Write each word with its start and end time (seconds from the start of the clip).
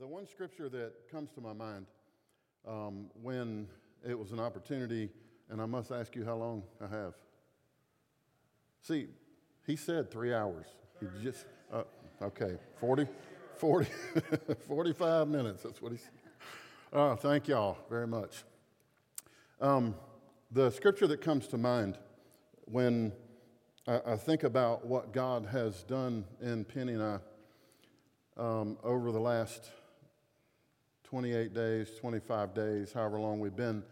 The 0.00 0.06
one 0.06 0.26
scripture 0.26 0.70
that 0.70 1.10
comes 1.10 1.30
to 1.32 1.42
my 1.42 1.52
mind 1.52 1.84
um, 2.66 3.10
when 3.22 3.68
it 4.08 4.18
was 4.18 4.32
an 4.32 4.40
opportunity, 4.40 5.10
and 5.50 5.60
I 5.60 5.66
must 5.66 5.92
ask 5.92 6.16
you 6.16 6.24
how 6.24 6.36
long 6.36 6.62
I 6.80 6.86
have. 6.86 7.12
See, 8.80 9.08
he 9.66 9.76
said 9.76 10.10
three 10.10 10.32
hours. 10.32 10.68
He 11.00 11.06
just, 11.22 11.44
uh, 11.70 11.82
okay, 12.22 12.56
40, 12.80 13.08
40, 13.58 13.90
45 14.66 15.28
minutes. 15.28 15.64
That's 15.64 15.82
what 15.82 15.92
he 15.92 15.98
said. 15.98 16.08
Oh, 16.94 17.14
thank 17.14 17.46
y'all 17.46 17.76
very 17.90 18.06
much. 18.06 18.44
Um, 19.60 19.94
the 20.50 20.70
scripture 20.70 21.08
that 21.08 21.20
comes 21.20 21.46
to 21.48 21.58
mind 21.58 21.98
when 22.64 23.12
I, 23.86 24.00
I, 24.06 24.16
think 24.16 24.44
about 24.44 24.86
what 24.86 25.12
God 25.12 25.44
has 25.52 25.82
done 25.82 26.24
in 26.40 26.64
Penny 26.64 26.94
and 26.94 27.02
I 27.02 27.18
um, 28.38 28.78
over 28.82 29.12
the 29.12 29.20
last 29.20 29.70
28 31.10 31.52
days, 31.52 31.90
25 31.98 32.54
days, 32.54 32.92
however 32.92 33.18
long 33.18 33.40
we've 33.40 33.56
been 33.56 33.82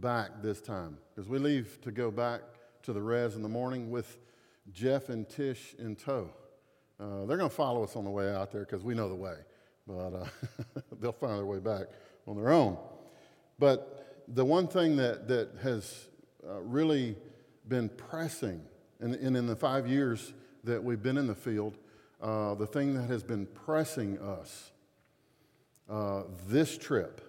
back 0.00 0.30
this 0.40 0.62
time. 0.62 0.96
Because 1.14 1.28
we 1.28 1.38
leave 1.38 1.78
to 1.82 1.90
go 1.90 2.10
back 2.10 2.40
to 2.84 2.94
the 2.94 3.02
res 3.02 3.36
in 3.36 3.42
the 3.42 3.48
morning 3.48 3.90
with 3.90 4.16
Jeff 4.72 5.10
and 5.10 5.28
Tish 5.28 5.74
in 5.78 5.96
tow. 5.96 6.30
Uh, 6.98 7.26
they're 7.26 7.36
going 7.36 7.50
to 7.50 7.54
follow 7.54 7.84
us 7.84 7.94
on 7.94 8.04
the 8.04 8.10
way 8.10 8.34
out 8.34 8.52
there 8.52 8.64
because 8.64 8.82
we 8.82 8.94
know 8.94 9.10
the 9.10 9.14
way, 9.14 9.34
but 9.86 10.14
uh, 10.14 10.24
they'll 11.00 11.12
find 11.12 11.36
their 11.36 11.44
way 11.44 11.58
back 11.58 11.88
on 12.26 12.36
their 12.36 12.50
own. 12.50 12.78
But 13.58 14.24
the 14.28 14.44
one 14.44 14.66
thing 14.66 14.96
that, 14.96 15.28
that 15.28 15.50
has 15.62 16.06
uh, 16.48 16.62
really 16.62 17.16
been 17.68 17.90
pressing, 17.90 18.62
and, 18.98 19.14
and, 19.16 19.36
in 19.36 19.46
the 19.46 19.56
five 19.56 19.86
years 19.86 20.32
that 20.64 20.82
we've 20.82 21.02
been 21.02 21.18
in 21.18 21.26
the 21.26 21.34
field, 21.34 21.76
uh, 22.22 22.54
the 22.54 22.66
thing 22.66 22.94
that 22.94 23.10
has 23.10 23.22
been 23.22 23.44
pressing 23.44 24.18
us 24.20 24.70
uh, 25.88 26.22
this 26.46 26.78
trip, 26.78 27.20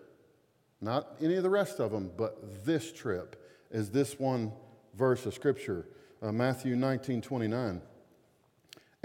not 0.82 1.16
any 1.22 1.36
of 1.36 1.44
the 1.44 1.50
rest 1.50 1.80
of 1.80 1.92
them, 1.92 2.12
but 2.18 2.66
this 2.66 2.92
trip, 2.92 3.42
is 3.72 3.90
this 3.90 4.20
one 4.20 4.52
verse 4.95 5.26
of 5.26 5.34
Scripture, 5.34 5.88
uh, 6.22 6.32
Matthew 6.32 6.76
19 6.76 7.22
29. 7.22 7.82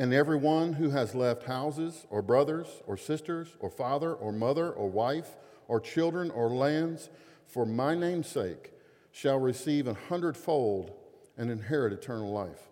And 0.01 0.15
everyone 0.15 0.75
who 0.75 0.91
has 0.91 1.15
left 1.15 1.45
houses, 1.45 2.07
or 2.09 2.23
brothers, 2.23 2.69
or 2.87 2.97
sisters, 2.97 3.49
or 3.59 3.69
father, 3.69 4.13
or 4.13 4.33
mother, 4.33 4.71
or 4.71 4.89
wife, 4.89 5.35
or 5.67 5.81
children, 5.81 6.31
or 6.31 6.51
lands, 6.51 7.09
for 7.47 7.67
my 7.67 7.97
name's 7.97 8.29
sake, 8.29 8.73
shall 9.11 9.41
receive 9.41 9.89
a 9.89 9.95
hundredfold 9.95 10.93
and 11.37 11.51
inherit 11.51 11.93
eternal 11.93 12.31
life. 12.31 12.68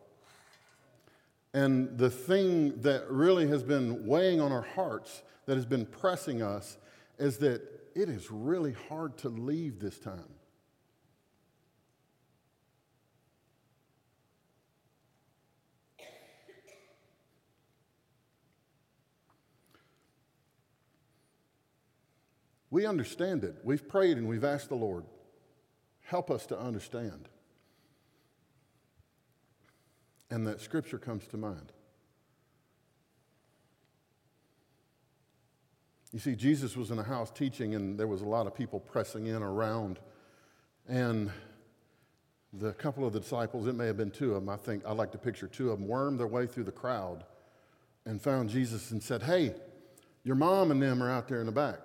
And 1.57 1.97
the 1.97 2.11
thing 2.11 2.83
that 2.83 3.11
really 3.11 3.49
has 3.49 3.63
been 3.63 4.07
weighing 4.07 4.43
on 4.43 4.53
our 4.53 4.61
hearts 4.61 5.23
that 5.47 5.55
has 5.55 5.65
been 5.65 5.87
pressing 5.87 6.43
us 6.43 6.77
is 7.19 7.39
that 7.39 7.63
it 7.95 8.11
is 8.11 8.31
really 8.31 8.75
hard 8.91 9.17
to 9.17 9.31
leave 9.31 9.81
this 9.81 9.99
time. 9.99 10.35
We 22.69 22.85
understand 22.85 23.45
it. 23.45 23.55
We've 23.65 23.89
prayed 23.89 24.19
and 24.19 24.29
we've 24.29 24.45
asked 24.45 24.69
the 24.69 24.75
Lord, 24.75 25.07
help 26.03 26.31
us 26.31 26.45
to 26.49 26.59
understand. 26.61 27.31
And 30.31 30.47
that 30.47 30.61
scripture 30.61 30.99
comes 30.99 31.27
to 31.29 31.37
mind. 31.37 31.73
You 36.13 36.19
see, 36.19 36.35
Jesus 36.35 36.77
was 36.77 36.91
in 36.91 36.99
a 36.99 37.03
house 37.03 37.31
teaching, 37.31 37.75
and 37.75 37.99
there 37.99 38.07
was 38.07 38.23
a 38.23 38.27
lot 38.27 38.47
of 38.47 38.55
people 38.55 38.81
pressing 38.81 39.27
in 39.27 39.43
around. 39.43 39.99
And 40.89 41.31
the 42.53 42.73
couple 42.73 43.07
of 43.07 43.13
the 43.13 43.21
disciples, 43.21 43.67
it 43.67 43.75
may 43.75 43.87
have 43.87 43.97
been 43.97 44.11
two 44.11 44.35
of 44.35 44.43
them, 44.43 44.49
I 44.49 44.57
think 44.57 44.85
I 44.87 44.93
like 44.93 45.13
to 45.13 45.19
picture 45.19 45.47
two 45.47 45.71
of 45.71 45.79
them, 45.79 45.89
wormed 45.89 46.19
their 46.19 46.27
way 46.27 46.47
through 46.47 46.65
the 46.65 46.73
crowd 46.73 47.25
and 48.07 48.23
found 48.23 48.51
Jesus 48.51 48.93
and 48.93 49.03
said, 49.03 49.23
Hey, 49.23 49.55
your 50.25 50.37
mom 50.37 50.71
and 50.71 50.83
them 50.83 51.03
are 51.03 51.11
out 51.11 51.29
there 51.29 51.41
in 51.41 51.47
the 51.47 51.53
back. 51.53 51.81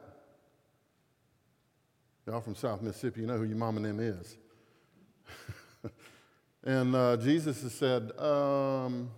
Y'all 2.28 2.42
from 2.42 2.56
South 2.56 2.82
Mississippi, 2.82 3.22
you 3.22 3.28
know 3.28 3.38
who 3.38 3.44
your 3.44 3.58
mom 3.58 3.78
and 3.78 3.86
them 3.86 4.00
is. 4.00 4.38
and 6.64 6.96
uh, 6.96 7.18
Jesus 7.18 7.62
has 7.64 7.74
said, 7.74 8.12
um, 8.20 9.10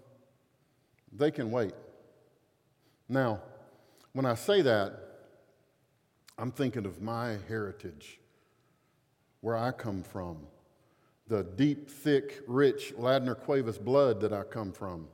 They 1.11 1.31
can 1.31 1.51
wait. 1.51 1.73
Now, 3.09 3.41
when 4.13 4.25
I 4.25 4.35
say 4.35 4.61
that, 4.61 4.93
I'm 6.37 6.51
thinking 6.51 6.85
of 6.85 7.01
my 7.01 7.37
heritage, 7.47 8.19
where 9.41 9.57
I 9.57 9.71
come 9.71 10.03
from, 10.03 10.37
the 11.27 11.43
deep, 11.43 11.89
thick, 11.89 12.41
rich 12.47 12.93
Ladner 12.97 13.39
Cuevas 13.39 13.77
blood 13.77 14.21
that 14.21 14.33
I 14.33 14.43
come 14.43 14.71
from. 14.71 15.07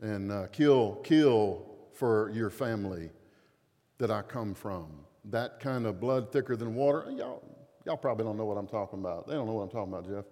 And 0.00 0.30
uh, 0.30 0.46
kill, 0.48 0.96
kill 0.96 1.66
for 1.92 2.30
your 2.34 2.50
family 2.50 3.10
that 3.98 4.10
I 4.10 4.22
come 4.22 4.54
from. 4.54 4.86
That 5.24 5.58
kind 5.60 5.86
of 5.86 6.00
blood 6.00 6.30
thicker 6.30 6.56
than 6.56 6.74
water. 6.74 7.06
Y'all, 7.10 7.42
y'all 7.84 7.96
probably 7.96 8.24
don't 8.24 8.36
know 8.36 8.44
what 8.44 8.58
I'm 8.58 8.66
talking 8.66 9.00
about. 9.00 9.26
They 9.26 9.34
don't 9.34 9.46
know 9.46 9.54
what 9.54 9.62
I'm 9.62 9.70
talking 9.70 9.92
about, 9.92 10.06
Jeff. 10.06 10.24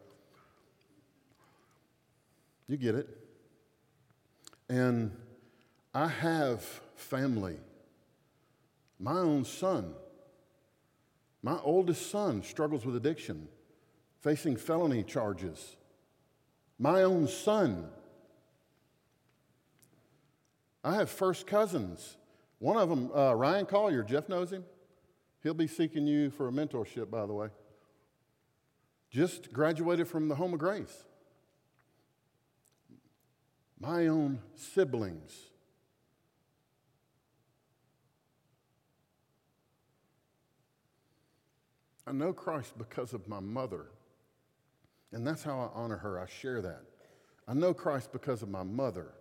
You 2.67 2.77
get 2.77 2.95
it. 2.95 3.09
And 4.69 5.17
I 5.93 6.09
have 6.09 6.63
family. 6.97 7.57
My 8.99 9.19
own 9.19 9.45
son, 9.45 9.95
my 11.43 11.59
oldest 11.63 12.11
son, 12.11 12.43
struggles 12.43 12.87
with 12.87 12.97
addiction, 12.97 13.49
facing 14.21 14.57
felony 14.57 15.03
charges. 15.03 15.77
My 16.79 17.03
own 17.03 17.29
son. 17.29 17.89
I 20.83 20.95
have 20.95 21.11
first 21.11 21.47
cousins. 21.47 22.17
One 22.59 22.77
of 22.77 22.89
them, 22.89 23.11
uh, 23.15 23.35
Ryan 23.35 23.67
Collier, 23.67 24.03
Jeff 24.03 24.29
knows 24.29 24.53
him. 24.53 24.65
He'll 25.43 25.55
be 25.55 25.67
seeking 25.67 26.07
you 26.07 26.31
for 26.31 26.49
a 26.49 26.53
mentorship, 26.53 27.11
by 27.11 27.27
the 27.27 27.35
way. 27.35 27.49
Just 29.11 29.53
graduated 29.53 30.09
from 30.09 30.29
the 30.29 30.35
Home 30.37 30.55
of 30.55 30.59
Grace. 30.59 31.05
My 33.87 34.07
own 34.07 34.39
siblings 34.55 35.51
I 42.07 42.13
know 42.13 42.33
Christ 42.33 42.77
because 42.77 43.15
of 43.15 43.29
my 43.29 43.41
mother. 43.41 43.87
And 45.13 45.27
that's 45.27 45.43
how 45.43 45.59
I 45.59 45.79
honor 45.79 45.97
her. 45.97 46.21
I 46.21 46.27
share 46.27 46.61
that. 46.61 46.83
I 47.49 47.55
know 47.55 47.73
Christ 47.73 48.13
because 48.13 48.43
of 48.43 48.49
my 48.49 48.63
mother. 48.63 49.13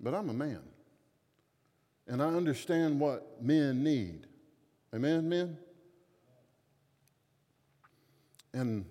But 0.00 0.14
I'm 0.14 0.30
a 0.30 0.34
man. 0.34 0.62
And 2.06 2.22
I 2.22 2.28
understand 2.28 3.00
what 3.00 3.42
men 3.42 3.82
need. 3.82 4.26
Amen, 4.94 5.28
men? 5.28 5.58
And 8.54 8.86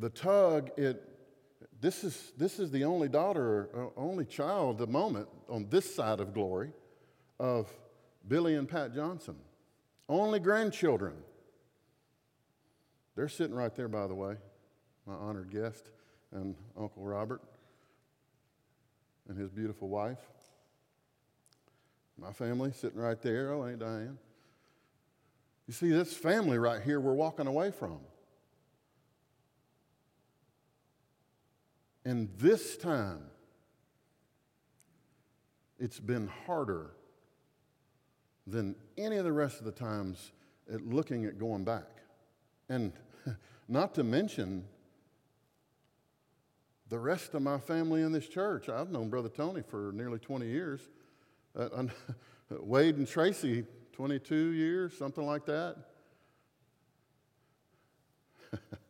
the 0.00 0.10
tug, 0.10 0.70
it, 0.76 1.15
this 1.80 2.04
is, 2.04 2.32
this 2.36 2.58
is 2.58 2.70
the 2.70 2.84
only 2.84 3.08
daughter, 3.08 3.68
uh, 3.74 4.00
only 4.00 4.24
child 4.24 4.78
the 4.78 4.86
moment 4.86 5.28
on 5.48 5.68
this 5.68 5.94
side 5.94 6.20
of 6.20 6.32
glory 6.32 6.72
of 7.38 7.70
Billy 8.26 8.54
and 8.54 8.68
Pat 8.68 8.94
Johnson. 8.94 9.36
Only 10.08 10.38
grandchildren. 10.38 11.14
They're 13.14 13.28
sitting 13.28 13.54
right 13.54 13.74
there, 13.74 13.88
by 13.88 14.06
the 14.06 14.14
way, 14.14 14.36
my 15.06 15.14
honored 15.14 15.50
guest 15.50 15.90
and 16.32 16.54
Uncle 16.78 17.02
Robert 17.02 17.42
and 19.28 19.38
his 19.38 19.50
beautiful 19.50 19.88
wife. 19.88 20.18
My 22.18 22.32
family 22.32 22.72
sitting 22.72 22.98
right 22.98 23.20
there. 23.20 23.52
Oh, 23.52 23.66
ain't 23.66 23.80
Diane. 23.80 24.18
You 25.66 25.74
see, 25.74 25.90
this 25.90 26.14
family 26.14 26.58
right 26.58 26.80
here 26.80 27.00
we're 27.00 27.14
walking 27.14 27.46
away 27.46 27.70
from. 27.70 27.98
And 32.06 32.30
this 32.38 32.76
time, 32.76 33.18
it's 35.76 35.98
been 35.98 36.28
harder 36.46 36.92
than 38.46 38.76
any 38.96 39.16
of 39.16 39.24
the 39.24 39.32
rest 39.32 39.58
of 39.58 39.64
the 39.64 39.72
times 39.72 40.30
at 40.72 40.86
looking 40.86 41.24
at 41.24 41.36
going 41.36 41.64
back. 41.64 41.88
And 42.68 42.92
not 43.68 43.92
to 43.96 44.04
mention 44.04 44.66
the 46.88 47.00
rest 47.00 47.34
of 47.34 47.42
my 47.42 47.58
family 47.58 48.02
in 48.02 48.12
this 48.12 48.28
church. 48.28 48.68
I've 48.68 48.92
known 48.92 49.10
Brother 49.10 49.28
Tony 49.28 49.62
for 49.68 49.90
nearly 49.92 50.20
20 50.20 50.46
years. 50.46 50.82
Uh, 51.58 51.86
Wade 52.50 52.98
and 52.98 53.08
Tracy, 53.08 53.64
22 53.94 54.52
years, 54.52 54.96
something 54.96 55.26
like 55.26 55.44
that. 55.46 55.76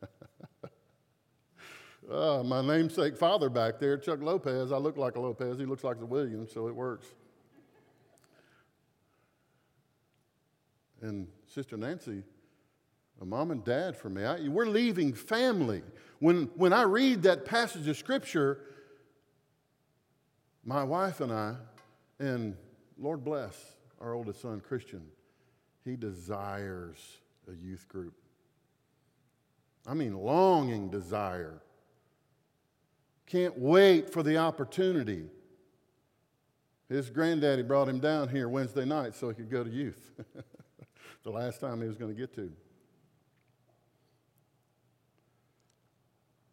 uh, 2.11 2.43
my 2.43 2.61
namesake 2.61 3.17
father 3.17 3.49
back 3.49 3.79
there, 3.79 3.97
Chuck 3.97 4.21
Lopez. 4.21 4.71
I 4.71 4.77
look 4.77 4.97
like 4.97 5.15
a 5.15 5.19
Lopez. 5.19 5.59
He 5.59 5.65
looks 5.65 5.83
like 5.83 5.97
a 6.01 6.05
Williams, 6.05 6.51
so 6.53 6.67
it 6.67 6.75
works. 6.75 7.07
and 11.01 11.27
Sister 11.45 11.77
Nancy, 11.77 12.23
a 13.21 13.25
mom 13.25 13.51
and 13.51 13.63
dad 13.63 13.95
for 13.95 14.09
me. 14.09 14.23
I, 14.23 14.47
we're 14.47 14.65
leaving 14.65 15.13
family. 15.13 15.83
When, 16.19 16.49
when 16.55 16.73
I 16.73 16.83
read 16.83 17.23
that 17.23 17.45
passage 17.45 17.87
of 17.87 17.97
Scripture, 17.97 18.59
my 20.63 20.83
wife 20.83 21.21
and 21.21 21.31
I, 21.31 21.55
and 22.19 22.55
Lord 22.97 23.23
bless 23.23 23.75
our 24.01 24.13
oldest 24.13 24.41
son, 24.41 24.59
Christian, 24.59 25.03
he 25.85 25.95
desires 25.95 27.17
a 27.47 27.53
youth 27.53 27.87
group. 27.87 28.13
I 29.85 29.93
mean, 29.93 30.17
longing 30.17 30.89
desire 30.89 31.61
can't 33.27 33.57
wait 33.59 34.11
for 34.11 34.23
the 34.23 34.37
opportunity. 34.37 35.25
His 36.89 37.09
granddaddy 37.09 37.63
brought 37.63 37.89
him 37.89 37.99
down 37.99 38.29
here 38.29 38.47
Wednesday 38.47 38.85
night 38.85 39.13
so 39.13 39.27
he 39.29 39.35
could 39.35 39.51
go 39.51 39.63
to 39.63 39.69
youth. 39.69 40.11
the 41.23 41.29
last 41.29 41.59
time 41.59 41.81
he 41.81 41.87
was 41.87 41.97
going 41.97 42.13
to 42.13 42.19
get 42.19 42.33
to. 42.35 42.51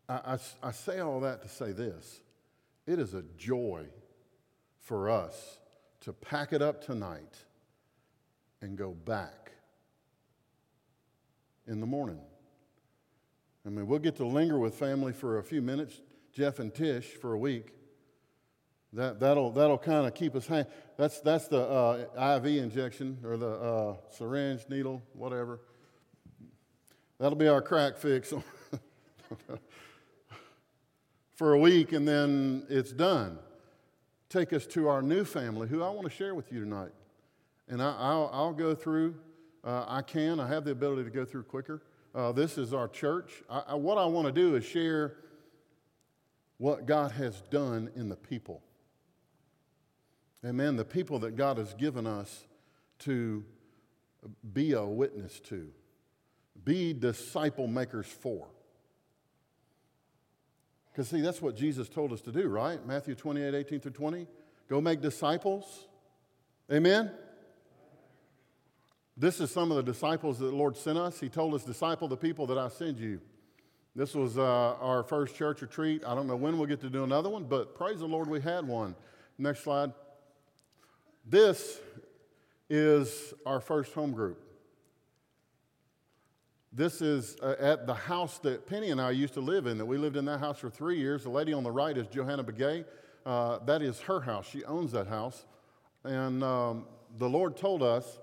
I, 0.08 0.14
I, 0.14 0.38
I 0.62 0.72
say 0.72 0.98
all 0.98 1.20
that 1.20 1.42
to 1.42 1.48
say 1.48 1.72
this 1.72 2.20
it 2.86 2.98
is 2.98 3.14
a 3.14 3.22
joy 3.38 3.86
for 4.80 5.08
us 5.08 5.58
to 6.00 6.12
pack 6.12 6.52
it 6.52 6.60
up 6.60 6.84
tonight 6.84 7.36
and 8.60 8.76
go 8.76 8.90
back 8.90 9.52
in 11.66 11.80
the 11.80 11.86
morning. 11.86 12.20
I 13.66 13.70
mean, 13.70 13.86
we'll 13.86 13.98
get 13.98 14.16
to 14.16 14.26
linger 14.26 14.58
with 14.58 14.74
family 14.74 15.12
for 15.12 15.38
a 15.38 15.42
few 15.42 15.62
minutes, 15.62 16.00
Jeff 16.34 16.58
and 16.58 16.74
Tish, 16.74 17.06
for 17.06 17.32
a 17.32 17.38
week. 17.38 17.72
That, 18.92 19.18
that'll, 19.20 19.50
that'll 19.50 19.78
kind 19.78 20.06
of 20.06 20.14
keep 20.14 20.34
us 20.36 20.46
hang. 20.46 20.66
That's, 20.96 21.20
that's 21.20 21.48
the 21.48 21.60
uh, 21.60 22.36
IV 22.36 22.46
injection 22.46 23.18
or 23.24 23.36
the 23.36 23.50
uh, 23.50 23.96
syringe, 24.10 24.62
needle, 24.68 25.02
whatever. 25.14 25.60
That'll 27.18 27.38
be 27.38 27.48
our 27.48 27.62
crack 27.62 27.96
fix. 27.96 28.32
for 31.34 31.54
a 31.54 31.58
week 31.58 31.92
and 31.92 32.06
then 32.06 32.64
it's 32.68 32.92
done. 32.92 33.38
Take 34.28 34.52
us 34.52 34.66
to 34.68 34.88
our 34.88 35.02
new 35.02 35.24
family, 35.24 35.68
who 35.68 35.82
I 35.82 35.90
want 35.90 36.04
to 36.04 36.14
share 36.14 36.34
with 36.34 36.52
you 36.52 36.60
tonight. 36.60 36.92
And 37.68 37.82
I, 37.82 38.14
will 38.14 38.52
go 38.52 38.74
through, 38.74 39.14
uh, 39.64 39.84
I 39.88 40.02
can, 40.02 40.38
I 40.38 40.48
have 40.48 40.64
the 40.64 40.72
ability 40.72 41.04
to 41.04 41.10
go 41.10 41.24
through 41.24 41.44
quicker. 41.44 41.82
Uh, 42.14 42.32
this 42.32 42.58
is 42.58 42.72
our 42.72 42.88
church. 42.88 43.42
I, 43.48 43.62
I, 43.68 43.74
what 43.74 43.98
I 43.98 44.04
want 44.06 44.26
to 44.26 44.32
do 44.32 44.54
is 44.54 44.64
share 44.64 45.16
what 46.58 46.86
God 46.86 47.12
has 47.12 47.40
done 47.50 47.90
in 47.94 48.08
the 48.08 48.16
people. 48.16 48.62
Amen. 50.44 50.76
The 50.76 50.84
people 50.84 51.18
that 51.20 51.36
God 51.36 51.58
has 51.58 51.74
given 51.74 52.06
us 52.06 52.46
to 53.00 53.44
be 54.52 54.72
a 54.72 54.84
witness 54.84 55.40
to, 55.40 55.68
be 56.64 56.92
disciple 56.92 57.66
makers 57.66 58.06
for. 58.06 58.46
Because, 60.90 61.08
see, 61.08 61.20
that's 61.20 61.42
what 61.42 61.56
Jesus 61.56 61.88
told 61.88 62.12
us 62.12 62.20
to 62.22 62.32
do, 62.32 62.46
right? 62.48 62.84
Matthew 62.86 63.14
28 63.14 63.54
18 63.54 63.80
through 63.80 63.90
20. 63.92 64.26
Go 64.68 64.80
make 64.80 65.00
disciples. 65.00 65.88
Amen? 66.72 67.10
This 69.16 69.40
is 69.40 69.50
some 69.50 69.70
of 69.70 69.76
the 69.76 69.82
disciples 69.82 70.38
that 70.38 70.46
the 70.46 70.56
Lord 70.56 70.76
sent 70.76 70.98
us. 70.98 71.20
He 71.20 71.28
told 71.28 71.54
us, 71.54 71.64
Disciple 71.64 72.08
the 72.08 72.16
people 72.16 72.46
that 72.46 72.58
I 72.58 72.68
send 72.68 72.98
you. 72.98 73.20
This 73.96 74.14
was 74.14 74.38
uh, 74.38 74.42
our 74.80 75.04
first 75.04 75.36
church 75.36 75.62
retreat. 75.62 76.02
I 76.04 76.16
don't 76.16 76.26
know 76.26 76.34
when 76.34 76.58
we'll 76.58 76.66
get 76.66 76.80
to 76.80 76.90
do 76.90 77.04
another 77.04 77.30
one, 77.30 77.44
but 77.44 77.76
praise 77.76 78.00
the 78.00 78.06
Lord, 78.06 78.28
we 78.28 78.40
had 78.40 78.66
one. 78.66 78.96
Next 79.38 79.62
slide. 79.62 79.92
This 81.24 81.78
is 82.68 83.32
our 83.46 83.60
first 83.60 83.94
home 83.94 84.10
group. 84.10 84.40
This 86.72 87.00
is 87.00 87.36
uh, 87.40 87.54
at 87.60 87.86
the 87.86 87.94
house 87.94 88.38
that 88.38 88.66
Penny 88.66 88.90
and 88.90 89.00
I 89.00 89.12
used 89.12 89.34
to 89.34 89.40
live 89.40 89.66
in, 89.66 89.78
that 89.78 89.86
we 89.86 89.96
lived 89.96 90.16
in 90.16 90.24
that 90.24 90.40
house 90.40 90.58
for 90.58 90.70
three 90.70 90.98
years. 90.98 91.22
The 91.22 91.30
lady 91.30 91.52
on 91.52 91.62
the 91.62 91.70
right 91.70 91.96
is 91.96 92.08
Johanna 92.08 92.42
Begay. 92.42 92.84
Uh, 93.24 93.60
that 93.64 93.80
is 93.80 94.00
her 94.00 94.20
house. 94.20 94.48
She 94.48 94.64
owns 94.64 94.90
that 94.90 95.06
house. 95.06 95.46
And 96.02 96.42
um, 96.42 96.86
the 97.16 97.28
Lord 97.28 97.56
told 97.56 97.80
us, 97.84 98.18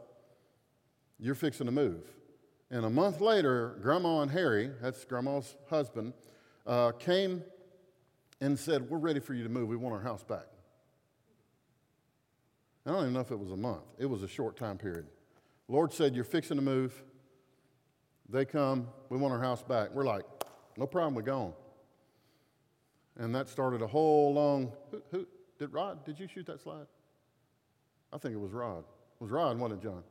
You're 1.17 1.33
fixing 1.33 1.65
to 1.67 1.71
move. 1.71 2.03
And 2.71 2.85
a 2.85 2.89
month 2.89 3.19
later, 3.19 3.77
Grandma 3.81 4.21
and 4.21 4.31
Harry, 4.31 4.71
that's 4.81 5.03
Grandma's 5.03 5.55
husband, 5.69 6.13
uh, 6.65 6.93
came 6.93 7.43
and 8.39 8.57
said, 8.57 8.89
We're 8.89 8.97
ready 8.97 9.19
for 9.19 9.33
you 9.33 9.43
to 9.43 9.49
move. 9.49 9.67
We 9.67 9.75
want 9.75 9.93
our 9.93 10.01
house 10.01 10.23
back. 10.23 10.45
I 12.85 12.91
don't 12.91 13.01
even 13.01 13.13
know 13.13 13.19
if 13.19 13.29
it 13.29 13.39
was 13.39 13.51
a 13.51 13.57
month, 13.57 13.83
it 13.99 14.05
was 14.05 14.23
a 14.23 14.27
short 14.27 14.55
time 14.55 14.77
period. 14.77 15.05
Lord 15.67 15.91
said, 15.91 16.15
You're 16.15 16.23
fixing 16.23 16.55
to 16.55 16.63
move. 16.63 17.03
They 18.29 18.45
come, 18.45 18.87
we 19.09 19.17
want 19.17 19.33
our 19.33 19.41
house 19.41 19.61
back. 19.61 19.89
We're 19.93 20.05
like, 20.05 20.23
no 20.77 20.87
problem, 20.87 21.15
we're 21.15 21.21
gone. 21.21 21.51
And 23.17 23.35
that 23.35 23.49
started 23.49 23.81
a 23.81 23.87
whole 23.87 24.33
long. 24.33 24.71
Who, 24.91 25.01
who 25.11 25.27
did 25.59 25.73
Rod? 25.73 26.05
Did 26.05 26.17
you 26.17 26.27
shoot 26.27 26.45
that 26.45 26.61
slide? 26.61 26.85
I 28.13 28.17
think 28.17 28.33
it 28.33 28.39
was 28.39 28.51
Rod. 28.51 28.85
It 28.85 29.23
was 29.23 29.31
Rod, 29.31 29.59
wasn't 29.59 29.83
it, 29.83 29.83
John? 29.83 30.03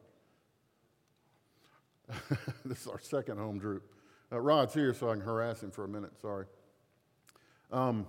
this 2.64 2.82
is 2.82 2.86
our 2.86 3.00
second 3.00 3.38
home 3.38 3.58
group. 3.58 3.82
Uh, 4.32 4.40
Rod's 4.40 4.74
here, 4.74 4.94
so 4.94 5.10
I 5.10 5.14
can 5.14 5.22
harass 5.22 5.62
him 5.62 5.70
for 5.70 5.84
a 5.84 5.88
minute. 5.88 6.12
Sorry. 6.20 6.46
Um, 7.72 8.06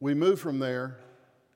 we 0.00 0.14
moved 0.14 0.40
from 0.40 0.58
there. 0.58 0.98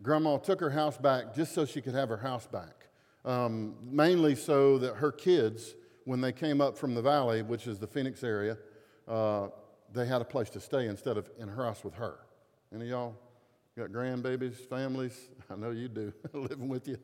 Grandma 0.02 0.38
took 0.38 0.60
her 0.60 0.70
house 0.70 0.96
back 0.96 1.34
just 1.34 1.52
so 1.52 1.64
she 1.64 1.80
could 1.80 1.94
have 1.94 2.08
her 2.08 2.16
house 2.16 2.46
back 2.46 2.80
um, 3.24 3.74
mainly 3.82 4.34
so 4.34 4.78
that 4.78 4.96
her 4.96 5.12
kids, 5.12 5.74
when 6.04 6.20
they 6.20 6.32
came 6.32 6.60
up 6.60 6.76
from 6.76 6.94
the 6.94 7.02
valley, 7.02 7.42
which 7.42 7.66
is 7.66 7.78
the 7.78 7.86
Phoenix 7.86 8.24
area, 8.24 8.56
uh, 9.06 9.48
they 9.92 10.06
had 10.06 10.20
a 10.20 10.24
place 10.24 10.50
to 10.50 10.60
stay 10.60 10.86
instead 10.86 11.16
of 11.16 11.28
in 11.38 11.48
her 11.48 11.64
house 11.64 11.84
with 11.84 11.94
her. 11.94 12.20
Any 12.72 12.84
of 12.84 12.90
y'all 12.90 13.16
got 13.76 13.90
grandbabies, 13.90 14.56
families? 14.56 15.28
I 15.50 15.56
know 15.56 15.70
you 15.70 15.88
do, 15.88 16.12
living 16.32 16.68
with 16.68 16.88
you. 16.88 16.98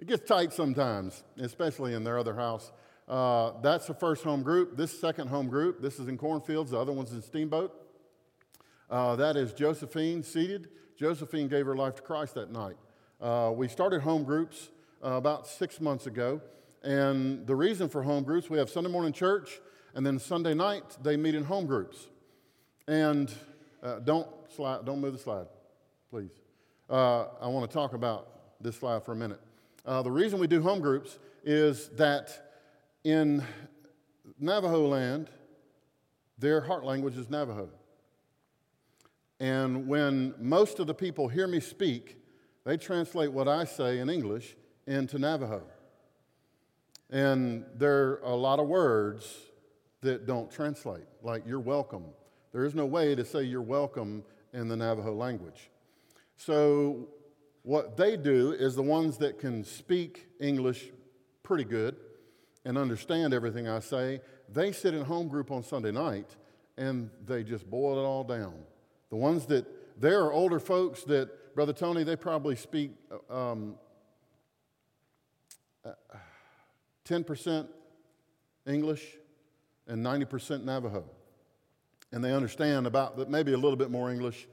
It 0.00 0.06
gets 0.06 0.26
tight 0.26 0.52
sometimes, 0.52 1.22
especially 1.38 1.92
in 1.92 2.04
their 2.04 2.18
other 2.18 2.34
house. 2.34 2.72
Uh, 3.06 3.52
that's 3.60 3.86
the 3.86 3.94
first 3.94 4.24
home 4.24 4.42
group. 4.42 4.76
This 4.76 4.98
second 4.98 5.28
home 5.28 5.48
group, 5.48 5.82
this 5.82 5.98
is 5.98 6.08
in 6.08 6.16
cornfields, 6.16 6.70
the 6.70 6.78
other 6.78 6.92
one's 6.92 7.12
in 7.12 7.20
Steamboat. 7.20 7.74
Uh, 8.88 9.14
that 9.16 9.36
is 9.36 9.52
Josephine 9.52 10.22
seated. 10.22 10.68
Josephine 10.96 11.48
gave 11.48 11.66
her 11.66 11.76
life 11.76 11.96
to 11.96 12.02
Christ 12.02 12.34
that 12.34 12.50
night. 12.50 12.76
Uh, 13.20 13.52
we 13.54 13.68
started 13.68 14.00
home 14.00 14.24
groups 14.24 14.70
uh, 15.04 15.10
about 15.10 15.46
six 15.46 15.80
months 15.80 16.06
ago. 16.06 16.40
And 16.82 17.46
the 17.46 17.54
reason 17.54 17.90
for 17.90 18.02
home 18.02 18.24
groups, 18.24 18.48
we 18.48 18.58
have 18.58 18.70
Sunday 18.70 18.90
morning 18.90 19.12
church, 19.12 19.60
and 19.94 20.04
then 20.04 20.18
Sunday 20.18 20.54
night 20.54 20.96
they 21.02 21.18
meet 21.18 21.34
in 21.34 21.44
home 21.44 21.66
groups. 21.66 22.08
And 22.88 23.30
uh, 23.82 23.98
don't 23.98 24.28
slide, 24.54 24.86
don't 24.86 25.00
move 25.00 25.12
the 25.12 25.18
slide, 25.18 25.46
please. 26.10 26.32
Uh, 26.88 27.26
I 27.40 27.48
want 27.48 27.70
to 27.70 27.74
talk 27.74 27.92
about 27.92 28.62
this 28.62 28.76
slide 28.76 29.04
for 29.04 29.12
a 29.12 29.16
minute. 29.16 29.40
Uh, 29.84 30.02
the 30.02 30.10
reason 30.10 30.38
we 30.38 30.46
do 30.46 30.60
home 30.60 30.80
groups 30.80 31.18
is 31.44 31.88
that 31.90 32.52
in 33.04 33.42
Navajo 34.38 34.86
land, 34.86 35.30
their 36.38 36.60
heart 36.60 36.84
language 36.84 37.16
is 37.16 37.30
Navajo. 37.30 37.68
And 39.38 39.88
when 39.88 40.34
most 40.38 40.80
of 40.80 40.86
the 40.86 40.94
people 40.94 41.28
hear 41.28 41.46
me 41.46 41.60
speak, 41.60 42.18
they 42.64 42.76
translate 42.76 43.32
what 43.32 43.48
I 43.48 43.64
say 43.64 43.98
in 43.98 44.10
English 44.10 44.54
into 44.86 45.18
Navajo. 45.18 45.62
And 47.08 47.64
there 47.76 48.22
are 48.22 48.32
a 48.32 48.34
lot 48.34 48.60
of 48.60 48.68
words 48.68 49.34
that 50.02 50.26
don't 50.26 50.50
translate, 50.50 51.06
like 51.22 51.46
you're 51.46 51.58
welcome. 51.60 52.04
There 52.52 52.64
is 52.64 52.74
no 52.74 52.86
way 52.86 53.14
to 53.14 53.24
say 53.24 53.42
you're 53.42 53.62
welcome 53.62 54.24
in 54.52 54.68
the 54.68 54.76
Navajo 54.76 55.14
language. 55.14 55.70
So, 56.36 57.08
what 57.62 57.96
they 57.96 58.16
do 58.16 58.52
is 58.52 58.74
the 58.74 58.82
ones 58.82 59.18
that 59.18 59.38
can 59.38 59.64
speak 59.64 60.28
English 60.40 60.90
pretty 61.42 61.64
good 61.64 61.96
and 62.64 62.78
understand 62.78 63.34
everything 63.34 63.68
I 63.68 63.80
say, 63.80 64.20
they 64.52 64.72
sit 64.72 64.94
in 64.94 65.04
home 65.04 65.28
group 65.28 65.50
on 65.50 65.62
Sunday 65.62 65.90
night 65.90 66.36
and 66.76 67.10
they 67.26 67.42
just 67.42 67.68
boil 67.68 67.98
it 67.98 68.02
all 68.02 68.24
down. 68.24 68.54
The 69.10 69.16
ones 69.16 69.46
that, 69.46 69.66
there 70.00 70.22
are 70.24 70.32
older 70.32 70.58
folks 70.58 71.02
that 71.04 71.54
Brother 71.54 71.72
Tony, 71.72 72.04
they 72.04 72.16
probably 72.16 72.56
speak 72.56 72.92
um, 73.28 73.74
uh, 75.84 75.92
10% 77.06 77.66
English 78.66 79.04
and 79.86 80.04
90% 80.04 80.64
Navajo. 80.64 81.04
And 82.12 82.24
they 82.24 82.32
understand 82.32 82.86
about 82.86 83.28
maybe 83.28 83.52
a 83.52 83.58
little 83.58 83.76
bit 83.76 83.90
more 83.90 84.10
English, 84.10 84.48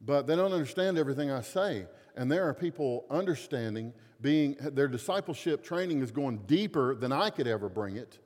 but 0.00 0.26
they 0.26 0.36
don't 0.36 0.52
understand 0.52 0.98
everything 0.98 1.30
I 1.30 1.40
say. 1.40 1.86
And 2.18 2.28
there 2.28 2.48
are 2.48 2.52
people 2.52 3.06
understanding, 3.10 3.92
being 4.20 4.56
their 4.60 4.88
discipleship 4.88 5.62
training 5.62 6.02
is 6.02 6.10
going 6.10 6.38
deeper 6.48 6.96
than 6.96 7.12
I 7.12 7.30
could 7.30 7.46
ever 7.46 7.68
bring 7.68 7.96
it. 7.96 8.18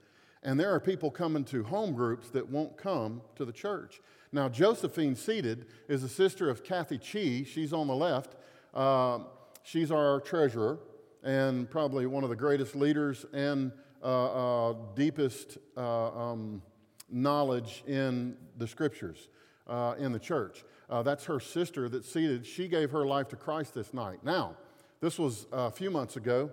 And 0.43 0.59
there 0.59 0.75
are 0.75 0.81
people 0.81 1.11
coming 1.11 1.45
to 1.45 1.63
home 1.63 1.93
groups 1.93 2.31
that 2.31 2.49
won't 2.49 2.79
come 2.79 3.21
to 3.37 3.45
the 3.45 3.53
church. 3.53 4.01
Now, 4.33 4.49
Josephine 4.49 5.15
seated 5.15 5.67
is 5.89 6.03
a 6.03 6.09
sister 6.09 6.49
of 6.49 6.65
Kathy 6.65 6.97
Chi. 6.97 7.47
She's 7.47 7.75
on 7.75 7.87
the 7.87 7.95
left. 7.95 8.35
Uh, 8.73 9.19
she's 9.63 9.93
our 9.93 10.21
treasurer. 10.21 10.79
and 11.23 11.71
probably 11.71 12.07
one 12.07 12.25
of 12.25 12.31
the 12.31 12.37
greatest 12.37 12.75
leaders 12.75 13.27
and 13.35 13.73
uh, 14.03 14.71
uh, 14.71 14.75
deepest 14.97 15.59
uh, 15.77 16.31
um, 16.33 16.63
knowledge 17.11 17.85
in 17.87 18.37
the 18.57 18.67
scriptures 18.67 19.29
uh, 19.69 19.95
in 19.99 20.13
the 20.13 20.19
church. 20.19 20.65
Uh, 20.93 21.03
that's 21.03 21.25
her 21.25 21.41
sister 21.41 21.89
that's 21.89 22.07
seated. 22.07 22.45
She 22.45 22.69
gave 22.69 22.91
her 22.91 23.07
life 23.07 23.29
to 23.29 23.37
Christ 23.37 23.73
this 23.73 23.95
night. 23.95 24.19
Now, 24.23 24.57
this 25.01 25.19
was 25.19 25.47
a 25.51 25.71
few 25.71 25.91
months 25.91 26.17
ago. 26.17 26.51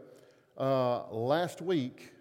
Uh, 0.58 1.06
last 1.12 1.62
week, 1.62 2.14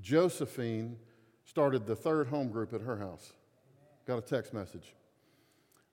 Josephine 0.00 0.96
started 1.44 1.86
the 1.86 1.94
third 1.94 2.26
home 2.26 2.48
group 2.48 2.74
at 2.74 2.80
her 2.80 2.98
house. 2.98 3.32
Got 4.08 4.18
a 4.18 4.22
text 4.22 4.52
message. 4.52 4.92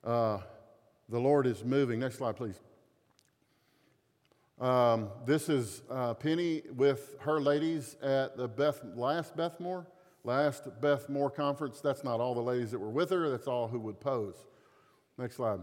Uh, 0.02 0.38
the 1.08 1.20
Lord 1.20 1.46
is 1.46 1.64
moving. 1.64 2.00
Next 2.00 2.16
slide, 2.16 2.34
please. 2.34 2.58
Um, 4.60 5.08
this 5.24 5.48
is 5.48 5.82
uh, 5.88 6.14
Penny 6.14 6.62
with 6.74 7.14
her 7.20 7.40
ladies 7.40 7.94
at 8.02 8.36
the 8.36 8.48
Beth, 8.48 8.80
last 8.96 9.36
Beth 9.36 9.60
Moore, 9.60 9.86
last 10.24 10.64
Beth 10.80 11.08
Moore 11.08 11.30
conference. 11.30 11.80
That's 11.80 12.02
not 12.02 12.18
all 12.18 12.34
the 12.34 12.42
ladies 12.42 12.72
that 12.72 12.80
were 12.80 12.90
with 12.90 13.10
her, 13.10 13.30
that's 13.30 13.46
all 13.46 13.68
who 13.68 13.78
would 13.78 14.00
pose. 14.00 14.34
Next 15.16 15.36
slide. 15.36 15.60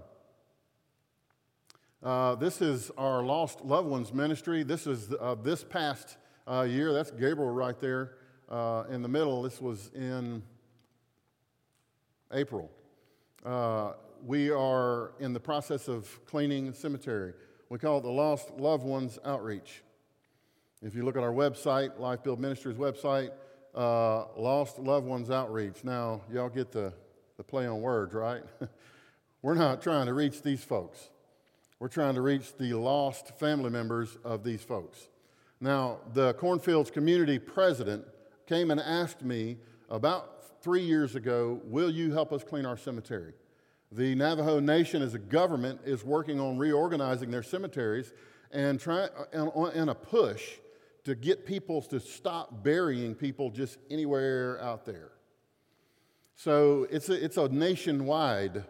Uh, 2.02 2.36
this 2.36 2.62
is 2.62 2.90
our 2.98 3.22
Lost 3.22 3.60
Loved 3.66 3.90
Ones 3.90 4.14
ministry. 4.14 4.64
This 4.64 4.88
is 4.88 5.14
uh, 5.20 5.36
this 5.36 5.62
past 5.62 6.16
uh, 6.48 6.62
year. 6.62 6.94
That's 6.94 7.12
Gabriel 7.12 7.52
right 7.52 7.78
there 7.78 8.14
uh, 8.48 8.86
in 8.90 9.02
the 9.02 9.10
middle. 9.10 9.42
This 9.42 9.60
was 9.60 9.92
in 9.94 10.42
April. 12.32 12.72
Uh, 13.46 13.92
we 14.26 14.50
are 14.52 15.12
in 15.20 15.34
the 15.34 15.40
process 15.40 15.90
of 15.90 16.26
cleaning 16.26 16.68
the 16.68 16.74
cemetery. 16.74 17.34
We 17.68 17.78
call 17.78 17.98
it 17.98 18.04
the 18.04 18.10
Lost 18.10 18.52
Loved 18.52 18.86
Ones 18.86 19.20
Outreach. 19.26 19.84
If 20.82 20.96
you 20.96 21.04
look 21.04 21.18
at 21.18 21.24
our 21.24 21.34
website, 21.34 22.00
Life 22.00 22.24
Build 22.24 22.40
Ministries 22.40 22.78
website, 22.78 23.32
uh, 23.76 24.28
Lost 24.38 24.80
Loved 24.80 25.06
Ones 25.06 25.30
Outreach. 25.30 25.84
Now, 25.84 26.22
y'all 26.32 26.48
get 26.48 26.72
the, 26.72 26.94
the 27.36 27.44
play 27.44 27.68
on 27.68 27.82
words, 27.82 28.14
right? 28.14 28.44
We're 29.42 29.56
not 29.56 29.82
trying 29.82 30.06
to 30.06 30.14
reach 30.14 30.44
these 30.44 30.64
folks. 30.64 31.10
We're 31.80 31.88
trying 31.88 32.14
to 32.16 32.22
reach 32.22 32.56
the 32.58 32.74
lost 32.74 33.40
family 33.40 33.72
members 33.72 34.18
of 34.24 34.44
these 34.44 34.62
folks. 34.62 35.08
Now, 35.60 36.00
the 36.14 36.34
Cornfields 36.36 36.92
community 36.92 37.40
president 37.40 38.06
came 38.46 38.70
and 38.70 38.80
asked 38.80 39.24
me 39.24 39.58
about 39.90 40.62
three 40.62 40.84
years 40.84 41.16
ago, 41.16 41.60
Will 41.66 41.90
you 41.90 42.12
help 42.12 42.32
us 42.32 42.44
clean 42.44 42.66
our 42.66 42.78
cemetery? 42.78 43.34
The 43.92 44.16
Navajo 44.16 44.60
Nation 44.60 45.02
as 45.02 45.16
a 45.16 45.20
government 45.20 45.82
is 45.86 46.04
working 46.04 46.40
on 46.40 46.58
reorganizing 46.58 47.32
their 47.32 47.44
cemeteries 47.44 48.14
and 48.52 48.80
trying 48.80 49.10
in 49.34 49.90
a 49.90 49.96
push 49.96 50.58
to 51.04 51.16
get 51.16 51.46
people 51.46 51.82
to 51.82 52.00
stop 52.00 52.64
burying 52.64 53.16
people 53.16 53.50
just 53.50 53.80
anywhere 53.90 54.62
out 54.62 54.86
there. 54.86 55.12
So 56.36 56.88
it's 56.90 57.10
a, 57.10 57.24
it's 57.24 57.38
a 57.38 57.50
nationwide 57.50 58.64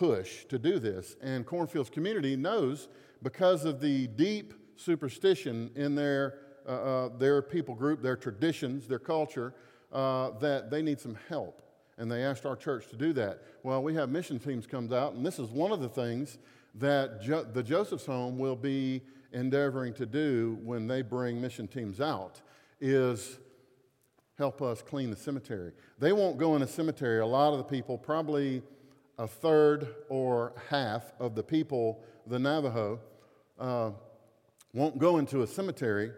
push 0.00 0.46
to 0.46 0.58
do 0.58 0.78
this. 0.78 1.14
And 1.20 1.44
Cornfields 1.44 1.90
community 1.90 2.34
knows 2.34 2.88
because 3.22 3.66
of 3.66 3.82
the 3.82 4.06
deep 4.06 4.54
superstition 4.76 5.70
in 5.76 5.94
their, 5.94 6.38
uh, 6.66 6.70
uh, 6.70 7.08
their 7.18 7.42
people 7.42 7.74
group, 7.74 8.00
their 8.00 8.16
traditions, 8.16 8.88
their 8.88 8.98
culture, 8.98 9.52
uh, 9.92 10.30
that 10.38 10.70
they 10.70 10.80
need 10.80 10.98
some 10.98 11.18
help 11.28 11.60
and 11.98 12.10
they 12.10 12.24
asked 12.24 12.46
our 12.46 12.56
church 12.56 12.88
to 12.88 12.96
do 12.96 13.12
that. 13.12 13.42
Well, 13.62 13.82
we 13.82 13.94
have 13.94 14.08
mission 14.08 14.38
teams 14.38 14.66
comes 14.66 14.90
out, 14.90 15.12
and 15.12 15.26
this 15.26 15.38
is 15.38 15.50
one 15.50 15.70
of 15.70 15.80
the 15.80 15.88
things 15.90 16.38
that 16.76 17.20
jo- 17.20 17.44
the 17.44 17.62
Joseph's 17.62 18.06
Home 18.06 18.38
will 18.38 18.56
be 18.56 19.02
endeavoring 19.32 19.92
to 19.94 20.06
do 20.06 20.58
when 20.62 20.86
they 20.86 21.02
bring 21.02 21.38
mission 21.42 21.68
teams 21.68 22.00
out 22.00 22.40
is 22.80 23.38
help 24.38 24.62
us 24.62 24.80
clean 24.80 25.10
the 25.10 25.16
cemetery. 25.16 25.72
They 25.98 26.14
won't 26.14 26.38
go 26.38 26.56
in 26.56 26.62
a 26.62 26.66
cemetery. 26.66 27.20
A 27.20 27.26
lot 27.26 27.52
of 27.52 27.58
the 27.58 27.64
people, 27.64 27.98
probably 27.98 28.62
a 29.20 29.28
third 29.28 29.86
or 30.08 30.54
half 30.70 31.12
of 31.20 31.34
the 31.34 31.42
people, 31.42 32.02
the 32.26 32.38
Navajo, 32.38 32.98
uh, 33.58 33.90
won't 34.72 34.98
go 34.98 35.18
into 35.18 35.42
a 35.42 35.46
cemetery 35.46 36.10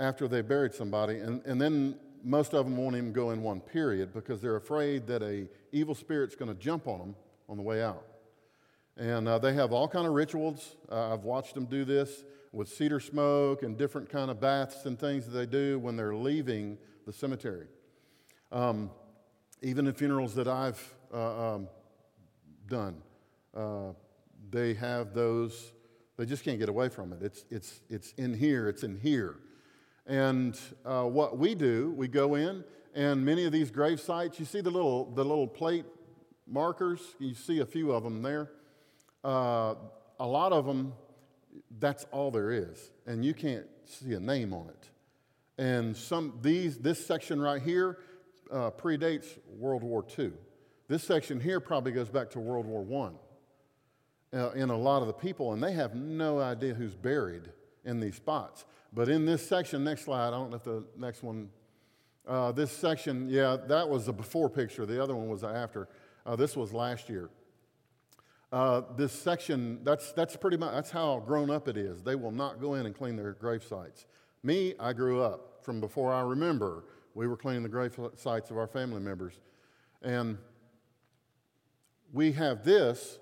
after 0.00 0.26
they've 0.26 0.46
buried 0.46 0.74
somebody. 0.74 1.18
And, 1.18 1.46
and 1.46 1.60
then 1.60 1.96
most 2.24 2.54
of 2.54 2.64
them 2.64 2.76
won't 2.76 2.96
even 2.96 3.12
go 3.12 3.30
in 3.30 3.40
one 3.40 3.60
period 3.60 4.12
because 4.12 4.40
they're 4.40 4.56
afraid 4.56 5.06
that 5.06 5.22
a 5.22 5.48
evil 5.70 5.94
spirit's 5.94 6.34
going 6.34 6.52
to 6.52 6.60
jump 6.60 6.88
on 6.88 6.98
them 6.98 7.14
on 7.48 7.56
the 7.56 7.62
way 7.62 7.80
out. 7.84 8.04
And 8.96 9.28
uh, 9.28 9.38
they 9.38 9.54
have 9.54 9.72
all 9.72 9.86
kind 9.86 10.08
of 10.08 10.12
rituals. 10.12 10.74
Uh, 10.90 11.14
I've 11.14 11.22
watched 11.22 11.54
them 11.54 11.66
do 11.66 11.84
this 11.84 12.24
with 12.52 12.68
cedar 12.68 12.98
smoke 12.98 13.62
and 13.62 13.78
different 13.78 14.10
kind 14.10 14.28
of 14.28 14.40
baths 14.40 14.86
and 14.86 14.98
things 14.98 15.26
that 15.26 15.38
they 15.38 15.46
do 15.46 15.78
when 15.78 15.96
they're 15.96 16.16
leaving 16.16 16.78
the 17.06 17.12
cemetery. 17.12 17.68
Um, 18.50 18.90
even 19.62 19.86
in 19.86 19.94
funerals 19.94 20.34
that 20.34 20.48
I've 20.48 20.95
uh, 21.16 21.54
um, 21.54 21.68
done, 22.68 22.96
uh, 23.56 23.92
they 24.50 24.74
have 24.74 25.14
those. 25.14 25.72
They 26.18 26.26
just 26.26 26.44
can't 26.44 26.58
get 26.58 26.68
away 26.68 26.88
from 26.88 27.12
it. 27.12 27.18
It's, 27.22 27.44
it's, 27.50 27.80
it's 27.88 28.12
in 28.12 28.34
here. 28.34 28.68
It's 28.68 28.82
in 28.82 28.98
here. 28.98 29.36
And 30.06 30.58
uh, 30.84 31.04
what 31.04 31.38
we 31.38 31.54
do, 31.54 31.92
we 31.96 32.08
go 32.08 32.36
in, 32.36 32.64
and 32.94 33.24
many 33.24 33.44
of 33.44 33.52
these 33.52 33.70
grave 33.70 34.00
sites, 34.00 34.38
you 34.38 34.46
see 34.46 34.60
the 34.60 34.70
little, 34.70 35.10
the 35.10 35.24
little 35.24 35.48
plate 35.48 35.84
markers, 36.46 37.00
you 37.18 37.34
see 37.34 37.60
a 37.60 37.66
few 37.66 37.92
of 37.92 38.04
them 38.04 38.22
there. 38.22 38.50
Uh, 39.24 39.74
a 40.20 40.26
lot 40.26 40.52
of 40.52 40.64
them, 40.64 40.92
that's 41.78 42.06
all 42.12 42.30
there 42.30 42.52
is, 42.52 42.90
and 43.06 43.24
you 43.24 43.34
can't 43.34 43.66
see 43.84 44.12
a 44.14 44.20
name 44.20 44.54
on 44.54 44.68
it. 44.68 44.88
And 45.58 45.96
some 45.96 46.38
these, 46.40 46.78
this 46.78 47.04
section 47.04 47.40
right 47.40 47.60
here 47.60 47.98
uh, 48.52 48.70
predates 48.70 49.26
World 49.58 49.82
War 49.82 50.04
II. 50.18 50.32
This 50.88 51.02
section 51.02 51.40
here 51.40 51.58
probably 51.58 51.90
goes 51.90 52.08
back 52.08 52.30
to 52.30 52.40
World 52.40 52.66
War 52.66 53.12
I 54.32 54.36
uh, 54.36 54.50
in 54.50 54.70
a 54.70 54.76
lot 54.76 55.00
of 55.02 55.08
the 55.08 55.14
people, 55.14 55.52
and 55.52 55.62
they 55.62 55.72
have 55.72 55.94
no 55.94 56.38
idea 56.38 56.74
who's 56.74 56.94
buried 56.94 57.50
in 57.84 57.98
these 57.98 58.14
spots. 58.16 58.64
But 58.92 59.08
in 59.08 59.26
this 59.26 59.46
section, 59.46 59.82
next 59.82 60.04
slide, 60.04 60.28
I 60.28 60.30
don't 60.30 60.50
know 60.50 60.56
if 60.56 60.64
the 60.64 60.84
next 60.96 61.22
one, 61.24 61.50
uh, 62.26 62.52
this 62.52 62.70
section, 62.70 63.28
yeah, 63.28 63.56
that 63.66 63.88
was 63.88 64.06
the 64.06 64.12
before 64.12 64.48
picture. 64.48 64.86
The 64.86 65.02
other 65.02 65.16
one 65.16 65.28
was 65.28 65.40
the 65.40 65.48
after. 65.48 65.88
Uh, 66.24 66.36
this 66.36 66.56
was 66.56 66.72
last 66.72 67.08
year. 67.08 67.30
Uh, 68.52 68.82
this 68.96 69.12
section, 69.12 69.80
that's, 69.82 70.12
that's 70.12 70.36
pretty 70.36 70.56
much, 70.56 70.72
that's 70.72 70.90
how 70.90 71.18
grown 71.26 71.50
up 71.50 71.66
it 71.66 71.76
is. 71.76 72.02
They 72.02 72.14
will 72.14 72.30
not 72.30 72.60
go 72.60 72.74
in 72.74 72.86
and 72.86 72.94
clean 72.94 73.16
their 73.16 73.32
grave 73.32 73.64
sites. 73.64 74.06
Me, 74.44 74.74
I 74.78 74.92
grew 74.92 75.20
up 75.20 75.64
from 75.64 75.80
before 75.80 76.12
I 76.12 76.20
remember. 76.20 76.84
We 77.14 77.26
were 77.26 77.36
cleaning 77.36 77.64
the 77.64 77.68
grave 77.68 77.98
sites 78.14 78.50
of 78.50 78.56
our 78.56 78.68
family 78.68 79.00
members. 79.00 79.40
And 80.02 80.38
we 82.16 82.32
have 82.32 82.64
this 82.64 83.18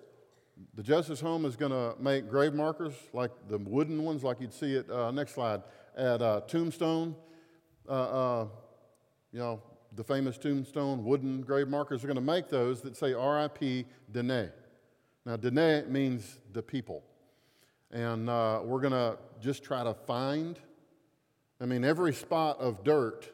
the 0.77 0.85
Joseph's 0.85 1.21
Home 1.21 1.45
is 1.47 1.57
going 1.57 1.73
to 1.73 2.01
make 2.01 2.31
grave 2.31 2.55
markers 2.55 2.95
like 3.13 3.33
the 3.49 3.59
wooden 3.59 4.05
ones, 4.05 4.23
like 4.23 4.41
you'd 4.41 4.55
see 4.55 4.77
it, 4.77 4.89
uh, 4.89 5.11
next 5.11 5.35
slide, 5.35 5.63
at 5.97 6.23
uh, 6.23 6.43
Tombstone. 6.43 7.17
Uh, 7.89 7.93
uh 7.93 8.47
you 9.33 9.41
know, 9.41 9.61
the 9.97 10.05
famous 10.05 10.39
Tombstone 10.39 11.05
wooden 11.05 11.43
grave 11.43 11.67
markers. 11.67 12.01
They're 12.01 12.07
going 12.07 12.25
to 12.25 12.33
make 12.33 12.49
those 12.49 12.83
that 12.83 12.97
say 12.97 13.15
RIP 13.15 13.87
Dene. 14.13 14.53
Now, 15.27 15.37
Dene 15.37 15.93
means 15.93 16.39
the 16.53 16.63
people. 16.63 17.03
And 17.91 18.31
uh, 18.31 18.61
we're 18.63 18.81
going 18.81 18.93
to 18.93 19.19
just 19.41 19.65
try 19.65 19.83
to 19.83 19.93
find, 19.93 20.57
I 21.61 21.67
mean, 21.67 21.85
every 21.85 22.15
spot 22.15 22.61
of 22.61 22.85
dirt 22.85 23.29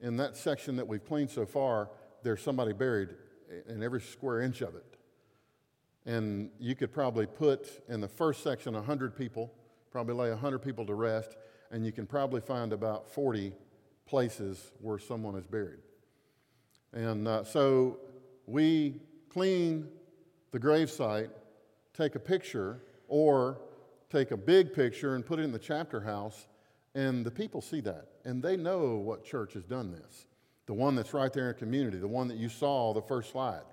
in 0.00 0.16
that 0.16 0.36
section 0.36 0.74
that 0.74 0.88
we've 0.88 1.04
cleaned 1.04 1.30
so 1.30 1.46
far, 1.46 1.88
there's 2.24 2.42
somebody 2.42 2.72
buried 2.72 3.10
in 3.68 3.80
every 3.80 4.00
square 4.00 4.40
inch 4.40 4.60
of 4.60 4.74
it. 4.74 4.93
And 6.06 6.50
you 6.58 6.74
could 6.74 6.92
probably 6.92 7.26
put 7.26 7.82
in 7.88 8.00
the 8.00 8.08
first 8.08 8.42
section 8.42 8.74
100 8.74 9.16
people, 9.16 9.52
probably 9.90 10.14
lay 10.14 10.30
100 10.30 10.58
people 10.58 10.84
to 10.86 10.94
rest, 10.94 11.36
and 11.70 11.84
you 11.84 11.92
can 11.92 12.06
probably 12.06 12.40
find 12.40 12.72
about 12.72 13.08
40 13.08 13.52
places 14.06 14.72
where 14.80 14.98
someone 14.98 15.34
is 15.36 15.46
buried. 15.46 15.80
And 16.92 17.26
uh, 17.26 17.44
so 17.44 17.98
we 18.46 19.00
clean 19.28 19.88
the 20.52 20.60
gravesite, 20.60 21.30
take 21.92 22.14
a 22.14 22.20
picture, 22.20 22.82
or 23.08 23.60
take 24.10 24.30
a 24.30 24.36
big 24.36 24.72
picture 24.72 25.16
and 25.16 25.26
put 25.26 25.38
it 25.38 25.42
in 25.42 25.52
the 25.52 25.58
chapter 25.58 26.00
house, 26.00 26.46
and 26.94 27.24
the 27.24 27.30
people 27.30 27.60
see 27.60 27.80
that. 27.80 28.06
And 28.24 28.42
they 28.42 28.56
know 28.56 28.96
what 28.96 29.24
church 29.24 29.54
has 29.54 29.64
done 29.64 29.90
this. 29.90 30.26
The 30.66 30.74
one 30.74 30.94
that's 30.94 31.12
right 31.12 31.32
there 31.32 31.48
in 31.48 31.54
the 31.54 31.58
community, 31.58 31.98
the 31.98 32.08
one 32.08 32.28
that 32.28 32.36
you 32.36 32.48
saw 32.48 32.94
the 32.94 33.02
first 33.02 33.32
slide. 33.32 33.64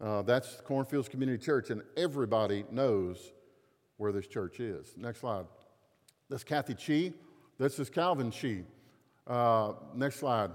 Uh, 0.00 0.22
that's 0.22 0.60
Cornfields 0.62 1.08
Community 1.08 1.42
Church, 1.42 1.70
and 1.70 1.82
everybody 1.96 2.64
knows 2.70 3.32
where 3.96 4.12
this 4.12 4.26
church 4.26 4.60
is. 4.60 4.94
Next 4.96 5.20
slide. 5.20 5.46
That's 6.28 6.44
Kathy 6.44 6.74
Chi. 6.74 7.14
This 7.58 7.78
is 7.78 7.88
Calvin 7.88 8.30
Chi. 8.30 8.64
Uh, 9.26 9.72
next 9.94 10.16
slide. 10.16 10.50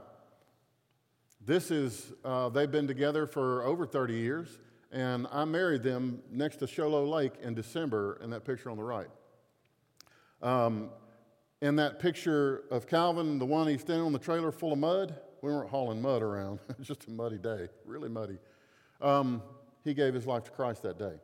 This 1.43 1.71
is, 1.71 2.13
uh, 2.23 2.49
they've 2.49 2.69
been 2.69 2.87
together 2.87 3.25
for 3.25 3.63
over 3.63 3.87
30 3.87 4.13
years, 4.13 4.59
and 4.91 5.25
I 5.31 5.43
married 5.45 5.81
them 5.81 6.21
next 6.29 6.57
to 6.57 6.67
Show 6.67 6.89
Low 6.89 7.05
Lake 7.05 7.33
in 7.41 7.55
December 7.55 8.19
in 8.23 8.29
that 8.29 8.45
picture 8.45 8.69
on 8.69 8.77
the 8.77 8.83
right. 8.83 9.09
Um, 10.43 10.91
in 11.61 11.75
that 11.77 11.99
picture 11.99 12.63
of 12.69 12.87
Calvin, 12.87 13.39
the 13.39 13.45
one 13.45 13.67
he's 13.67 13.81
standing 13.81 14.05
on 14.05 14.13
the 14.13 14.19
trailer 14.19 14.51
full 14.51 14.71
of 14.71 14.77
mud, 14.77 15.15
we 15.41 15.51
weren't 15.51 15.69
hauling 15.69 15.99
mud 15.99 16.21
around. 16.21 16.59
it 16.69 16.77
was 16.77 16.87
just 16.87 17.07
a 17.07 17.11
muddy 17.11 17.39
day, 17.39 17.69
really 17.85 18.09
muddy. 18.09 18.37
Um, 19.01 19.41
he 19.83 19.93
gave 19.93 20.13
his 20.13 20.27
life 20.27 20.43
to 20.43 20.51
Christ 20.51 20.83
that 20.83 20.99
day. 20.99 21.15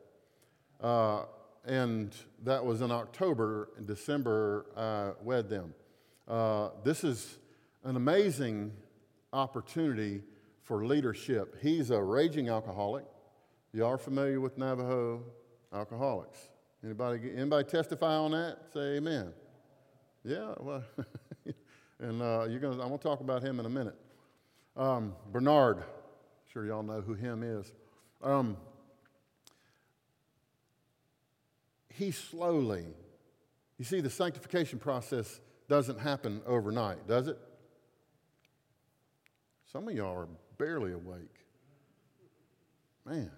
Uh, 0.80 1.24
and 1.64 2.14
that 2.44 2.64
was 2.64 2.80
in 2.80 2.90
October. 2.90 3.68
In 3.78 3.86
December, 3.86 4.66
I 4.76 5.22
wed 5.22 5.48
them. 5.48 5.74
Uh, 6.26 6.70
this 6.84 7.04
is 7.04 7.38
an 7.84 7.96
amazing 7.96 8.72
opportunity 9.32 10.22
for 10.62 10.84
leadership. 10.84 11.56
He's 11.62 11.90
a 11.90 12.02
raging 12.02 12.48
alcoholic. 12.48 13.04
You 13.72 13.86
are 13.86 13.98
familiar 13.98 14.40
with 14.40 14.58
Navajo 14.58 15.22
alcoholics. 15.72 16.38
Anybody, 16.84 17.20
anybody 17.34 17.68
testify 17.68 18.14
on 18.14 18.32
that? 18.32 18.58
Say 18.72 18.96
amen. 18.96 19.32
Yeah, 20.24 20.54
well, 20.58 20.82
and 22.00 22.22
uh, 22.22 22.46
you're 22.48 22.60
gonna, 22.60 22.74
I'm 22.74 22.88
going 22.88 22.98
to 22.98 23.02
talk 23.02 23.20
about 23.20 23.42
him 23.42 23.60
in 23.60 23.66
a 23.66 23.70
minute. 23.70 23.96
Um, 24.76 25.14
Bernard, 25.32 25.82
sure 26.52 26.66
y'all 26.66 26.82
know 26.82 27.00
who 27.00 27.14
him 27.14 27.42
is. 27.42 27.72
Um, 28.22 28.56
he 31.88 32.10
slowly, 32.10 32.86
you 33.78 33.84
see, 33.84 34.00
the 34.00 34.10
sanctification 34.10 34.78
process 34.78 35.40
doesn't 35.68 35.98
happen 35.98 36.40
overnight, 36.46 37.06
does 37.06 37.28
it? 37.28 37.38
Some 39.72 39.88
of 39.88 39.94
y'all 39.94 40.16
are 40.16 40.28
barely 40.56 40.92
awake. 40.92 41.44
Man, 43.04 43.30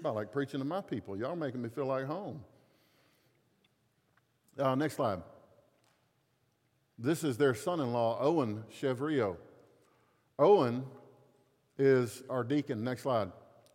about 0.00 0.14
like 0.14 0.32
preaching 0.32 0.60
to 0.60 0.64
my 0.64 0.80
people. 0.80 1.16
Y'all 1.16 1.36
making 1.36 1.62
me 1.62 1.68
feel 1.68 1.86
like 1.86 2.06
home. 2.06 2.42
Uh, 4.58 4.74
next 4.74 4.96
slide. 4.96 5.20
This 6.98 7.24
is 7.24 7.36
their 7.36 7.54
son 7.54 7.80
in 7.80 7.92
law, 7.92 8.18
Owen 8.20 8.64
Chevrio. 8.70 9.36
Owen 10.38 10.84
is 11.82 12.22
our 12.30 12.44
deacon. 12.44 12.84
Next 12.84 13.02
slide. 13.02 13.32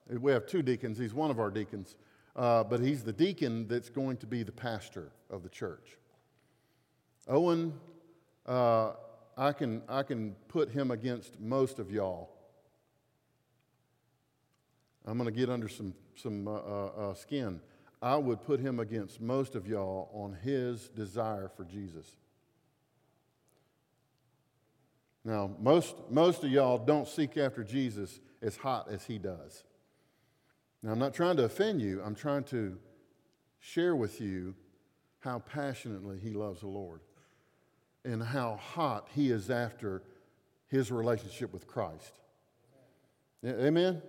We 0.09 0.31
have 0.31 0.45
two 0.45 0.61
deacons. 0.61 0.97
He's 0.97 1.13
one 1.13 1.29
of 1.29 1.39
our 1.39 1.51
deacons, 1.51 1.95
uh, 2.37 2.63
but 2.63 2.79
he's 2.79 3.03
the 3.03 3.11
deacon 3.11 3.67
that's 3.67 3.89
going 3.89 4.15
to 4.17 4.25
be 4.25 4.43
the 4.43 4.51
pastor 4.53 5.11
of 5.29 5.43
the 5.43 5.49
church. 5.49 5.97
Owen, 7.27 7.73
uh, 8.45 8.93
I, 9.37 9.51
can, 9.51 9.81
I 9.89 10.03
can 10.03 10.35
put 10.47 10.71
him 10.71 10.91
against 10.91 11.37
most 11.41 11.79
of 11.79 11.91
y'all. 11.91 12.29
I'm 15.05 15.17
going 15.17 15.29
to 15.29 15.37
get 15.37 15.49
under 15.49 15.67
some, 15.67 15.93
some 16.15 16.47
uh, 16.47 16.51
uh, 16.51 16.85
uh, 16.85 17.13
skin. 17.13 17.59
I 18.01 18.15
would 18.15 18.41
put 18.43 18.61
him 18.61 18.79
against 18.79 19.19
most 19.19 19.55
of 19.55 19.67
y'all 19.67 20.09
on 20.13 20.37
his 20.43 20.87
desire 20.89 21.51
for 21.57 21.65
Jesus. 21.65 22.15
Now, 25.27 25.51
most, 25.59 25.97
most 26.09 26.45
of 26.45 26.51
y'all 26.51 26.77
don't 26.77 27.05
seek 27.05 27.35
after 27.35 27.61
Jesus 27.61 28.21
as 28.41 28.55
hot 28.55 28.87
as 28.89 29.03
he 29.05 29.17
does. 29.17 29.65
Now, 30.81 30.93
I'm 30.93 30.99
not 30.99 31.13
trying 31.13 31.35
to 31.35 31.43
offend 31.43 31.81
you, 31.81 32.01
I'm 32.01 32.15
trying 32.15 32.45
to 32.45 32.77
share 33.59 33.93
with 33.93 34.21
you 34.21 34.55
how 35.19 35.39
passionately 35.39 36.17
he 36.17 36.29
loves 36.29 36.61
the 36.61 36.67
Lord 36.67 37.01
and 38.05 38.23
how 38.23 38.55
hot 38.55 39.09
he 39.13 39.29
is 39.29 39.49
after 39.49 40.01
his 40.67 40.93
relationship 40.93 41.51
with 41.51 41.67
Christ. 41.67 42.13
Amen? 43.45 44.01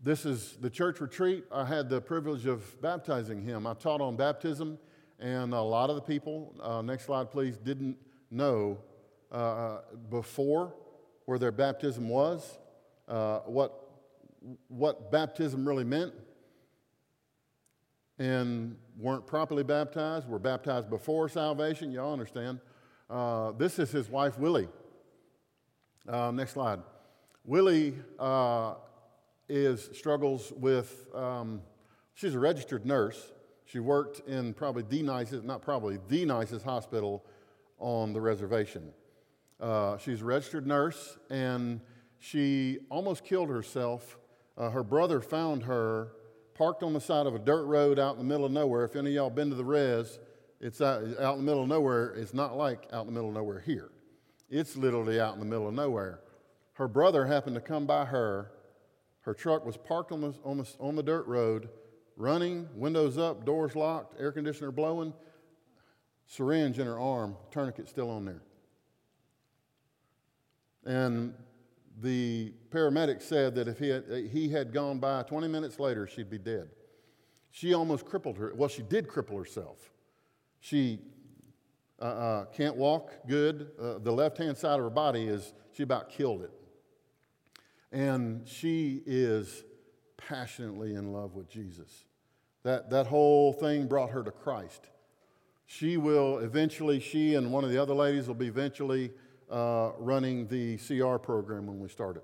This 0.00 0.24
is 0.24 0.56
the 0.60 0.70
church 0.70 1.00
retreat. 1.00 1.46
I 1.50 1.64
had 1.64 1.88
the 1.88 2.00
privilege 2.00 2.46
of 2.46 2.80
baptizing 2.80 3.42
him. 3.42 3.66
I 3.66 3.74
taught 3.74 4.00
on 4.00 4.14
baptism, 4.14 4.78
and 5.18 5.52
a 5.52 5.60
lot 5.60 5.90
of 5.90 5.96
the 5.96 6.02
people, 6.02 6.54
uh, 6.62 6.80
next 6.80 7.06
slide 7.06 7.32
please, 7.32 7.56
didn't 7.56 7.96
know 8.30 8.78
uh, 9.32 9.78
before 10.10 10.74
where 11.26 11.38
their 11.38 11.52
baptism 11.52 12.08
was, 12.08 12.58
uh, 13.08 13.40
what, 13.40 13.88
what 14.68 15.10
baptism 15.10 15.66
really 15.66 15.84
meant, 15.84 16.12
and 18.18 18.76
weren't 18.96 19.26
properly 19.26 19.62
baptized, 19.62 20.28
were 20.28 20.38
baptized 20.38 20.88
before 20.88 21.28
salvation. 21.28 21.92
Y'all 21.92 22.12
understand. 22.12 22.60
Uh, 23.10 23.52
this 23.52 23.78
is 23.78 23.90
his 23.90 24.08
wife, 24.08 24.38
Willie. 24.38 24.68
Uh, 26.08 26.30
next 26.30 26.52
slide. 26.52 26.80
Willie 27.44 27.94
uh, 28.18 28.74
is 29.48 29.90
struggles 29.92 30.52
with. 30.56 31.06
Um, 31.14 31.60
she's 32.14 32.34
a 32.34 32.38
registered 32.38 32.86
nurse. 32.86 33.32
She 33.66 33.80
worked 33.80 34.26
in 34.28 34.54
probably 34.54 34.84
the 34.88 35.02
nicest, 35.02 35.44
not 35.44 35.60
probably 35.60 35.98
the 36.08 36.24
nicest 36.24 36.64
hospital 36.64 37.24
on 37.78 38.12
the 38.12 38.20
reservation. 38.20 38.92
Uh, 39.60 39.96
she's 39.98 40.22
a 40.22 40.24
registered 40.24 40.66
nurse, 40.66 41.18
and 41.30 41.80
she 42.18 42.78
almost 42.90 43.24
killed 43.24 43.48
herself. 43.48 44.18
Uh, 44.56 44.70
her 44.70 44.82
brother 44.82 45.20
found 45.20 45.64
her 45.64 46.12
parked 46.54 46.82
on 46.82 46.92
the 46.92 47.00
side 47.00 47.26
of 47.26 47.34
a 47.34 47.38
dirt 47.38 47.64
road 47.64 47.98
out 47.98 48.12
in 48.12 48.18
the 48.18 48.24
middle 48.24 48.46
of 48.46 48.52
nowhere. 48.52 48.84
If 48.84 48.96
any 48.96 49.10
of 49.10 49.14
y'all 49.14 49.30
been 49.30 49.50
to 49.50 49.56
the 49.56 49.64
res, 49.64 50.18
it's 50.60 50.80
out, 50.80 51.02
out 51.20 51.34
in 51.34 51.44
the 51.44 51.44
middle 51.44 51.62
of 51.62 51.68
nowhere. 51.68 52.14
It's 52.14 52.34
not 52.34 52.56
like 52.56 52.86
out 52.92 53.02
in 53.02 53.06
the 53.06 53.12
middle 53.12 53.28
of 53.28 53.34
nowhere 53.34 53.60
here. 53.60 53.90
It's 54.48 54.76
literally 54.76 55.20
out 55.20 55.34
in 55.34 55.40
the 55.40 55.46
middle 55.46 55.68
of 55.68 55.74
nowhere. 55.74 56.20
Her 56.74 56.88
brother 56.88 57.26
happened 57.26 57.56
to 57.56 57.60
come 57.60 57.86
by 57.86 58.06
her. 58.06 58.52
Her 59.22 59.34
truck 59.34 59.66
was 59.66 59.76
parked 59.76 60.12
on 60.12 60.20
the, 60.20 60.34
on 60.44 60.58
the, 60.58 60.68
on 60.78 60.94
the 60.94 61.02
dirt 61.02 61.26
road, 61.26 61.68
running, 62.16 62.68
windows 62.74 63.18
up, 63.18 63.44
doors 63.44 63.74
locked, 63.74 64.20
air 64.20 64.32
conditioner 64.32 64.70
blowing, 64.70 65.12
syringe 66.26 66.78
in 66.78 66.86
her 66.86 66.98
arm, 66.98 67.36
tourniquet 67.50 67.88
still 67.88 68.08
on 68.08 68.24
there. 68.24 68.42
And 70.86 71.34
the 72.00 72.52
paramedic 72.70 73.20
said 73.20 73.54
that 73.56 73.68
if 73.68 73.78
he 73.78 73.88
had, 73.88 74.04
he 74.30 74.48
had 74.48 74.72
gone 74.72 74.98
by 74.98 75.24
20 75.24 75.48
minutes 75.48 75.80
later, 75.80 76.06
she'd 76.06 76.30
be 76.30 76.38
dead. 76.38 76.68
She 77.50 77.74
almost 77.74 78.04
crippled 78.04 78.38
her. 78.38 78.52
Well, 78.54 78.68
she 78.68 78.82
did 78.82 79.08
cripple 79.08 79.38
herself. 79.38 79.90
She 80.60 81.00
uh, 82.00 82.04
uh, 82.04 82.44
can't 82.46 82.76
walk 82.76 83.12
good. 83.26 83.70
Uh, 83.80 83.98
the 83.98 84.12
left 84.12 84.38
hand 84.38 84.56
side 84.56 84.78
of 84.78 84.84
her 84.84 84.90
body 84.90 85.26
is, 85.26 85.54
she 85.72 85.82
about 85.82 86.10
killed 86.10 86.42
it. 86.42 86.50
And 87.90 88.46
she 88.46 89.02
is 89.06 89.64
passionately 90.16 90.94
in 90.94 91.12
love 91.12 91.34
with 91.34 91.48
Jesus. 91.48 92.04
That, 92.62 92.90
that 92.90 93.06
whole 93.06 93.52
thing 93.52 93.86
brought 93.86 94.10
her 94.10 94.22
to 94.22 94.30
Christ. 94.30 94.88
She 95.64 95.96
will 95.96 96.38
eventually, 96.38 97.00
she 97.00 97.34
and 97.34 97.52
one 97.52 97.64
of 97.64 97.70
the 97.70 97.78
other 97.78 97.94
ladies 97.94 98.28
will 98.28 98.34
be 98.34 98.48
eventually 98.48 99.12
uh, 99.50 99.92
running 99.98 100.46
the 100.48 100.76
CR 100.78 101.16
program 101.16 101.66
when 101.66 101.80
we 101.80 101.88
started. 101.88 102.22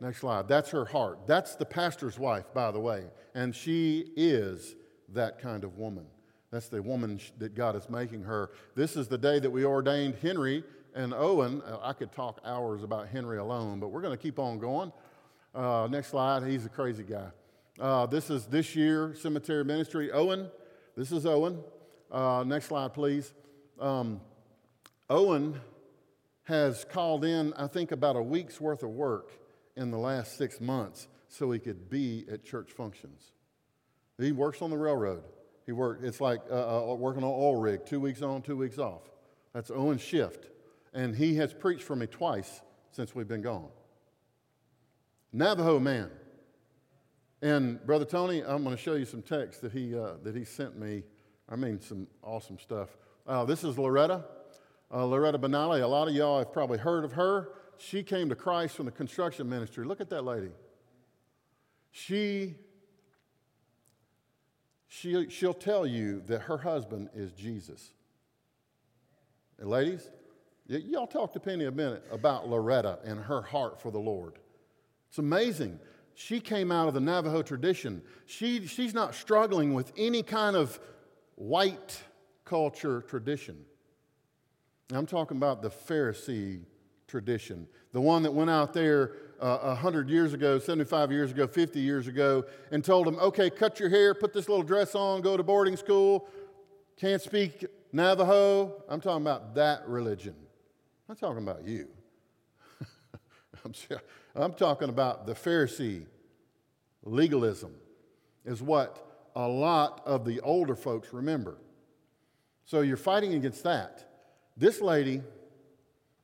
Next 0.00 0.18
slide. 0.18 0.48
That's 0.48 0.70
her 0.70 0.84
heart. 0.84 1.26
That's 1.26 1.54
the 1.54 1.64
pastor's 1.64 2.18
wife, 2.18 2.52
by 2.52 2.70
the 2.70 2.80
way. 2.80 3.04
And 3.34 3.54
she 3.54 4.12
is 4.16 4.74
that 5.10 5.38
kind 5.38 5.64
of 5.64 5.78
woman. 5.78 6.06
That's 6.50 6.68
the 6.68 6.82
woman 6.82 7.20
that 7.38 7.54
God 7.54 7.74
is 7.76 7.88
making 7.88 8.22
her. 8.22 8.50
This 8.74 8.96
is 8.96 9.08
the 9.08 9.18
day 9.18 9.38
that 9.38 9.50
we 9.50 9.64
ordained 9.64 10.16
Henry 10.20 10.62
and 10.94 11.12
Owen. 11.12 11.62
Uh, 11.62 11.78
I 11.82 11.92
could 11.92 12.12
talk 12.12 12.40
hours 12.44 12.82
about 12.82 13.08
Henry 13.08 13.38
alone, 13.38 13.80
but 13.80 13.88
we're 13.88 14.02
going 14.02 14.16
to 14.16 14.22
keep 14.22 14.38
on 14.38 14.58
going. 14.58 14.92
Uh, 15.54 15.88
next 15.90 16.08
slide. 16.08 16.44
He's 16.44 16.66
a 16.66 16.68
crazy 16.68 17.02
guy. 17.02 17.28
Uh, 17.80 18.06
this 18.06 18.30
is 18.30 18.46
this 18.46 18.76
year 18.76 19.14
cemetery 19.14 19.64
ministry. 19.64 20.12
Owen, 20.12 20.48
this 20.96 21.10
is 21.10 21.26
Owen. 21.26 21.58
Uh, 22.10 22.44
next 22.46 22.66
slide, 22.66 22.94
please. 22.94 23.34
Um, 23.80 24.20
Owen 25.10 25.60
has 26.44 26.84
called 26.84 27.24
in, 27.24 27.52
I 27.54 27.66
think, 27.66 27.90
about 27.90 28.16
a 28.16 28.22
week's 28.22 28.60
worth 28.60 28.82
of 28.82 28.90
work 28.90 29.32
in 29.76 29.90
the 29.90 29.98
last 29.98 30.36
six 30.36 30.60
months 30.60 31.08
so 31.28 31.50
he 31.50 31.58
could 31.58 31.90
be 31.90 32.24
at 32.30 32.44
church 32.44 32.70
functions. 32.72 33.32
He 34.18 34.32
works 34.32 34.62
on 34.62 34.70
the 34.70 34.78
railroad. 34.78 35.24
He 35.66 35.72
worked, 35.72 36.04
it's 36.04 36.20
like 36.20 36.40
uh, 36.50 36.92
uh, 36.92 36.94
working 36.94 37.24
on 37.24 37.30
oil 37.30 37.56
rig, 37.56 37.86
two 37.86 37.98
weeks 37.98 38.22
on, 38.22 38.42
two 38.42 38.56
weeks 38.56 38.78
off. 38.78 39.02
That's 39.54 39.70
Owen's 39.70 40.02
shift. 40.02 40.50
And 40.92 41.16
he 41.16 41.36
has 41.36 41.52
preached 41.52 41.82
for 41.82 41.96
me 41.96 42.06
twice 42.06 42.60
since 42.92 43.14
we've 43.14 43.26
been 43.26 43.42
gone. 43.42 43.70
Navajo 45.32 45.80
man. 45.80 46.10
And 47.42 47.84
Brother 47.84 48.04
Tony, 48.04 48.42
I'm 48.42 48.62
going 48.62 48.76
to 48.76 48.80
show 48.80 48.94
you 48.94 49.04
some 49.04 49.22
text 49.22 49.62
that 49.62 49.72
he, 49.72 49.98
uh, 49.98 50.14
that 50.22 50.36
he 50.36 50.44
sent 50.44 50.78
me. 50.78 51.02
I 51.48 51.56
mean, 51.56 51.80
some 51.80 52.06
awesome 52.22 52.58
stuff. 52.58 52.96
Uh, 53.26 53.44
this 53.44 53.64
is 53.64 53.78
Loretta 53.78 54.24
uh, 54.92 55.04
Loretta 55.04 55.38
Benally. 55.38 55.82
A 55.82 55.86
lot 55.86 56.08
of 56.08 56.14
y'all 56.14 56.38
have 56.38 56.52
probably 56.52 56.78
heard 56.78 57.04
of 57.04 57.12
her. 57.12 57.50
She 57.78 58.02
came 58.02 58.28
to 58.28 58.34
Christ 58.34 58.76
from 58.76 58.86
the 58.86 58.92
construction 58.92 59.48
ministry. 59.48 59.84
Look 59.84 60.00
at 60.00 60.10
that 60.10 60.22
lady. 60.22 60.50
She, 61.90 62.54
she 64.88 65.28
she'll 65.28 65.54
tell 65.54 65.86
you 65.86 66.22
that 66.26 66.42
her 66.42 66.58
husband 66.58 67.10
is 67.14 67.32
Jesus. 67.32 67.92
And 69.58 69.68
ladies, 69.68 70.10
y- 70.68 70.82
y'all 70.84 71.06
talk 71.06 71.32
to 71.34 71.40
Penny 71.40 71.64
a 71.66 71.70
minute 71.70 72.04
about 72.10 72.48
Loretta 72.48 72.98
and 73.04 73.20
her 73.20 73.42
heart 73.42 73.80
for 73.80 73.90
the 73.90 73.98
Lord. 73.98 74.38
It's 75.08 75.18
amazing. 75.18 75.78
She 76.14 76.40
came 76.40 76.70
out 76.70 76.88
of 76.88 76.94
the 76.94 77.00
Navajo 77.00 77.42
tradition. 77.42 78.02
She, 78.26 78.66
she's 78.66 78.94
not 78.94 79.14
struggling 79.14 79.74
with 79.74 79.92
any 79.96 80.22
kind 80.22 80.56
of 80.56 80.78
white 81.34 82.02
culture 82.44 83.02
tradition. 83.02 83.64
I'm 84.92 85.06
talking 85.06 85.36
about 85.36 85.62
the 85.62 85.70
Pharisee 85.70 86.62
tradition, 87.06 87.66
the 87.92 88.00
one 88.00 88.22
that 88.22 88.32
went 88.32 88.50
out 88.50 88.74
there 88.74 89.12
uh, 89.40 89.58
100 89.58 90.10
years 90.10 90.32
ago, 90.32 90.58
75 90.58 91.10
years 91.10 91.30
ago, 91.30 91.46
50 91.46 91.80
years 91.80 92.06
ago, 92.06 92.44
and 92.70 92.84
told 92.84 93.06
them, 93.06 93.16
okay, 93.16 93.50
cut 93.50 93.80
your 93.80 93.88
hair, 93.88 94.14
put 94.14 94.32
this 94.32 94.48
little 94.48 94.64
dress 94.64 94.94
on, 94.94 95.22
go 95.22 95.36
to 95.36 95.42
boarding 95.42 95.76
school, 95.76 96.28
can't 96.96 97.22
speak 97.22 97.64
Navajo. 97.92 98.82
I'm 98.88 99.00
talking 99.00 99.22
about 99.22 99.54
that 99.54 99.88
religion. 99.88 100.34
I'm 101.08 101.16
talking 101.16 101.42
about 101.42 101.66
you. 101.66 101.88
I'm, 103.64 103.72
I'm 104.34 104.52
talking 104.52 104.88
about 104.88 105.26
the 105.26 105.34
Pharisee 105.34 106.04
legalism, 107.04 107.74
is 108.44 108.62
what 108.62 109.30
a 109.36 109.46
lot 109.46 110.02
of 110.04 110.24
the 110.24 110.40
older 110.40 110.76
folks 110.76 111.12
remember. 111.12 111.56
So 112.64 112.80
you're 112.80 112.96
fighting 112.96 113.34
against 113.34 113.62
that. 113.64 114.13
This 114.56 114.80
lady, 114.80 115.22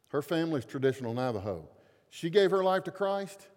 her 0.09 0.23
family's 0.23 0.64
traditional 0.64 1.14
Navajo. 1.14 1.69
She 2.11 2.31
gave 2.31 2.51
her 2.51 2.62
life 2.62 2.85
to 2.85 2.90
Christ. 2.90 3.49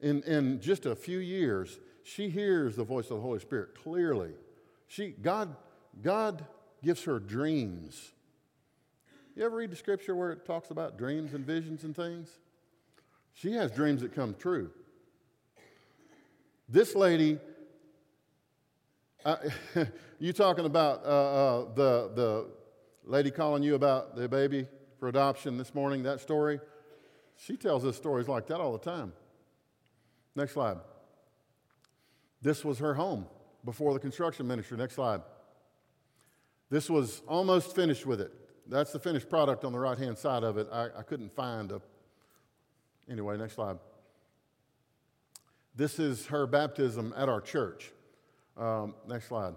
In, 0.00 0.22
in 0.22 0.60
just 0.60 0.86
a 0.86 0.94
few 0.94 1.18
years, 1.18 1.78
she 2.02 2.28
hears 2.28 2.76
the 2.76 2.84
voice 2.84 3.06
of 3.06 3.16
the 3.16 3.22
Holy 3.22 3.40
Spirit 3.40 3.74
clearly. 3.74 4.32
She, 4.86 5.08
God, 5.10 5.56
God 6.02 6.44
gives 6.82 7.04
her 7.04 7.18
dreams. 7.18 8.12
You 9.34 9.44
ever 9.44 9.56
read 9.56 9.70
the 9.70 9.76
scripture 9.76 10.14
where 10.14 10.32
it 10.32 10.46
talks 10.46 10.70
about 10.70 10.96
dreams 10.96 11.34
and 11.34 11.44
visions 11.44 11.84
and 11.84 11.94
things? 11.94 12.30
She 13.34 13.52
has 13.52 13.70
dreams 13.70 14.02
that 14.02 14.14
come 14.14 14.34
true. 14.38 14.70
This 16.68 16.94
lady, 16.94 17.38
uh, 19.24 19.36
you 20.18 20.32
talking 20.32 20.64
about 20.64 21.04
uh, 21.04 21.08
uh, 21.08 21.74
the, 21.74 22.10
the 22.14 22.46
lady 23.06 23.30
calling 23.30 23.62
you 23.62 23.74
about 23.74 24.16
the 24.16 24.28
baby 24.28 24.66
for 24.98 25.08
adoption 25.08 25.56
this 25.56 25.74
morning, 25.74 26.02
that 26.02 26.20
story? 26.20 26.60
She 27.36 27.56
tells 27.56 27.84
us 27.84 27.96
stories 27.96 28.28
like 28.28 28.46
that 28.48 28.60
all 28.60 28.72
the 28.72 28.78
time. 28.78 29.12
Next 30.34 30.52
slide. 30.52 30.78
This 32.42 32.64
was 32.64 32.78
her 32.78 32.94
home 32.94 33.26
before 33.64 33.94
the 33.94 34.00
construction 34.00 34.46
ministry. 34.46 34.76
Next 34.76 34.94
slide. 34.94 35.20
This 36.68 36.90
was 36.90 37.22
almost 37.28 37.74
finished 37.74 38.06
with 38.06 38.20
it. 38.20 38.32
That's 38.68 38.92
the 38.92 38.98
finished 38.98 39.28
product 39.28 39.64
on 39.64 39.72
the 39.72 39.78
right 39.78 39.96
hand 39.96 40.18
side 40.18 40.42
of 40.42 40.58
it. 40.58 40.66
I, 40.72 40.86
I 40.98 41.02
couldn't 41.02 41.34
find 41.34 41.70
a. 41.72 41.80
Anyway, 43.08 43.36
next 43.36 43.54
slide. 43.54 43.78
This 45.76 45.98
is 45.98 46.26
her 46.26 46.46
baptism 46.46 47.14
at 47.16 47.28
our 47.28 47.40
church. 47.40 47.92
Um, 48.56 48.94
next 49.06 49.28
slide. 49.28 49.54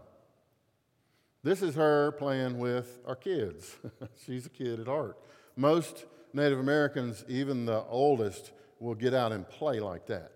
This 1.41 1.61
is 1.61 1.75
her 1.75 2.11
playing 2.13 2.59
with 2.59 2.99
our 3.07 3.15
kids. 3.15 3.77
She's 4.25 4.45
a 4.45 4.49
kid 4.49 4.81
at 4.81 4.87
heart. 4.87 5.17
Most 5.55 6.05
Native 6.33 6.59
Americans, 6.59 7.23
even 7.29 7.65
the 7.65 7.83
oldest, 7.85 8.51
will 8.79 8.95
get 8.95 9.13
out 9.13 9.31
and 9.31 9.47
play 9.47 9.79
like 9.79 10.05
that. 10.07 10.33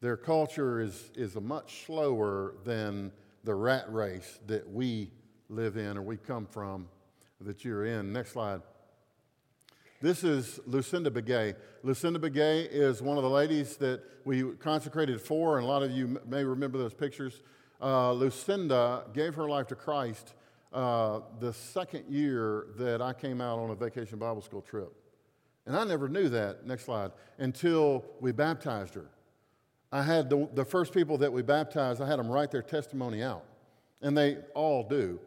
Their 0.00 0.16
culture 0.16 0.80
is, 0.80 1.10
is 1.14 1.36
a 1.36 1.40
much 1.40 1.84
slower 1.84 2.54
than 2.64 3.12
the 3.44 3.54
rat 3.54 3.92
race 3.92 4.38
that 4.46 4.68
we 4.70 5.10
live 5.50 5.76
in 5.76 5.98
or 5.98 6.02
we 6.02 6.16
come 6.16 6.46
from 6.46 6.88
that 7.42 7.62
you're 7.62 7.84
in. 7.84 8.10
Next 8.10 8.32
slide. 8.32 8.62
This 10.00 10.24
is 10.24 10.60
Lucinda 10.64 11.10
Begay. 11.10 11.54
Lucinda 11.82 12.18
Begay 12.18 12.66
is 12.70 13.02
one 13.02 13.18
of 13.18 13.22
the 13.22 13.28
ladies 13.28 13.76
that 13.76 14.02
we 14.24 14.44
consecrated 14.54 15.20
for, 15.20 15.58
and 15.58 15.66
a 15.66 15.68
lot 15.68 15.82
of 15.82 15.90
you 15.90 16.18
may 16.26 16.42
remember 16.42 16.78
those 16.78 16.94
pictures. 16.94 17.42
Uh, 17.80 18.12
Lucinda 18.12 19.04
gave 19.14 19.34
her 19.34 19.48
life 19.48 19.66
to 19.68 19.74
Christ 19.74 20.34
uh, 20.72 21.20
the 21.40 21.52
second 21.52 22.04
year 22.08 22.66
that 22.76 23.00
I 23.00 23.12
came 23.12 23.40
out 23.40 23.58
on 23.58 23.70
a 23.70 23.74
vacation 23.74 24.18
Bible 24.18 24.42
school 24.42 24.62
trip. 24.62 24.92
And 25.66 25.76
I 25.76 25.84
never 25.84 26.08
knew 26.08 26.28
that, 26.28 26.66
next 26.66 26.84
slide, 26.84 27.12
until 27.38 28.04
we 28.20 28.32
baptized 28.32 28.94
her. 28.94 29.06
I 29.92 30.02
had 30.02 30.30
the, 30.30 30.48
the 30.54 30.64
first 30.64 30.92
people 30.92 31.18
that 31.18 31.32
we 31.32 31.42
baptized, 31.42 32.00
I 32.00 32.06
had 32.06 32.18
them 32.18 32.28
write 32.28 32.50
their 32.50 32.62
testimony 32.62 33.22
out. 33.22 33.44
And 34.02 34.16
they 34.16 34.38
all 34.54 34.88
do 34.88 35.18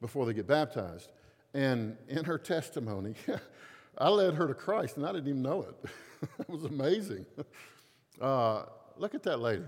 before 0.00 0.26
they 0.26 0.32
get 0.32 0.46
baptized. 0.46 1.10
And 1.54 1.96
in 2.08 2.24
her 2.24 2.38
testimony, 2.38 3.14
I 3.98 4.08
led 4.08 4.34
her 4.34 4.46
to 4.46 4.54
Christ 4.54 4.96
and 4.96 5.06
I 5.06 5.12
didn't 5.12 5.28
even 5.28 5.42
know 5.42 5.62
it. 5.62 5.90
it 6.38 6.48
was 6.48 6.64
amazing. 6.64 7.26
Uh, 8.20 8.64
look 8.96 9.14
at 9.14 9.22
that 9.24 9.40
lady. 9.40 9.64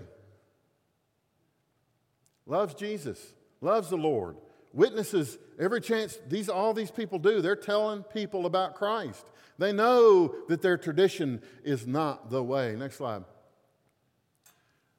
Loves 2.45 2.73
Jesus, 2.73 3.33
loves 3.61 3.89
the 3.89 3.97
Lord, 3.97 4.37
witnesses 4.73 5.37
every 5.59 5.81
chance 5.81 6.19
these 6.27 6.49
all 6.49 6.73
these 6.73 6.91
people 6.91 7.17
do. 7.17 7.41
They're 7.41 7.55
telling 7.55 8.03
people 8.03 8.45
about 8.45 8.75
Christ. 8.75 9.25
They 9.57 9.71
know 9.71 10.35
that 10.47 10.61
their 10.61 10.77
tradition 10.77 11.41
is 11.63 11.87
not 11.87 12.29
the 12.29 12.43
way. 12.43 12.75
Next 12.75 12.97
slide. 12.97 13.23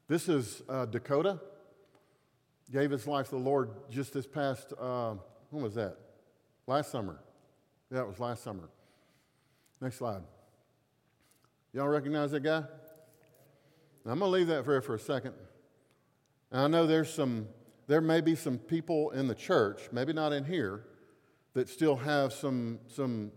This 0.09 0.29
is 0.29 0.63
uh, 0.69 0.87
Dakota. 0.87 1.41
Gave 2.73 2.91
his 2.91 3.07
life 3.07 3.27
to 3.27 3.37
the 3.37 3.43
Lord 3.43 3.71
just 3.91 4.13
this 4.13 4.27
past, 4.27 4.73
uh, 4.81 5.15
when 5.51 5.63
was 5.63 5.75
that? 5.75 5.97
Last 6.67 6.91
summer. 6.91 7.21
Yeah, 7.93 8.01
it 8.01 8.09
was 8.09 8.19
last 8.19 8.43
summer. 8.43 8.69
Next 9.81 9.97
slide. 9.99 10.23
Y'all 11.73 11.87
recognize 11.87 12.33
that 12.33 12.41
guy? 12.41 12.65
Now, 14.05 14.13
I'm 14.13 14.19
going 14.19 14.33
to 14.33 14.39
leave 14.39 14.47
that 14.49 14.67
there 14.67 14.81
for 14.81 14.95
a 14.95 14.99
second. 14.99 15.35
And 16.51 16.61
I 16.61 16.67
know 16.69 16.87
there's 16.87 17.13
some, 17.13 17.49
there 17.87 18.01
may 18.01 18.21
be 18.21 18.35
some 18.35 18.59
people 18.59 19.11
in 19.11 19.27
the 19.27 19.35
church, 19.35 19.89
maybe 19.93 20.13
not 20.13 20.33
in 20.33 20.45
here, 20.45 20.85
that 21.55 21.69
still 21.69 21.97
have 21.97 22.33
some, 22.33 22.79
some 22.89 23.33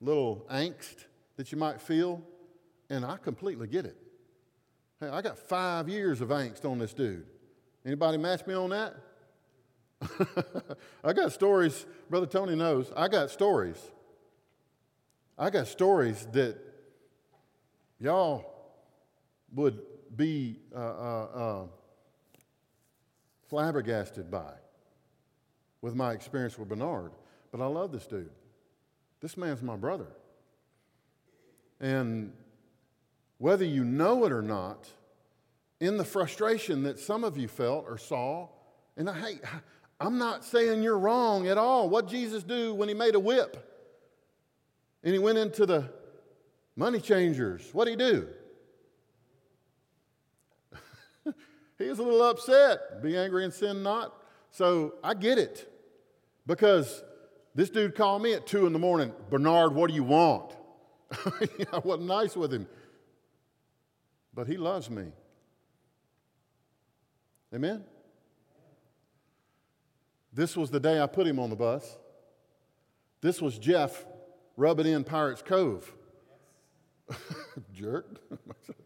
little 0.00 0.46
angst 0.50 1.06
that 1.36 1.52
you 1.52 1.58
might 1.58 1.80
feel, 1.80 2.22
and 2.90 3.04
I 3.04 3.16
completely 3.16 3.68
get 3.68 3.84
it. 3.84 3.96
Hey, 5.00 5.08
I 5.08 5.22
got 5.22 5.38
five 5.38 5.88
years 5.88 6.20
of 6.20 6.28
angst 6.28 6.64
on 6.64 6.78
this 6.78 6.92
dude. 6.94 7.26
Anybody 7.84 8.18
match 8.18 8.46
me 8.46 8.54
on 8.54 8.70
that? 8.70 8.94
I 11.04 11.12
got 11.12 11.32
stories, 11.32 11.86
Brother 12.10 12.26
Tony 12.26 12.56
knows. 12.56 12.90
I 12.96 13.08
got 13.08 13.30
stories. 13.30 13.78
I 15.38 15.50
got 15.50 15.68
stories 15.68 16.26
that 16.32 16.56
y'all 17.98 18.44
would 19.54 19.80
be 20.14 20.60
uh, 20.74 20.78
uh, 20.78 21.28
uh, 21.34 21.66
flabbergasted 23.48 24.30
by 24.30 24.52
with 25.80 25.94
my 25.94 26.12
experience 26.12 26.58
with 26.58 26.68
Bernard. 26.68 27.12
But 27.52 27.60
I 27.60 27.66
love 27.66 27.92
this 27.92 28.06
dude. 28.06 28.30
This 29.20 29.36
man's 29.36 29.62
my 29.62 29.76
brother. 29.76 30.08
And 31.80 32.32
whether 33.38 33.64
you 33.64 33.84
know 33.84 34.24
it 34.24 34.32
or 34.32 34.42
not, 34.42 34.88
in 35.80 35.96
the 35.96 36.04
frustration 36.04 36.82
that 36.84 36.98
some 36.98 37.22
of 37.22 37.36
you 37.36 37.48
felt 37.48 37.84
or 37.86 37.98
saw, 37.98 38.48
and 38.96 39.10
I, 39.10 39.18
hey, 39.18 39.40
I'm 40.00 40.18
not 40.18 40.44
saying 40.44 40.82
you're 40.82 40.98
wrong 40.98 41.46
at 41.48 41.58
all. 41.58 41.88
What 41.88 42.08
Jesus 42.08 42.42
do 42.42 42.74
when 42.74 42.88
he 42.88 42.94
made 42.94 43.14
a 43.14 43.20
whip 43.20 43.56
and 45.02 45.12
he 45.12 45.18
went 45.18 45.38
into 45.38 45.66
the 45.66 45.90
money 46.76 47.00
changers? 47.00 47.68
What 47.72 47.84
did 47.86 48.00
he 48.00 48.06
do? 48.10 48.28
He 51.78 51.88
was 51.88 51.98
a 51.98 52.02
little 52.02 52.22
upset. 52.22 53.02
Be 53.02 53.16
angry 53.16 53.44
and 53.44 53.52
sin 53.52 53.82
not. 53.82 54.14
So 54.50 54.94
I 55.04 55.14
get 55.14 55.38
it 55.38 55.70
because 56.46 57.02
this 57.54 57.70
dude 57.70 57.94
called 57.94 58.22
me 58.22 58.32
at 58.34 58.46
two 58.46 58.66
in 58.66 58.72
the 58.72 58.78
morning. 58.78 59.12
Bernard, 59.30 59.74
what 59.74 59.88
do 59.88 59.94
you 59.94 60.04
want? 60.04 60.52
I 61.72 61.78
wasn't 61.84 62.08
nice 62.08 62.36
with 62.36 62.52
him, 62.52 62.66
but 64.34 64.46
he 64.46 64.56
loves 64.56 64.90
me. 64.90 65.12
Amen? 67.54 67.84
This 70.32 70.56
was 70.56 70.70
the 70.70 70.80
day 70.80 71.00
I 71.00 71.06
put 71.06 71.26
him 71.26 71.38
on 71.38 71.48
the 71.48 71.56
bus. 71.56 71.96
This 73.20 73.40
was 73.40 73.58
Jeff 73.58 74.04
rubbing 74.56 74.86
in 74.86 75.04
Pirates 75.04 75.42
Cove. 75.42 75.94
Jerk. 77.72 78.20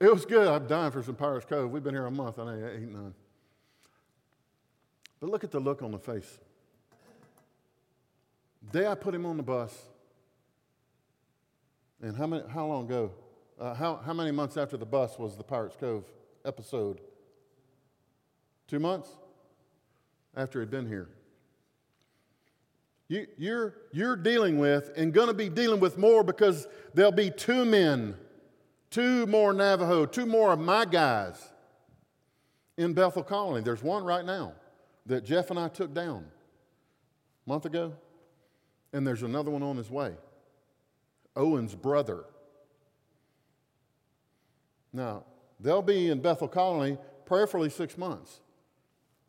it 0.00 0.12
was 0.12 0.24
good. 0.24 0.46
I'm 0.46 0.66
dying 0.66 0.90
for 0.90 1.02
some 1.02 1.14
Pirates 1.14 1.46
Cove. 1.46 1.70
We've 1.70 1.82
been 1.82 1.94
here 1.94 2.06
a 2.06 2.10
month. 2.10 2.38
I 2.38 2.44
know 2.44 2.68
eight, 2.68 2.88
nine. 2.88 3.14
But 5.20 5.30
look 5.30 5.44
at 5.44 5.50
the 5.50 5.60
look 5.60 5.82
on 5.82 5.92
the 5.92 5.98
face. 5.98 6.38
Day 8.72 8.86
I 8.86 8.94
put 8.94 9.14
him 9.14 9.24
on 9.24 9.36
the 9.36 9.42
bus, 9.42 9.74
and 12.02 12.16
how, 12.16 12.26
many, 12.26 12.42
how 12.48 12.66
long 12.66 12.86
ago? 12.86 13.12
Uh, 13.58 13.72
how, 13.72 13.96
how 13.96 14.12
many 14.12 14.32
months 14.32 14.56
after 14.56 14.76
the 14.76 14.84
bus 14.84 15.18
was 15.18 15.36
the 15.36 15.44
Pirates 15.44 15.76
Cove 15.78 16.04
episode? 16.44 17.00
Two 18.68 18.80
months? 18.80 19.08
after 20.36 20.60
he'd 20.60 20.70
been 20.70 20.86
here. 20.86 21.08
You, 23.08 23.26
you're, 23.38 23.74
you're 23.92 24.16
dealing 24.16 24.58
with 24.58 24.90
and 24.96 25.12
going 25.12 25.28
to 25.28 25.34
be 25.34 25.48
dealing 25.48 25.80
with 25.80 25.96
more 25.96 26.22
because 26.22 26.66
there'll 26.92 27.12
be 27.12 27.30
two 27.30 27.64
men, 27.64 28.16
two 28.96 29.26
more 29.26 29.52
Navajo, 29.52 30.06
two 30.06 30.24
more 30.24 30.54
of 30.54 30.58
my 30.58 30.86
guys 30.86 31.52
in 32.78 32.94
Bethel 32.94 33.22
Colony. 33.22 33.60
There's 33.60 33.82
one 33.82 34.02
right 34.02 34.24
now. 34.24 34.54
that 35.04 35.22
Jeff 35.22 35.50
and 35.50 35.58
I 35.58 35.68
took 35.68 35.92
down 35.92 36.24
a 37.46 37.48
month 37.50 37.66
ago, 37.66 37.92
and 38.94 39.06
there's 39.06 39.22
another 39.22 39.50
one 39.50 39.62
on 39.62 39.76
his 39.76 39.90
way. 39.90 40.14
Owen's 41.36 41.74
brother. 41.74 42.24
Now, 44.94 45.24
they'll 45.60 45.82
be 45.82 46.08
in 46.08 46.20
Bethel 46.20 46.48
Colony 46.48 46.96
prayerfully 47.26 47.68
six 47.68 47.98
months. 47.98 48.40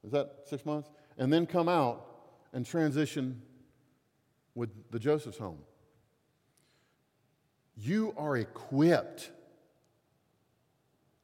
Is 0.05 0.11
that 0.13 0.31
six 0.45 0.65
months? 0.65 0.89
And 1.17 1.31
then 1.31 1.45
come 1.45 1.67
out 1.67 2.05
and 2.53 2.65
transition 2.65 3.41
with 4.55 4.69
the 4.91 4.97
Joseph's 4.97 5.37
home. 5.37 5.59
You 7.75 8.13
are 8.17 8.37
equipped 8.37 9.31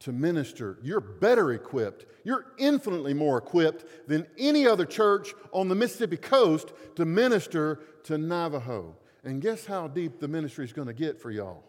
to 0.03 0.11
minister. 0.11 0.77
You're 0.83 0.99
better 0.99 1.53
equipped. 1.53 2.05
You're 2.25 2.45
infinitely 2.57 3.13
more 3.13 3.37
equipped 3.37 4.07
than 4.07 4.27
any 4.37 4.67
other 4.67 4.85
church 4.85 5.33
on 5.53 5.69
the 5.69 5.75
Mississippi 5.75 6.17
coast 6.17 6.73
to 6.95 7.05
minister 7.05 7.79
to 8.03 8.17
Navajo. 8.17 8.97
And 9.23 9.41
guess 9.41 9.65
how 9.65 9.87
deep 9.87 10.19
the 10.19 10.27
ministry 10.27 10.65
is 10.65 10.73
going 10.73 10.87
to 10.87 10.93
get 10.93 11.21
for 11.21 11.31
y'all? 11.31 11.63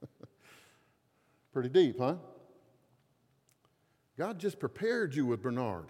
Pretty 1.52 1.68
deep, 1.68 1.98
huh? 2.00 2.16
God 4.18 4.40
just 4.40 4.58
prepared 4.58 5.14
you 5.14 5.24
with 5.24 5.40
Bernard. 5.40 5.86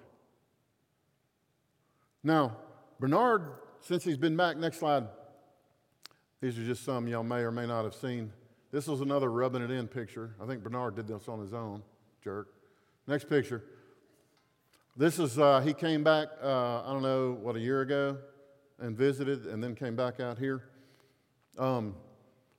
Now, 2.23 2.59
Bernard, 3.01 3.53
since 3.81 4.05
he's 4.05 4.19
been 4.19 4.37
back, 4.37 4.59
next 4.59 4.81
slide. 4.81 5.07
These 6.43 6.59
are 6.59 6.65
just 6.65 6.85
some 6.85 7.09
y'all 7.09 7.23
may 7.23 7.41
or 7.41 7.51
may 7.51 7.67
not 7.67 7.85
have 7.85 7.95
seen. 7.95 8.33
This 8.73 8.89
was 8.89 9.01
another 9.01 9.31
rubbing 9.31 9.63
it 9.63 9.71
in 9.71 9.87
picture. 9.87 10.35
I 10.43 10.47
think 10.47 10.63
Bernard 10.63 10.97
did 10.97 11.07
this 11.07 11.29
on 11.29 11.41
his 11.41 11.55
own, 11.55 11.83
jerk. 12.23 12.49
Next 13.07 13.29
picture. 13.29 13.63
This 14.97 15.19
is, 15.19 15.39
uh, 15.39 15.61
he 15.61 15.73
came 15.73 16.03
back, 16.03 16.29
uh, 16.43 16.83
I 16.83 16.93
don't 16.93 17.03
know, 17.03 17.39
what, 17.41 17.55
a 17.55 17.61
year 17.61 17.83
ago 17.83 18.19
and 18.79 18.97
visited 18.97 19.47
and 19.47 19.63
then 19.63 19.75
came 19.75 19.95
back 19.95 20.21
out 20.21 20.39
here. 20.39 20.65
Um, 21.59 21.95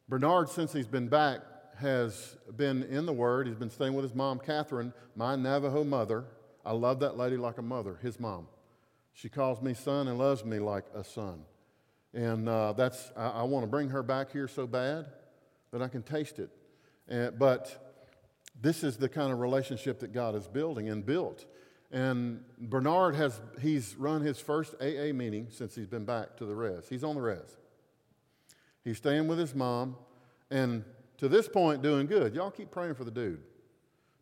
Bernard, 0.08 0.50
since 0.50 0.72
he's 0.72 0.88
been 0.88 1.10
back, 1.10 1.42
has 1.78 2.38
been 2.56 2.84
in 2.84 3.06
the 3.06 3.14
Word. 3.14 3.48
He's 3.48 3.58
been 3.58 3.70
staying 3.70 3.94
with 3.94 4.04
his 4.04 4.16
mom, 4.16 4.40
Catherine, 4.40 4.94
my 5.16 5.36
Navajo 5.36 5.84
mother. 5.84 6.26
I 6.66 6.72
love 6.72 7.00
that 7.02 7.18
lady 7.18 7.38
like 7.38 7.58
a 7.58 7.62
mother, 7.62 8.00
his 8.02 8.20
mom. 8.20 8.48
She 9.14 9.30
calls 9.30 9.62
me 9.62 9.74
son 9.74 10.08
and 10.08 10.18
loves 10.18 10.46
me 10.46 10.60
like 10.60 10.86
a 10.96 11.04
son. 11.04 11.42
And 12.14 12.48
uh, 12.48 12.74
that's, 12.74 13.12
I, 13.18 13.30
I 13.30 13.44
want 13.44 13.64
to 13.64 13.68
bring 13.68 13.90
her 13.90 14.02
back 14.02 14.32
here 14.32 14.48
so 14.48 14.66
bad 14.66 15.08
that 15.78 15.86
I 15.86 15.88
can 15.88 16.04
taste 16.04 16.40
it. 16.40 16.50
And, 17.08 17.38
but 17.38 17.88
this 18.60 18.84
is 18.84 18.98
the 18.98 19.10
kind 19.10 19.32
of 19.32 19.40
relationship 19.40 20.00
that 20.00 20.14
God 20.14 20.36
is 20.36 20.48
building 20.48 20.90
and 20.90 21.06
built. 21.06 21.46
And 21.92 22.44
Bernard 22.60 23.16
has, 23.16 23.40
he's 23.62 23.96
run 23.96 24.22
his 24.22 24.40
first 24.40 24.76
AA 24.82 25.14
meeting 25.14 25.48
since 25.50 25.76
he's 25.76 25.88
been 25.88 26.06
back 26.06 26.36
to 26.38 26.46
the 26.46 26.56
res. 26.56 26.90
He's 26.90 27.04
on 27.04 27.16
the 27.16 27.22
res. 27.22 27.58
He's 28.84 28.98
staying 28.98 29.28
with 29.28 29.40
his 29.40 29.54
mom. 29.54 29.96
And 30.50 30.84
to 31.18 31.28
this 31.28 31.48
point, 31.48 31.82
doing 31.82 32.08
good. 32.08 32.36
Y'all 32.36 32.52
keep 32.52 32.72
praying 32.72 32.96
for 32.96 33.04
the 33.04 33.12
dude 33.12 33.42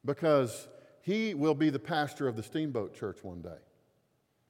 because 0.03 0.67
he 1.01 1.33
will 1.33 1.55
be 1.55 1.69
the 1.69 1.79
pastor 1.79 2.27
of 2.27 2.35
the 2.35 2.43
Steamboat 2.43 2.93
Church 2.93 3.23
one 3.23 3.41
day. 3.41 3.57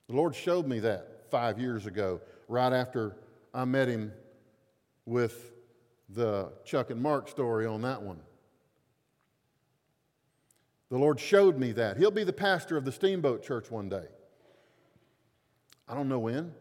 The 0.08 0.15
Lord 0.15 0.36
showed 0.36 0.68
me 0.68 0.80
that 0.80 1.30
five 1.32 1.60
years 1.60 1.86
ago, 1.86 2.22
right 2.48 2.72
after 2.74 3.15
I 3.54 3.65
met 3.65 3.88
him 3.88 4.12
with 5.06 5.55
the 6.10 6.52
Chuck 6.63 6.89
and 6.89 7.02
Mark 7.02 7.30
story 7.30 7.65
on 7.65 7.82
that 7.82 8.02
one. 8.02 8.20
The 10.89 10.98
Lord 10.98 11.20
showed 11.20 11.58
me 11.58 11.72
that. 11.74 11.98
He'll 11.98 12.12
be 12.12 12.24
the 12.24 12.34
pastor 12.34 12.78
of 12.78 12.86
the 12.86 12.91
Steamboat 12.91 13.44
Church 13.44 13.72
one 13.72 13.89
day. 13.89 14.06
I 15.88 15.96
don't 15.96 16.10
know 16.10 16.20
when. 16.20 16.54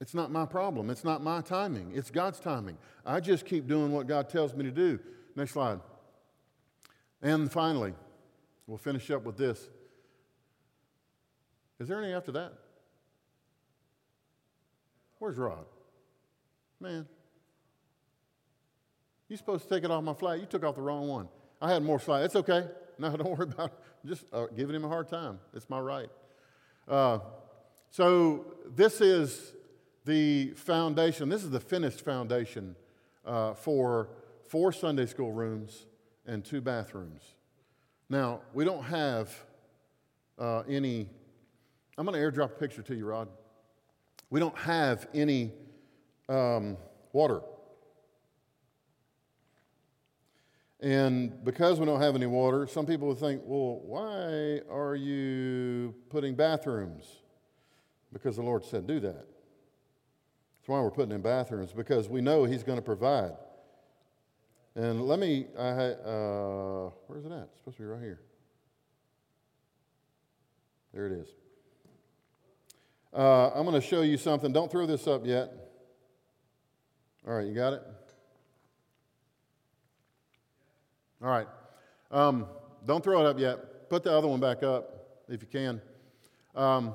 It's 0.00 0.14
not 0.14 0.30
my 0.30 0.46
problem. 0.46 0.88
It's 0.88 1.04
not 1.04 1.22
my 1.22 1.42
timing. 1.42 1.92
It's 1.94 2.10
God's 2.10 2.40
timing. 2.40 2.78
I 3.04 3.20
just 3.20 3.44
keep 3.44 3.66
doing 3.66 3.92
what 3.92 4.06
God 4.06 4.30
tells 4.30 4.54
me 4.54 4.64
to 4.64 4.70
do. 4.70 4.98
Next 5.36 5.52
slide. 5.52 5.80
And 7.20 7.52
finally, 7.52 7.92
we'll 8.66 8.78
finish 8.78 9.10
up 9.10 9.24
with 9.24 9.36
this. 9.36 9.68
Is 11.78 11.88
there 11.88 12.02
any 12.02 12.12
after 12.14 12.32
that? 12.32 12.54
Where's 15.18 15.36
Rod? 15.36 15.66
Man. 16.80 17.06
You're 19.30 19.36
supposed 19.36 19.68
to 19.68 19.72
take 19.72 19.84
it 19.84 19.92
off 19.92 20.02
my 20.02 20.12
flag. 20.12 20.40
You 20.40 20.46
took 20.46 20.64
off 20.64 20.74
the 20.74 20.82
wrong 20.82 21.06
one. 21.06 21.28
I 21.62 21.72
had 21.72 21.84
more 21.84 22.00
slides. 22.00 22.26
It's 22.26 22.36
okay. 22.36 22.66
No, 22.98 23.10
don't 23.16 23.38
worry 23.38 23.48
about 23.48 23.70
it. 23.70 24.08
Just 24.08 24.24
uh, 24.32 24.46
giving 24.56 24.74
him 24.74 24.84
a 24.84 24.88
hard 24.88 25.08
time. 25.08 25.38
It's 25.54 25.70
my 25.70 25.78
right. 25.78 26.10
Uh, 26.88 27.20
so, 27.90 28.46
this 28.74 29.00
is 29.00 29.52
the 30.04 30.50
foundation, 30.56 31.28
this 31.28 31.44
is 31.44 31.50
the 31.50 31.60
finished 31.60 32.04
foundation 32.04 32.74
uh, 33.24 33.54
for 33.54 34.08
four 34.48 34.72
Sunday 34.72 35.06
school 35.06 35.30
rooms 35.30 35.86
and 36.26 36.44
two 36.44 36.60
bathrooms. 36.60 37.22
Now, 38.08 38.40
we 38.52 38.64
don't 38.64 38.82
have 38.82 39.32
uh, 40.40 40.62
any, 40.68 41.08
I'm 41.96 42.04
going 42.04 42.20
to 42.20 42.30
airdrop 42.40 42.46
a 42.46 42.58
picture 42.58 42.82
to 42.82 42.96
you, 42.96 43.06
Rod. 43.06 43.28
We 44.28 44.40
don't 44.40 44.58
have 44.58 45.06
any 45.14 45.52
um, 46.28 46.76
water. 47.12 47.42
And 50.82 51.44
because 51.44 51.78
we 51.78 51.84
don't 51.84 52.00
have 52.00 52.14
any 52.14 52.26
water, 52.26 52.66
some 52.66 52.86
people 52.86 53.08
would 53.08 53.18
think, 53.18 53.42
well, 53.44 53.80
why 53.84 54.60
are 54.70 54.94
you 54.94 55.94
putting 56.08 56.34
bathrooms? 56.34 57.04
Because 58.12 58.36
the 58.36 58.42
Lord 58.42 58.64
said, 58.64 58.86
do 58.86 58.98
that. 59.00 59.14
That's 59.14 60.68
why 60.68 60.80
we're 60.80 60.90
putting 60.90 61.14
in 61.14 61.20
bathrooms, 61.20 61.72
because 61.72 62.08
we 62.08 62.22
know 62.22 62.44
He's 62.44 62.62
going 62.62 62.78
to 62.78 62.84
provide. 62.84 63.32
And 64.74 65.02
let 65.02 65.18
me, 65.18 65.46
I, 65.58 65.62
uh, 65.62 66.90
where's 67.06 67.26
it 67.26 67.32
at? 67.32 67.48
It's 67.50 67.58
supposed 67.58 67.76
to 67.76 67.82
be 67.82 67.88
right 67.88 68.00
here. 68.00 68.20
There 70.94 71.06
it 71.06 71.12
is. 71.12 71.28
Uh, 73.12 73.50
I'm 73.50 73.64
going 73.64 73.80
to 73.80 73.86
show 73.86 74.00
you 74.02 74.16
something. 74.16 74.52
Don't 74.52 74.70
throw 74.70 74.86
this 74.86 75.06
up 75.06 75.26
yet. 75.26 75.52
All 77.26 77.34
right, 77.34 77.46
you 77.46 77.54
got 77.54 77.74
it? 77.74 77.82
All 81.22 81.28
right. 81.28 81.48
Um, 82.10 82.46
don't 82.86 83.04
throw 83.04 83.20
it 83.20 83.26
up 83.26 83.38
yet. 83.38 83.88
Put 83.90 84.04
the 84.04 84.16
other 84.16 84.28
one 84.28 84.40
back 84.40 84.62
up 84.62 85.24
if 85.28 85.42
you 85.42 85.48
can. 85.48 85.80
Um, 86.54 86.94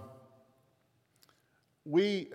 we, 1.86 2.30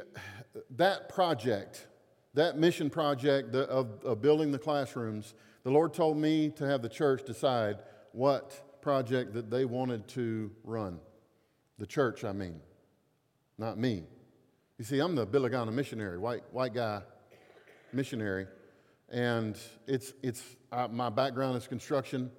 that 0.76 1.09
project, 1.09 1.87
that 2.35 2.57
mission 2.57 2.90
project 2.90 3.55
of, 3.55 4.03
of 4.05 4.22
building 4.22 4.53
the 4.53 4.59
classrooms, 4.59 5.35
the 5.64 5.70
Lord 5.70 5.92
told 5.92 6.16
me 6.16 6.50
to 6.50 6.64
have 6.64 6.81
the 6.83 6.88
church 6.88 7.24
decide 7.26 7.79
what 8.12 8.81
project 8.81 9.35
that 9.35 9.50
they 9.50 9.64
wanted 9.64 10.07
to 10.09 10.50
run. 10.64 11.00
The 11.79 11.87
church, 11.87 12.24
I 12.24 12.33
mean, 12.33 12.61
not 13.59 13.79
me. 13.79 14.05
You 14.79 14.85
see, 14.85 15.00
I'm 15.00 15.14
the 15.14 15.26
Billigana 15.26 15.72
missionary, 15.72 16.18
white, 16.18 16.42
white 16.53 16.72
guy 16.72 17.03
missionary, 17.92 18.46
and 19.11 19.59
it's, 19.87 20.12
it's 20.23 20.42
uh, 20.73 20.88
my 20.88 21.11
background 21.11 21.57
is 21.57 21.66
construction. 21.66 22.31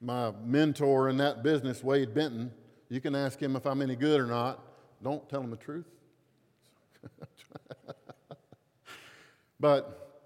My 0.00 0.32
mentor 0.44 1.08
in 1.08 1.16
that 1.18 1.42
business, 1.42 1.82
Wade 1.82 2.14
Benton, 2.14 2.52
you 2.88 3.00
can 3.00 3.14
ask 3.14 3.40
him 3.40 3.56
if 3.56 3.66
I'm 3.66 3.82
any 3.82 3.96
good 3.96 4.20
or 4.20 4.26
not. 4.26 4.64
Don't 5.02 5.28
tell 5.28 5.40
him 5.40 5.50
the 5.50 5.56
truth. 5.56 5.86
but 9.60 10.22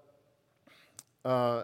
uh, 1.25 1.63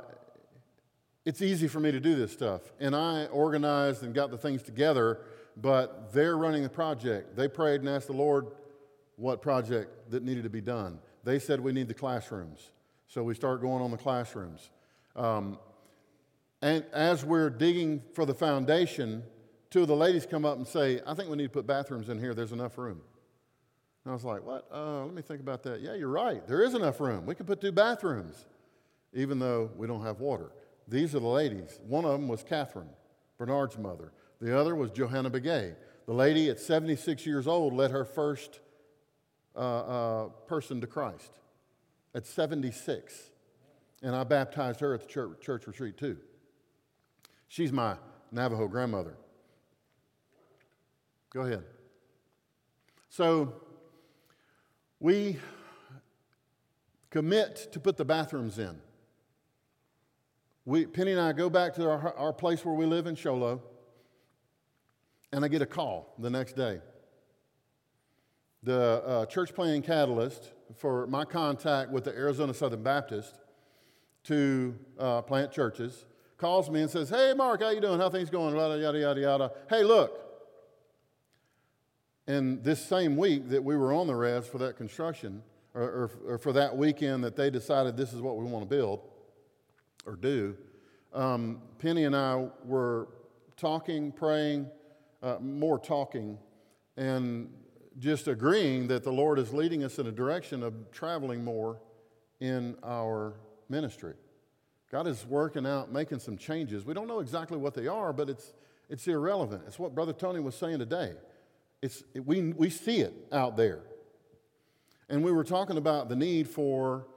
it's 1.25 1.41
easy 1.41 1.67
for 1.67 1.79
me 1.79 1.91
to 1.91 1.99
do 1.99 2.15
this 2.15 2.31
stuff. 2.31 2.61
And 2.79 2.95
I 2.95 3.25
organized 3.25 4.03
and 4.03 4.13
got 4.13 4.31
the 4.31 4.37
things 4.37 4.63
together, 4.63 5.21
but 5.57 6.13
they're 6.13 6.37
running 6.37 6.63
the 6.63 6.69
project. 6.69 7.35
They 7.35 7.47
prayed 7.47 7.81
and 7.81 7.89
asked 7.89 8.07
the 8.07 8.13
Lord 8.13 8.47
what 9.15 9.41
project 9.41 10.11
that 10.11 10.23
needed 10.23 10.43
to 10.43 10.49
be 10.49 10.61
done. 10.61 10.99
They 11.23 11.39
said 11.39 11.59
we 11.59 11.73
need 11.73 11.87
the 11.87 11.93
classrooms. 11.93 12.71
So 13.09 13.23
we 13.23 13.33
start 13.33 13.59
going 13.61 13.81
on 13.81 13.89
the 13.89 13.97
classrooms. 13.97 14.69
Um, 15.15 15.57
and 16.61 16.85
as 16.93 17.25
we're 17.25 17.49
digging 17.49 18.03
for 18.13 18.23
the 18.23 18.35
foundation, 18.35 19.23
two 19.71 19.81
of 19.81 19.87
the 19.87 19.95
ladies 19.95 20.27
come 20.27 20.45
up 20.45 20.57
and 20.57 20.67
say, 20.67 21.01
I 21.07 21.15
think 21.15 21.27
we 21.27 21.35
need 21.35 21.45
to 21.45 21.49
put 21.49 21.65
bathrooms 21.65 22.09
in 22.09 22.19
here. 22.19 22.35
There's 22.35 22.51
enough 22.51 22.77
room. 22.77 23.01
And 24.05 24.11
I 24.11 24.13
was 24.13 24.23
like, 24.23 24.43
what? 24.43 24.67
Uh, 24.71 25.05
let 25.05 25.15
me 25.15 25.23
think 25.23 25.41
about 25.41 25.63
that. 25.63 25.81
Yeah, 25.81 25.95
you're 25.95 26.07
right. 26.07 26.47
There 26.47 26.61
is 26.61 26.75
enough 26.75 26.99
room. 26.99 27.25
We 27.25 27.33
can 27.33 27.47
put 27.47 27.59
two 27.59 27.71
bathrooms, 27.71 28.45
even 29.11 29.39
though 29.39 29.71
we 29.75 29.87
don't 29.87 30.03
have 30.03 30.19
water. 30.19 30.51
These 30.87 31.15
are 31.15 31.19
the 31.19 31.27
ladies. 31.27 31.79
One 31.87 32.05
of 32.05 32.11
them 32.11 32.27
was 32.27 32.43
Catherine, 32.43 32.89
Bernard's 33.39 33.77
mother. 33.79 34.11
The 34.39 34.57
other 34.57 34.75
was 34.75 34.91
Johanna 34.91 35.31
Begay. 35.31 35.75
The 36.05 36.13
lady 36.13 36.47
at 36.49 36.59
76 36.59 37.25
years 37.25 37.47
old 37.47 37.73
led 37.73 37.89
her 37.89 38.05
first 38.05 38.59
uh, 39.55 39.59
uh, 39.59 40.27
person 40.45 40.79
to 40.81 40.87
Christ 40.87 41.31
at 42.13 42.25
76. 42.25 43.31
And 44.01 44.15
I 44.15 44.23
baptized 44.23 44.79
her 44.79 44.93
at 44.93 45.01
the 45.01 45.07
church, 45.07 45.41
church 45.41 45.67
retreat 45.67 45.97
too. 45.97 46.17
She's 47.47 47.71
my 47.71 47.97
Navajo 48.31 48.67
grandmother. 48.67 49.15
Go 51.31 51.41
ahead. 51.41 51.63
So 53.09 53.53
we 54.99 55.37
commit 57.09 57.71
to 57.73 57.79
put 57.79 57.97
the 57.97 58.05
bathrooms 58.05 58.59
in. 58.59 58.79
We, 60.65 60.85
Penny 60.85 61.11
and 61.11 61.19
I 61.19 61.33
go 61.33 61.49
back 61.49 61.73
to 61.75 61.89
our, 61.89 62.15
our 62.15 62.33
place 62.33 62.63
where 62.63 62.75
we 62.75 62.85
live 62.85 63.07
in 63.07 63.15
Show 63.15 63.35
Low, 63.35 63.61
and 65.31 65.43
I 65.43 65.47
get 65.47 65.61
a 65.61 65.65
call 65.65 66.13
the 66.19 66.29
next 66.29 66.55
day. 66.55 66.79
The 68.63 69.03
uh, 69.05 69.25
church 69.25 69.55
planning 69.55 69.81
catalyst 69.81 70.51
for 70.75 71.07
my 71.07 71.25
contact 71.25 71.91
with 71.91 72.03
the 72.03 72.11
Arizona 72.11 72.53
Southern 72.53 72.83
Baptist 72.83 73.39
to 74.25 74.75
uh, 74.97 75.21
plant 75.21 75.51
churches 75.51 76.05
calls 76.37 76.69
me 76.69 76.81
and 76.81 76.89
says, 76.89 77.09
"Hey, 77.09 77.33
Mark, 77.35 77.61
how 77.61 77.69
you 77.69 77.81
doing? 77.81 77.99
How 77.99 78.09
things 78.09 78.29
going? 78.29 78.55
Yada 78.55 78.77
yada 78.77 78.99
yada 78.99 79.21
yada. 79.21 79.51
Hey, 79.69 79.83
look." 79.83 80.25
And 82.27 82.63
this 82.63 82.83
same 82.85 83.17
week 83.17 83.49
that 83.49 83.63
we 83.63 83.75
were 83.75 83.91
on 83.91 84.05
the 84.05 84.15
res 84.15 84.47
for 84.47 84.59
that 84.59 84.77
construction, 84.77 85.41
or, 85.73 85.81
or, 85.81 86.11
or 86.27 86.37
for 86.37 86.53
that 86.53 86.77
weekend 86.77 87.23
that 87.23 87.35
they 87.35 87.49
decided 87.49 87.97
this 87.97 88.13
is 88.13 88.21
what 88.21 88.37
we 88.37 88.45
want 88.45 88.69
to 88.69 88.75
build 88.75 89.01
or 90.05 90.15
do, 90.15 90.55
um, 91.13 91.61
Penny 91.79 92.05
and 92.05 92.15
I 92.15 92.47
were 92.63 93.09
talking, 93.57 94.11
praying, 94.11 94.69
uh, 95.21 95.37
more 95.39 95.79
talking, 95.79 96.37
and 96.97 97.49
just 97.97 98.27
agreeing 98.27 98.87
that 98.87 99.03
the 99.03 99.11
Lord 99.11 99.39
is 99.39 99.53
leading 99.53 99.83
us 99.83 99.99
in 99.99 100.07
a 100.07 100.11
direction 100.11 100.63
of 100.63 100.91
traveling 100.91 101.43
more 101.43 101.79
in 102.39 102.75
our 102.83 103.33
ministry. 103.67 104.13
God 104.91 105.07
is 105.07 105.25
working 105.25 105.65
out, 105.65 105.91
making 105.91 106.19
some 106.19 106.37
changes. 106.37 106.85
We 106.85 106.93
don't 106.93 107.07
know 107.07 107.19
exactly 107.19 107.57
what 107.57 107.73
they 107.73 107.87
are, 107.87 108.11
but 108.13 108.29
it's, 108.29 108.53
it's 108.89 109.07
irrelevant. 109.07 109.63
It's 109.67 109.77
what 109.77 109.93
Brother 109.93 110.13
Tony 110.13 110.39
was 110.39 110.55
saying 110.55 110.79
today. 110.79 111.13
It's, 111.81 112.03
it, 112.13 112.25
we, 112.25 112.53
we 112.53 112.69
see 112.69 112.99
it 112.99 113.13
out 113.31 113.55
there. 113.55 113.81
And 115.09 115.23
we 115.23 115.31
were 115.31 115.43
talking 115.43 115.77
about 115.77 116.09
the 116.09 116.15
need 116.15 116.47
for 116.47 117.07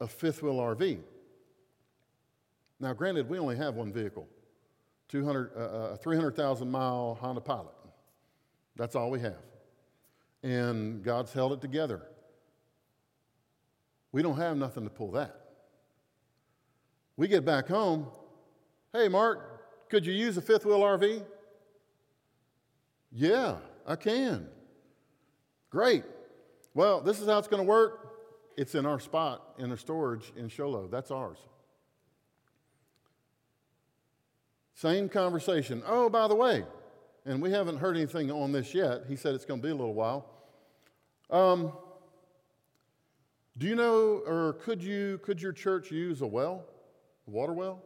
a 0.00 0.06
fifth 0.06 0.42
wheel 0.42 0.56
RV. 0.56 0.98
Now, 2.80 2.92
granted, 2.92 3.28
we 3.28 3.38
only 3.38 3.56
have 3.56 3.74
one 3.74 3.92
vehicle 3.92 4.28
200, 5.08 5.52
uh, 5.56 5.60
uh, 5.60 5.96
300,000 5.96 6.70
mile 6.70 7.18
Honda 7.20 7.40
Pilot. 7.40 7.74
That's 8.76 8.94
all 8.94 9.10
we 9.10 9.20
have. 9.20 9.47
And 10.42 11.02
God's 11.02 11.32
held 11.32 11.52
it 11.52 11.60
together. 11.60 12.02
We 14.12 14.22
don't 14.22 14.36
have 14.36 14.56
nothing 14.56 14.84
to 14.84 14.90
pull 14.90 15.12
that. 15.12 15.34
We 17.16 17.28
get 17.28 17.44
back 17.44 17.68
home. 17.68 18.06
Hey, 18.92 19.08
Mark, 19.08 19.88
could 19.90 20.06
you 20.06 20.12
use 20.12 20.36
a 20.36 20.42
fifth 20.42 20.64
wheel 20.64 20.80
RV? 20.80 21.24
Yeah, 23.12 23.56
I 23.86 23.96
can. 23.96 24.46
Great. 25.70 26.04
Well, 26.74 27.00
this 27.00 27.20
is 27.20 27.26
how 27.28 27.38
it's 27.38 27.48
going 27.48 27.62
to 27.62 27.68
work. 27.68 28.08
It's 28.56 28.74
in 28.74 28.86
our 28.86 29.00
spot 29.00 29.54
in 29.58 29.70
the 29.70 29.76
storage 29.76 30.32
in 30.36 30.48
Show 30.48 30.70
Low. 30.70 30.88
That's 30.88 31.10
ours. 31.10 31.38
Same 34.74 35.08
conversation. 35.08 35.82
Oh, 35.86 36.08
by 36.08 36.28
the 36.28 36.34
way, 36.34 36.64
and 37.28 37.42
we 37.42 37.50
haven't 37.50 37.76
heard 37.76 37.94
anything 37.94 38.30
on 38.30 38.52
this 38.52 38.72
yet. 38.72 39.02
He 39.06 39.14
said 39.14 39.34
it's 39.34 39.44
going 39.44 39.60
to 39.60 39.66
be 39.66 39.70
a 39.70 39.74
little 39.74 39.92
while. 39.92 40.30
Um, 41.28 41.72
do 43.58 43.66
you 43.66 43.74
know, 43.74 44.22
or 44.26 44.54
could 44.54 44.82
you, 44.82 45.20
could 45.22 45.42
your 45.42 45.52
church 45.52 45.90
use 45.90 46.22
a 46.22 46.26
well, 46.26 46.64
a 47.26 47.30
water 47.30 47.52
well? 47.52 47.82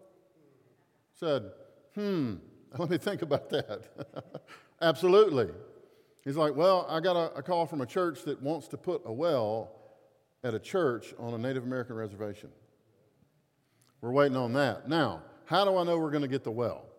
Said, 1.19 1.51
hmm, 1.97 2.35
let 2.79 2.89
me 2.89 2.99
think 2.99 3.23
about 3.23 3.51
that. 3.51 3.89
Absolutely. 4.81 5.49
He's 6.25 6.37
like, 6.37 6.55
well, 6.55 6.87
I 6.89 7.01
got 7.01 7.17
a, 7.17 7.35
a 7.35 7.43
call 7.43 7.67
from 7.67 7.81
a 7.81 7.87
church 7.87 8.23
that 8.23 8.41
wants 8.41 8.69
to 8.69 8.77
put 8.77 9.03
a 9.05 9.13
well 9.13 9.73
at 10.45 10.55
a 10.55 10.61
church 10.61 11.15
on 11.19 11.35
a 11.35 11.39
Native 11.39 11.65
American 11.65 11.97
reservation. 11.97 12.51
We're 14.01 14.13
waiting 14.13 14.37
on 14.37 14.53
that. 14.53 14.89
Now, 14.89 15.23
how 15.47 15.65
do 15.65 15.77
I 15.77 15.83
know 15.83 15.99
we're 15.99 16.13
going 16.13 16.23
to 16.23 16.29
get 16.29 16.45
the 16.45 16.53
well? 16.53 16.92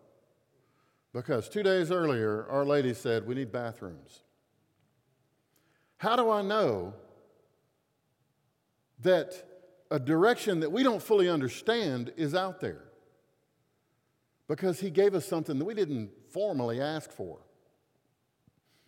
Because 1.14 1.48
two 1.48 1.62
days 1.62 1.92
earlier, 1.92 2.46
Our 2.50 2.66
Lady 2.66 2.94
said, 2.94 3.28
We 3.28 3.36
need 3.36 3.52
bathrooms. 3.52 4.24
How 5.98 6.16
do 6.16 6.30
I 6.30 6.42
know 6.42 6.94
that 9.00 9.34
a 9.92 10.00
direction 10.00 10.60
that 10.62 10.72
we 10.72 10.82
don't 10.84 11.02
fully 11.02 11.30
understand 11.30 12.12
is 12.18 12.34
out 12.34 12.60
there? 12.60 12.84
Because 14.48 14.80
He 14.80 14.90
gave 14.90 15.14
us 15.14 15.26
something 15.26 15.60
that 15.60 15.66
we 15.66 15.76
didn't 15.76 16.10
formally 16.32 16.82
ask 16.82 17.12
for. 17.12 17.38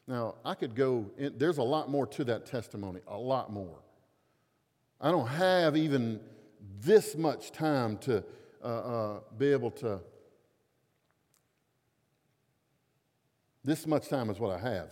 Now, 0.07 0.35
I 0.43 0.55
could 0.55 0.75
go, 0.75 1.11
in, 1.17 1.37
there's 1.37 1.57
a 1.57 1.63
lot 1.63 1.89
more 1.89 2.05
to 2.07 2.23
that 2.25 2.45
testimony, 2.45 3.01
a 3.07 3.17
lot 3.17 3.51
more. 3.51 3.79
I 4.99 5.11
don't 5.11 5.27
have 5.27 5.77
even 5.77 6.19
this 6.79 7.15
much 7.15 7.51
time 7.51 7.97
to 7.99 8.23
uh, 8.63 8.67
uh, 8.67 9.19
be 9.37 9.51
able 9.51 9.71
to. 9.71 9.99
This 13.65 13.85
much 13.85 14.07
time 14.07 14.29
is 14.29 14.39
what 14.39 14.51
I 14.51 14.59
have. 14.59 14.89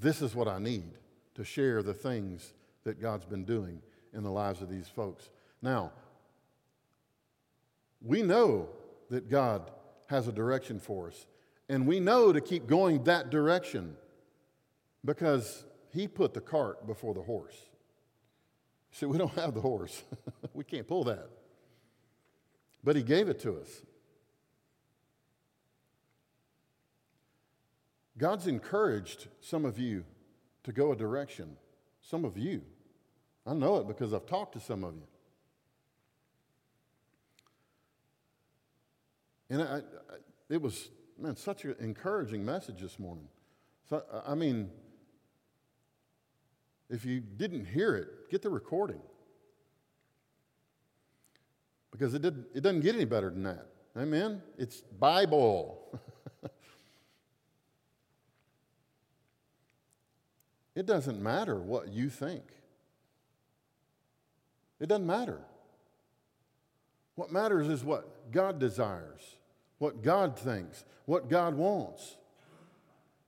This 0.00 0.22
is 0.22 0.34
what 0.34 0.48
I 0.48 0.58
need 0.58 0.92
to 1.34 1.44
share 1.44 1.82
the 1.82 1.92
things 1.92 2.54
that 2.84 3.00
God's 3.00 3.26
been 3.26 3.44
doing 3.44 3.82
in 4.14 4.22
the 4.22 4.30
lives 4.30 4.62
of 4.62 4.70
these 4.70 4.88
folks. 4.88 5.28
Now, 5.60 5.92
we 8.00 8.22
know 8.22 8.68
that 9.10 9.28
God 9.28 9.70
has 10.06 10.28
a 10.28 10.32
direction 10.32 10.80
for 10.80 11.08
us, 11.08 11.26
and 11.68 11.86
we 11.86 12.00
know 12.00 12.32
to 12.32 12.40
keep 12.40 12.66
going 12.66 13.04
that 13.04 13.28
direction 13.28 13.96
because 15.04 15.64
He 15.90 16.08
put 16.08 16.32
the 16.32 16.40
cart 16.40 16.86
before 16.86 17.12
the 17.12 17.22
horse. 17.22 17.56
See, 18.92 19.04
we 19.04 19.18
don't 19.18 19.34
have 19.34 19.52
the 19.52 19.60
horse, 19.60 20.02
we 20.54 20.64
can't 20.64 20.86
pull 20.86 21.04
that 21.04 21.28
but 22.86 22.94
He 22.94 23.02
gave 23.02 23.28
it 23.28 23.40
to 23.40 23.58
us. 23.58 23.82
God's 28.18 28.46
encouraged 28.46 29.28
some 29.40 29.64
of 29.64 29.78
you 29.78 30.04
to 30.64 30.72
go 30.72 30.92
a 30.92 30.96
direction. 30.96 31.56
Some 32.00 32.24
of 32.24 32.38
you. 32.38 32.62
I 33.46 33.54
know 33.54 33.76
it 33.76 33.86
because 33.86 34.12
I've 34.12 34.26
talked 34.26 34.54
to 34.54 34.60
some 34.60 34.84
of 34.84 34.94
you. 34.94 35.06
And 39.48 39.62
I, 39.62 39.76
I, 39.76 39.80
it 40.48 40.60
was, 40.60 40.90
man, 41.18 41.36
such 41.36 41.64
an 41.64 41.76
encouraging 41.78 42.44
message 42.44 42.80
this 42.80 42.98
morning. 42.98 43.28
So, 43.88 44.02
I 44.26 44.34
mean, 44.34 44.70
if 46.90 47.04
you 47.04 47.20
didn't 47.20 47.66
hear 47.66 47.94
it, 47.94 48.30
get 48.30 48.42
the 48.42 48.50
recording 48.50 49.00
because 51.92 52.14
it, 52.14 52.22
did, 52.22 52.44
it 52.54 52.62
doesn't 52.62 52.80
get 52.80 52.94
any 52.94 53.04
better 53.04 53.30
than 53.30 53.44
that. 53.44 53.66
Amen? 53.96 54.42
It's 54.58 54.80
Bible. 54.80 56.00
it 60.76 60.86
doesn't 60.86 61.20
matter 61.20 61.56
what 61.56 61.88
you 61.88 62.08
think. 62.08 62.44
It 64.78 64.88
doesn't 64.88 65.06
matter. 65.06 65.40
What 67.16 67.32
matters 67.32 67.66
is 67.66 67.82
what 67.82 68.30
God 68.30 68.60
desires, 68.60 69.22
what 69.78 70.02
God 70.02 70.38
thinks, 70.38 70.84
what 71.06 71.28
God 71.28 71.56
wants. 71.56 72.16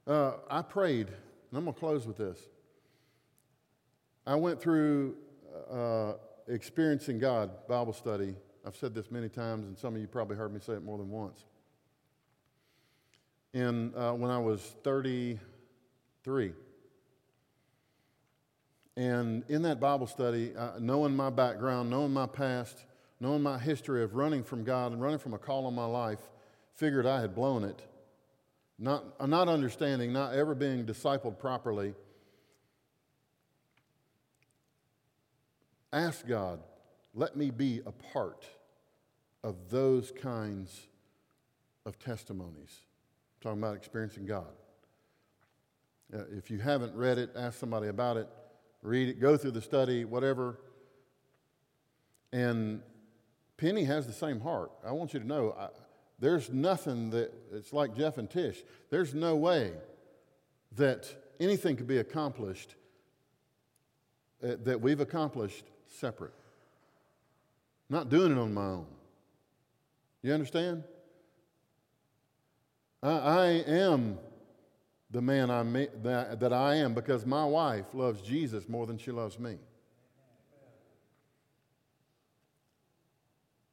Uh, 0.06 0.34
I 0.48 0.62
prayed, 0.62 1.08
and 1.08 1.58
I'm 1.58 1.64
going 1.64 1.74
to 1.74 1.80
close 1.80 2.06
with 2.06 2.18
this. 2.18 2.38
I 4.24 4.36
went 4.36 4.60
through 4.60 5.16
uh, 5.68 6.12
Experiencing 6.46 7.18
God 7.18 7.50
Bible 7.66 7.92
study 7.92 8.36
I've 8.68 8.76
said 8.76 8.94
this 8.94 9.10
many 9.10 9.30
times, 9.30 9.66
and 9.66 9.78
some 9.78 9.94
of 9.94 10.00
you 10.02 10.06
probably 10.06 10.36
heard 10.36 10.52
me 10.52 10.60
say 10.60 10.74
it 10.74 10.84
more 10.84 10.98
than 10.98 11.08
once. 11.08 11.42
And 13.54 13.94
uh, 13.96 14.12
when 14.12 14.30
I 14.30 14.38
was 14.38 14.60
33, 14.84 16.52
and 18.98 19.44
in 19.48 19.62
that 19.62 19.78
Bible 19.78 20.08
study, 20.08 20.56
uh, 20.56 20.72
knowing 20.80 21.14
my 21.14 21.30
background, 21.30 21.88
knowing 21.88 22.12
my 22.12 22.26
past, 22.26 22.84
knowing 23.20 23.40
my 23.40 23.56
history 23.56 24.02
of 24.02 24.16
running 24.16 24.42
from 24.42 24.64
God 24.64 24.90
and 24.90 25.00
running 25.00 25.20
from 25.20 25.34
a 25.34 25.38
call 25.38 25.66
on 25.66 25.74
my 25.74 25.84
life, 25.84 26.18
figured 26.74 27.06
I 27.06 27.20
had 27.20 27.32
blown 27.32 27.62
it. 27.62 27.80
Not, 28.76 29.04
uh, 29.20 29.26
not 29.26 29.46
understanding, 29.46 30.12
not 30.12 30.34
ever 30.34 30.52
being 30.52 30.84
discipled 30.84 31.38
properly. 31.38 31.94
Ask 35.92 36.26
God, 36.26 36.58
let 37.14 37.36
me 37.36 37.50
be 37.50 37.80
a 37.86 37.92
part 37.92 38.46
of 39.44 39.70
those 39.70 40.10
kinds 40.10 40.88
of 41.86 42.00
testimonies. 42.00 42.80
I'm 43.36 43.42
talking 43.42 43.58
about 43.60 43.76
experiencing 43.76 44.26
God. 44.26 44.50
Uh, 46.12 46.22
if 46.36 46.50
you 46.50 46.58
haven't 46.58 46.96
read 46.96 47.18
it, 47.18 47.30
ask 47.36 47.60
somebody 47.60 47.86
about 47.86 48.16
it, 48.16 48.28
read 48.82 49.08
it, 49.08 49.20
go 49.20 49.36
through 49.36 49.52
the 49.52 49.62
study, 49.62 50.04
whatever. 50.04 50.58
And 52.32 52.82
Penny 53.56 53.84
has 53.84 54.06
the 54.06 54.12
same 54.12 54.40
heart. 54.40 54.70
I 54.86 54.92
want 54.92 55.14
you 55.14 55.20
to 55.20 55.26
know 55.26 55.54
I, 55.58 55.68
there's 56.18 56.50
nothing 56.50 57.10
that, 57.10 57.32
it's 57.52 57.72
like 57.72 57.96
Jeff 57.96 58.18
and 58.18 58.28
Tish, 58.28 58.62
there's 58.90 59.14
no 59.14 59.36
way 59.36 59.72
that 60.76 61.12
anything 61.40 61.76
could 61.76 61.86
be 61.86 61.98
accomplished 61.98 62.74
uh, 64.42 64.56
that 64.64 64.80
we've 64.80 65.00
accomplished 65.00 65.64
separate. 65.88 66.34
Not 67.90 68.08
doing 68.08 68.32
it 68.32 68.38
on 68.38 68.54
my 68.54 68.66
own. 68.66 68.86
You 70.22 70.32
understand? 70.32 70.84
I, 73.02 73.10
I 73.10 73.46
am 73.66 74.18
the 75.10 75.22
man 75.22 75.50
I, 75.50 75.62
that, 76.02 76.40
that 76.40 76.52
I 76.52 76.76
am 76.76 76.94
because 76.94 77.24
my 77.24 77.44
wife 77.44 77.86
loves 77.94 78.20
Jesus 78.20 78.68
more 78.68 78.86
than 78.86 78.98
she 78.98 79.10
loves 79.10 79.38
me. 79.38 79.56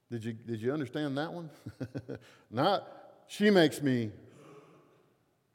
Did 0.10 0.24
you, 0.24 0.34
did 0.34 0.62
you 0.62 0.72
understand 0.72 1.18
that 1.18 1.34
one? 1.34 1.50
Not 2.52 2.88
she 3.28 3.50
makes 3.50 3.82
me 3.82 4.12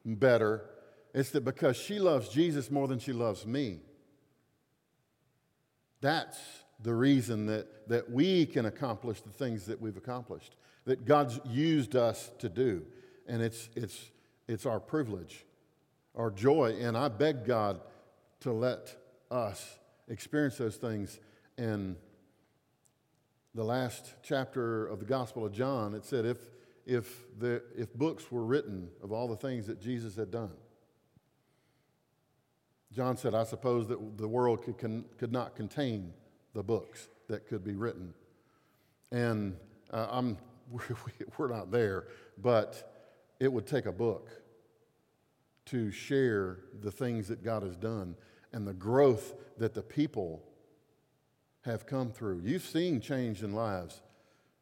better. 0.05 0.65
It's 1.15 1.31
that 1.31 1.45
because 1.45 1.77
she 1.77 1.99
loves 1.99 2.29
Jesus 2.29 2.71
more 2.71 2.89
than 2.89 2.99
she 2.99 3.13
loves 3.13 3.47
me. 3.47 3.81
That's 6.01 6.39
the 6.83 6.95
reason 6.95 7.47
that, 7.47 7.89
that 7.89 8.11
we 8.11 8.47
can 8.47 8.67
accomplish 8.67 9.21
the 9.21 9.31
things 9.31 9.67
that 9.67 9.81
we've 9.81 9.97
accomplished, 9.97 10.57
that 10.85 11.05
God's 11.05 11.39
used 11.47 11.95
us 11.95 12.31
to 12.39 12.49
do. 12.49 12.87
And 13.27 13.43
it's, 13.43 13.69
it's, 13.77 14.11
it's 14.49 14.67
our 14.67 14.81
privilege, 14.81 15.45
our 16.15 16.31
joy. 16.31 16.77
And 16.81 16.97
I 16.97 17.09
beg 17.09 17.45
God 17.45 17.81
to 18.41 18.53
let 18.53 18.97
us 19.31 19.79
experience 20.09 20.57
those 20.59 20.77
things. 20.77 21.19
In 21.59 21.97
the 23.55 23.65
last 23.65 24.15
chapter 24.23 24.87
of 24.87 24.99
the 24.99 25.05
Gospel 25.05 25.45
of 25.45 25.53
John, 25.53 25.95
it 25.95 26.05
said, 26.05 26.25
if, 26.25 26.39
if, 26.87 27.25
the, 27.39 27.63
if 27.77 27.93
books 27.95 28.31
were 28.31 28.45
written 28.45 28.89
of 29.03 29.13
all 29.13 29.29
the 29.29 29.37
things 29.37 29.67
that 29.67 29.81
Jesus 29.81 30.17
had 30.17 30.31
done, 30.31 30.53
John 32.93 33.17
said, 33.17 33.35
I 33.35 33.45
suppose 33.45 33.87
that 33.89 34.19
the 34.19 34.27
world 34.27 34.63
could, 34.63 35.05
could 35.19 35.33
not 35.33 35.55
contain 35.55 36.13
the 36.55 36.63
books 36.63 37.09
that 37.29 37.47
could 37.47 37.63
be 37.63 37.75
written. 37.75 38.13
And 39.13 39.57
uh, 39.93 40.09
I'm, 40.11 40.39
we're 41.39 41.49
not 41.49 41.71
there, 41.71 42.09
but 42.39 42.91
it 43.39 43.53
would 43.53 43.67
take 43.67 43.87
a 43.87 43.93
book 43.93 44.29
to 45.71 45.91
share 45.91 46.59
the 46.83 46.91
things 46.91 47.29
that 47.29 47.45
God 47.45 47.63
has 47.63 47.77
done 47.77 48.17
and 48.53 48.67
the 48.67 48.75
growth 48.75 49.35
that 49.59 49.75
the 49.75 49.83
people 49.83 50.43
have 51.63 51.87
come 51.87 52.11
through. 52.11 52.41
You've 52.45 52.65
seen 52.65 53.01
change 53.01 53.43
in 53.43 53.53
lives, 53.53 54.03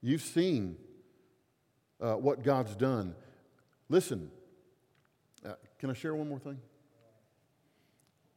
you've 0.03 0.23
seen 0.23 0.77
uh, 2.01 2.15
what 2.15 2.43
God's 2.43 2.77
done. 2.77 3.15
Listen, 3.89 4.31
uh, 5.47 5.55
can 5.79 5.91
I 5.91 5.95
share 5.95 6.15
one 6.15 6.29
more 6.29 6.39
thing? 6.39 6.59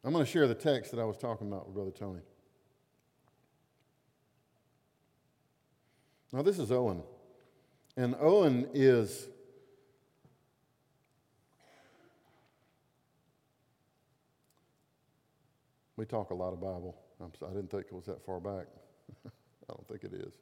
I'm 0.03 0.13
going 0.13 0.25
to 0.25 0.31
share 0.31 0.47
the 0.47 0.55
text 0.55 0.91
that 0.91 0.99
I 0.99 1.03
was 1.03 1.17
talking 1.17 1.47
about 1.47 1.67
with 1.67 1.75
Brother 1.75 1.91
Tony. 1.91 2.21
Now, 6.33 6.41
this 6.41 6.57
is 6.57 6.71
Owen. 6.71 7.03
And 7.97 8.15
Owen 8.19 8.69
is. 8.73 9.27
We 16.01 16.07
talk 16.07 16.31
a 16.31 16.33
lot 16.33 16.51
of 16.51 16.59
Bible. 16.59 16.97
I'm, 17.21 17.31
I 17.47 17.53
didn't 17.53 17.69
think 17.69 17.85
it 17.85 17.93
was 17.93 18.07
that 18.07 18.25
far 18.25 18.39
back. 18.39 18.65
I 19.27 19.29
don't 19.67 19.87
think 19.87 20.03
it 20.03 20.13
is. 20.15 20.33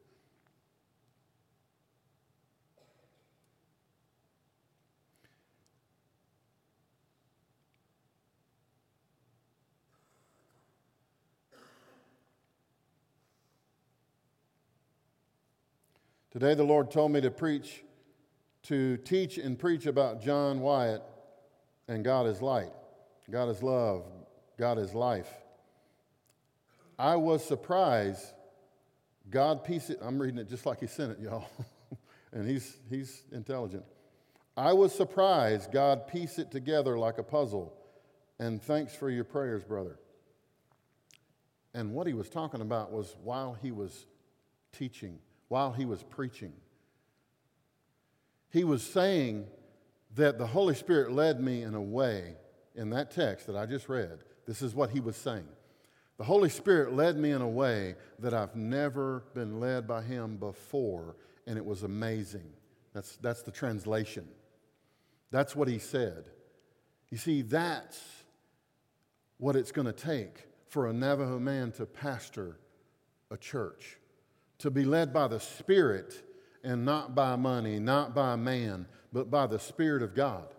Today, 16.31 16.53
the 16.53 16.63
Lord 16.63 16.89
told 16.89 17.11
me 17.11 17.19
to 17.19 17.29
preach, 17.29 17.83
to 18.63 18.95
teach 18.95 19.37
and 19.37 19.59
preach 19.59 19.87
about 19.87 20.21
John 20.21 20.61
Wyatt 20.61 21.03
and 21.89 22.05
God 22.05 22.27
is 22.27 22.41
light, 22.41 22.71
God 23.29 23.49
is 23.49 23.61
love, 23.61 24.05
God 24.57 24.77
is 24.77 24.93
life. 24.93 25.27
I 26.99 27.15
was 27.15 27.43
surprised. 27.43 28.23
God 29.29 29.63
pieced 29.63 29.89
it, 29.89 29.99
I'm 30.01 30.21
reading 30.21 30.37
it 30.37 30.49
just 30.49 30.67
like 30.67 30.79
He 30.81 30.87
sent 30.87 31.13
it, 31.13 31.19
y'all. 31.19 31.49
and 32.33 32.47
he's, 32.47 32.77
he's 32.89 33.23
intelligent. 33.31 33.85
I 34.57 34.73
was 34.73 34.93
surprised 34.93 35.71
God 35.71 36.07
pieced 36.07 36.37
it 36.37 36.51
together 36.51 36.99
like 36.99 37.17
a 37.17 37.23
puzzle. 37.23 37.73
And 38.37 38.61
thanks 38.61 38.93
for 38.93 39.09
your 39.09 39.23
prayers, 39.23 39.63
brother. 39.63 39.97
And 41.73 41.93
what 41.93 42.07
he 42.07 42.13
was 42.13 42.29
talking 42.29 42.61
about 42.61 42.91
was 42.91 43.15
while 43.23 43.53
he 43.53 43.71
was 43.71 44.05
teaching 44.71 45.19
while 45.49 45.71
he 45.71 45.85
was 45.85 46.01
preaching. 46.03 46.53
He 48.51 48.63
was 48.63 48.81
saying 48.81 49.47
that 50.15 50.37
the 50.37 50.47
Holy 50.47 50.73
Spirit 50.73 51.11
led 51.11 51.41
me 51.41 51.63
in 51.63 51.75
a 51.75 51.81
way, 51.81 52.35
in 52.75 52.91
that 52.91 53.11
text 53.11 53.47
that 53.47 53.55
I 53.55 53.65
just 53.65 53.89
read, 53.89 54.19
this 54.47 54.61
is 54.61 54.73
what 54.73 54.91
he 54.91 54.99
was 54.99 55.17
saying. 55.17 55.47
The 56.19 56.25
Holy 56.25 56.49
Spirit 56.49 56.93
led 56.93 57.17
me 57.17 57.31
in 57.31 57.41
a 57.41 57.47
way 57.47 57.95
that 58.19 58.33
I've 58.33 58.53
never 58.53 59.23
been 59.33 59.61
led 59.61 59.87
by 59.87 60.01
him 60.01 60.35
before, 60.35 61.15
and 61.47 61.57
it 61.57 61.65
was 61.65 61.83
amazing. 61.83 62.51
That's, 62.93 63.15
that's 63.21 63.41
the 63.41 63.51
translation. 63.51 64.27
That's 65.31 65.55
what 65.55 65.69
he 65.69 65.79
said. 65.79 66.25
You 67.09 67.17
see, 67.17 67.41
that's 67.41 68.03
what 69.37 69.55
it's 69.55 69.71
going 69.71 69.85
to 69.85 69.93
take 69.93 70.45
for 70.67 70.87
a 70.87 70.93
Navajo 70.93 71.39
man 71.39 71.71
to 71.73 71.85
pastor 71.85 72.59
a 73.31 73.37
church 73.37 73.97
to 74.57 74.69
be 74.69 74.83
led 74.83 75.13
by 75.13 75.29
the 75.29 75.39
Spirit 75.39 76.21
and 76.65 76.83
not 76.83 77.15
by 77.15 77.37
money, 77.37 77.79
not 77.79 78.13
by 78.13 78.35
man, 78.35 78.85
but 79.13 79.31
by 79.31 79.47
the 79.47 79.57
Spirit 79.57 80.03
of 80.03 80.13
God. 80.13 80.53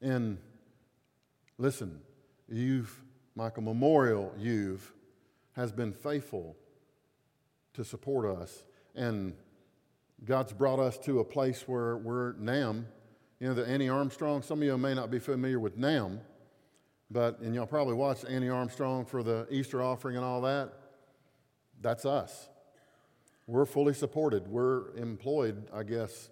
And 0.00 0.38
listen, 1.58 2.00
you've, 2.48 3.03
Michael 3.36 3.64
Memorial 3.64 4.32
Youth 4.38 4.92
has 5.52 5.72
been 5.72 5.92
faithful 5.92 6.56
to 7.74 7.84
support 7.84 8.26
us. 8.26 8.64
And 8.94 9.34
God's 10.24 10.52
brought 10.52 10.78
us 10.78 10.96
to 10.98 11.18
a 11.18 11.24
place 11.24 11.66
where 11.66 11.96
we're 11.96 12.34
NAMB. 12.34 12.84
You 13.40 13.48
know, 13.48 13.54
the 13.54 13.66
Annie 13.66 13.88
Armstrong, 13.88 14.42
some 14.42 14.60
of 14.60 14.64
you 14.64 14.78
may 14.78 14.94
not 14.94 15.10
be 15.10 15.18
familiar 15.18 15.58
with 15.58 15.76
NAMB, 15.76 16.20
but, 17.10 17.40
and 17.40 17.54
y'all 17.54 17.66
probably 17.66 17.94
watched 17.94 18.24
Annie 18.24 18.48
Armstrong 18.48 19.04
for 19.04 19.22
the 19.22 19.46
Easter 19.50 19.82
offering 19.82 20.16
and 20.16 20.24
all 20.24 20.40
that. 20.42 20.72
That's 21.80 22.06
us. 22.06 22.48
We're 23.46 23.66
fully 23.66 23.94
supported. 23.94 24.46
We're 24.46 24.96
employed, 24.96 25.68
I 25.74 25.82
guess, 25.82 26.10
is 26.10 26.30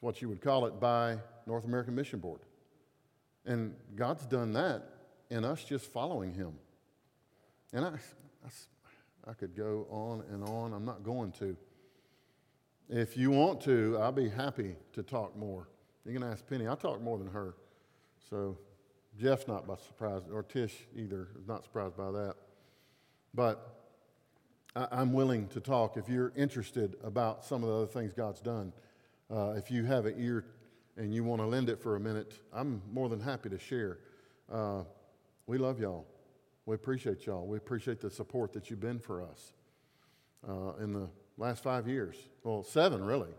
what 0.00 0.20
you 0.20 0.28
would 0.28 0.42
call 0.42 0.66
it, 0.66 0.78
by 0.78 1.16
North 1.46 1.64
American 1.64 1.94
Mission 1.94 2.20
Board. 2.20 2.40
And 3.44 3.74
God's 3.96 4.26
done 4.26 4.52
that 4.52 4.91
in 5.32 5.44
us 5.44 5.64
just 5.64 5.86
following 5.86 6.34
Him. 6.34 6.52
And 7.72 7.84
I, 7.84 7.92
I, 8.44 9.30
I 9.30 9.32
could 9.32 9.56
go 9.56 9.86
on 9.90 10.22
and 10.30 10.44
on. 10.44 10.74
I'm 10.74 10.84
not 10.84 11.02
going 11.02 11.32
to. 11.32 11.56
If 12.88 13.16
you 13.16 13.30
want 13.30 13.62
to, 13.62 13.98
I'll 14.00 14.12
be 14.12 14.28
happy 14.28 14.76
to 14.92 15.02
talk 15.02 15.36
more. 15.36 15.68
You 16.04 16.12
can 16.12 16.22
ask 16.22 16.46
Penny. 16.46 16.68
I 16.68 16.74
talk 16.74 17.00
more 17.00 17.16
than 17.16 17.28
her. 17.28 17.54
So 18.28 18.58
Jeff's 19.18 19.48
not 19.48 19.66
by 19.66 19.76
surprise, 19.76 20.22
or 20.30 20.42
Tish 20.42 20.74
either, 20.94 21.28
is 21.40 21.48
not 21.48 21.64
surprised 21.64 21.96
by 21.96 22.10
that. 22.10 22.34
But 23.32 23.78
I'm 24.74 25.12
willing 25.12 25.48
to 25.48 25.60
talk 25.60 25.96
if 25.96 26.08
you're 26.08 26.32
interested 26.36 26.96
about 27.02 27.44
some 27.44 27.62
of 27.62 27.70
the 27.70 27.76
other 27.76 27.86
things 27.86 28.12
God's 28.12 28.40
done. 28.40 28.72
Uh, 29.30 29.52
if 29.52 29.70
you 29.70 29.84
have 29.84 30.04
an 30.04 30.14
ear 30.18 30.44
and 30.98 31.14
you 31.14 31.24
want 31.24 31.40
to 31.40 31.46
lend 31.46 31.70
it 31.70 31.80
for 31.80 31.96
a 31.96 32.00
minute, 32.00 32.38
I'm 32.52 32.82
more 32.92 33.08
than 33.08 33.20
happy 33.20 33.48
to 33.48 33.58
share. 33.58 33.98
Uh, 34.50 34.82
we 35.46 35.58
love 35.58 35.80
y'all. 35.80 36.06
We 36.66 36.74
appreciate 36.74 37.26
y'all. 37.26 37.46
We 37.46 37.56
appreciate 37.56 38.00
the 38.00 38.10
support 38.10 38.52
that 38.52 38.70
you've 38.70 38.80
been 38.80 39.00
for 39.00 39.22
us 39.22 39.52
uh, 40.48 40.74
in 40.80 40.92
the 40.92 41.08
last 41.36 41.62
five 41.62 41.88
years. 41.88 42.16
Well, 42.44 42.62
seven, 42.62 43.04
really, 43.04 43.32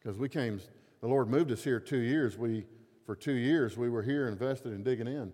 because 0.00 0.18
we 0.18 0.28
came, 0.28 0.60
the 1.00 1.08
Lord 1.08 1.28
moved 1.28 1.50
us 1.50 1.64
here 1.64 1.80
two 1.80 1.98
years. 1.98 2.38
We, 2.38 2.64
for 3.04 3.16
two 3.16 3.32
years, 3.32 3.76
we 3.76 3.88
were 3.90 4.02
here 4.02 4.28
invested 4.28 4.72
in 4.72 4.82
digging 4.82 5.08
in. 5.08 5.32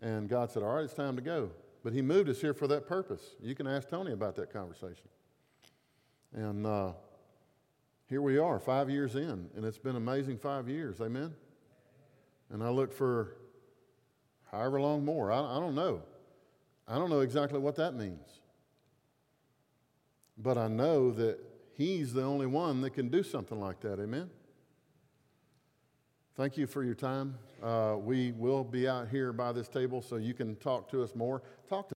And 0.00 0.28
God 0.28 0.50
said, 0.50 0.62
All 0.62 0.74
right, 0.74 0.84
it's 0.84 0.94
time 0.94 1.16
to 1.16 1.22
go. 1.22 1.50
But 1.84 1.92
He 1.92 2.02
moved 2.02 2.28
us 2.28 2.40
here 2.40 2.54
for 2.54 2.66
that 2.68 2.86
purpose. 2.86 3.22
You 3.40 3.54
can 3.54 3.66
ask 3.66 3.88
Tony 3.88 4.12
about 4.12 4.34
that 4.36 4.52
conversation. 4.52 5.08
And 6.32 6.66
uh, 6.66 6.92
here 8.08 8.22
we 8.22 8.38
are, 8.38 8.58
five 8.58 8.88
years 8.88 9.14
in, 9.14 9.50
and 9.54 9.64
it's 9.64 9.78
been 9.78 9.96
amazing 9.96 10.38
five 10.38 10.68
years. 10.68 11.00
Amen? 11.00 11.34
And 12.50 12.62
I 12.62 12.70
look 12.70 12.92
for 12.92 13.36
however 14.52 14.80
long 14.80 15.04
more. 15.04 15.32
I, 15.32 15.56
I 15.56 15.60
don't 15.60 15.74
know. 15.74 16.02
I 16.86 16.96
don't 16.96 17.10
know 17.10 17.20
exactly 17.20 17.58
what 17.58 17.76
that 17.76 17.94
means. 17.94 18.40
But 20.36 20.58
I 20.58 20.68
know 20.68 21.10
that 21.12 21.38
He's 21.74 22.12
the 22.12 22.22
only 22.22 22.46
one 22.46 22.80
that 22.82 22.90
can 22.90 23.08
do 23.08 23.22
something 23.22 23.58
like 23.58 23.80
that. 23.80 23.98
Amen? 23.98 24.30
Thank 26.36 26.56
you 26.56 26.66
for 26.66 26.84
your 26.84 26.94
time. 26.94 27.38
Uh, 27.62 27.96
we 27.98 28.32
will 28.32 28.64
be 28.64 28.88
out 28.88 29.08
here 29.08 29.32
by 29.32 29.52
this 29.52 29.68
table 29.68 30.02
so 30.02 30.16
you 30.16 30.34
can 30.34 30.56
talk 30.56 30.90
to 30.90 31.02
us 31.02 31.14
more. 31.14 31.42
Talk 31.68 31.88
to 31.88 31.94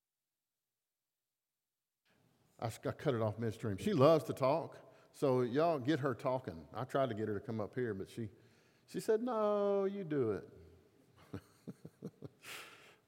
I, 2.60 2.68
cut 2.68 3.14
it 3.14 3.20
off 3.20 3.38
midstream. 3.38 3.76
She 3.78 3.92
loves 3.92 4.24
to 4.24 4.32
talk, 4.32 4.78
so 5.12 5.42
y'all 5.42 5.78
get 5.78 6.00
her 6.00 6.14
talking. 6.14 6.56
I 6.74 6.84
tried 6.84 7.10
to 7.10 7.14
get 7.14 7.28
her 7.28 7.34
to 7.34 7.40
come 7.40 7.60
up 7.60 7.74
here, 7.74 7.92
but 7.92 8.08
she, 8.08 8.28
she 8.86 8.98
said, 8.98 9.22
No, 9.22 9.84
you 9.84 10.04
do 10.04 10.32
it. 10.32 10.48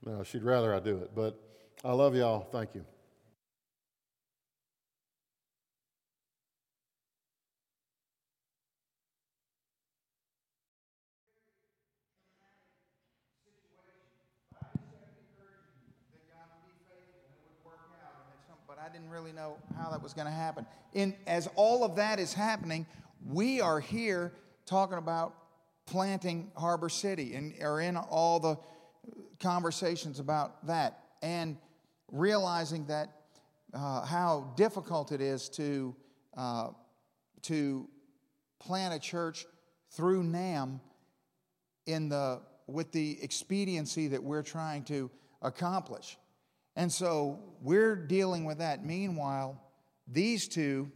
No, 0.05 0.23
she'd 0.23 0.43
rather 0.43 0.75
I 0.75 0.81
do 0.81 0.99
it. 0.99 1.11
But 1.15 1.39
I 1.85 1.93
love 1.93 2.15
y'all. 2.15 2.49
Thank 2.53 2.75
you. 2.75 2.85
But 18.67 18.79
I 18.79 18.93
didn't 18.93 19.11
really 19.11 19.33
know 19.33 19.57
how 19.77 19.91
that 19.91 20.03
was 20.03 20.13
going 20.13 20.27
to 20.27 20.33
happen. 20.33 20.67
In, 20.93 21.15
as 21.27 21.49
all 21.57 21.85
of 21.85 21.97
that 21.97 22.19
is 22.19 22.35
happening, 22.35 22.87
we 23.27 23.61
are 23.61 23.81
here 23.81 24.33
talking 24.67 24.99
about 24.99 25.35
planting 25.87 26.51
Harbor 26.55 26.89
City 26.91 27.35
and 27.35 27.55
are 27.63 27.81
in 27.81 27.97
all 27.97 28.39
the 28.39 28.57
conversations 29.41 30.21
about 30.21 30.67
that 30.67 31.01
and 31.23 31.57
realizing 32.11 32.87
that 32.87 33.09
uh, 33.75 34.05
how 34.05 34.53
difficult 34.57 35.13
it 35.13 35.21
is 35.21 35.49
to, 35.51 35.95
uh, 36.37 36.69
to 37.43 37.89
plant 38.59 38.95
a 38.95 38.99
church 38.99 39.47
through 39.91 40.23
NAMB 40.23 40.81
in 41.87 42.09
the, 42.09 42.41
with 42.67 42.93
the 42.93 43.19
expediency 43.23 44.09
that 44.09 44.23
we're 44.23 44.43
trying 44.43 44.85
to 44.85 45.11
accomplish. 45.43 46.19
And 46.77 46.93
so 46.93 47.41
we're 47.61 47.97
dealing 47.97 48.45
with 48.45 48.59
that. 48.59 48.85
Meanwhile, 48.85 49.61
these 50.07 50.49
two, 50.49 50.91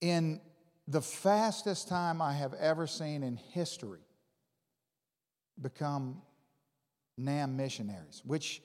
in 0.00 0.40
the 0.88 1.00
fastest 1.00 1.88
time 1.88 2.20
I 2.20 2.34
have 2.34 2.52
ever 2.54 2.86
seen 2.86 3.22
in 3.22 3.36
history, 3.36 4.03
become 5.60 6.20
NAMB 7.20 7.54
missionaries, 7.54 8.22
which 8.24 8.62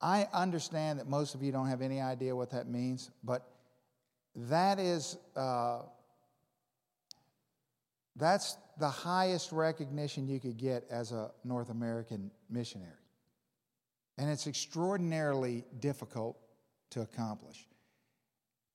I 0.00 0.28
understand 0.32 0.98
that 0.98 1.08
most 1.08 1.34
of 1.34 1.42
you 1.42 1.52
don't 1.52 1.68
have 1.68 1.82
any 1.82 2.00
idea 2.00 2.34
what 2.34 2.50
that 2.50 2.68
means, 2.68 3.10
but 3.24 3.48
that 4.34 4.78
is 4.78 5.16
uh, 5.34 5.82
that's 8.16 8.56
the 8.78 8.88
highest 8.88 9.52
recognition 9.52 10.26
you 10.26 10.40
could 10.40 10.56
get 10.56 10.84
as 10.90 11.12
a 11.12 11.30
North 11.44 11.70
American 11.70 12.30
missionary. 12.50 12.92
And 14.18 14.30
it's 14.30 14.46
extraordinarily 14.46 15.64
difficult 15.78 16.38
to 16.90 17.02
accomplish. 17.02 17.66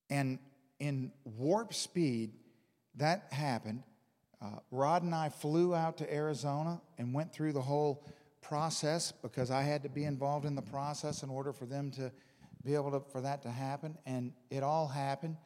And 0.10 0.38
in 0.80 1.12
warp 1.24 1.74
speed, 1.74 2.34
that 2.96 3.28
happened. 3.32 3.84
Uh, 4.42 4.48
Rod 4.72 5.04
and 5.04 5.14
I 5.14 5.30
flew 5.30 5.76
out 5.76 5.98
to 5.98 6.14
Arizona 6.14 6.82
and 6.98 7.14
went 7.14 7.32
through 7.32 7.54
the 7.54 7.62
whole 7.62 8.06
process 8.42 9.12
because 9.12 9.52
I 9.52 9.62
had 9.62 9.84
to 9.84 9.90
be 9.90 10.04
involved 10.04 10.46
in 10.46 10.56
the 10.56 10.64
process 10.64 11.22
in 11.22 11.30
order 11.30 11.54
for 11.54 11.66
them 11.66 11.92
to 11.92 12.12
be 12.64 12.74
able 12.74 12.92
to, 12.92 13.02
for 13.12 13.22
that 13.22 13.44
to 13.44 13.50
happen. 13.50 13.98
And 14.06 14.34
it 14.50 14.64
all 14.64 14.88
happened. 14.88 15.38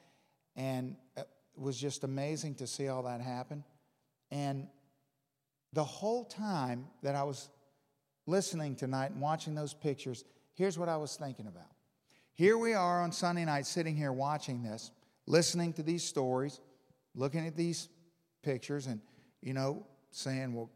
And 0.56 0.96
it 1.18 1.28
was 1.58 1.78
just 1.78 2.04
amazing 2.06 2.56
to 2.56 2.68
see 2.68 2.88
all 2.88 3.04
that 3.04 3.20
happen. 3.20 3.64
And 4.32 4.68
the 5.74 5.84
whole 5.84 6.24
time 6.24 6.88
that 7.04 7.16
I 7.16 7.24
was 7.24 7.50
listening 8.26 8.76
tonight 8.76 9.12
and 9.12 9.22
watching 9.22 9.56
those 9.56 9.74
pictures, 9.74 10.24
here's 10.54 10.80
what 10.80 10.88
I 10.88 10.96
was 10.96 11.18
thinking 11.18 11.48
about. 11.48 11.70
Here 12.34 12.58
we 12.58 12.74
are 12.74 13.02
on 13.02 13.12
Sunday 13.12 13.46
night 13.46 13.66
sitting 13.66 13.96
here 13.96 14.12
watching 14.12 14.64
this, 14.64 14.91
listening 15.28 15.74
to 15.74 15.84
these 15.84 16.04
stories, 16.04 16.60
looking 17.14 17.46
at 17.46 17.56
these 17.56 17.89
pictures, 18.46 18.88
and, 18.88 19.02
you 19.41 19.54
know, 19.54 19.86
saying, 20.12 20.54
well, 20.54 20.70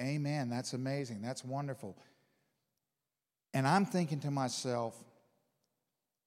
amen, 0.00 0.48
that's 0.48 0.72
amazing, 0.72 1.20
that's 1.20 1.44
wonderful. 1.44 1.96
And 3.52 3.66
I'm 3.66 3.84
thinking 3.84 4.20
to 4.20 4.30
myself, 4.30 4.96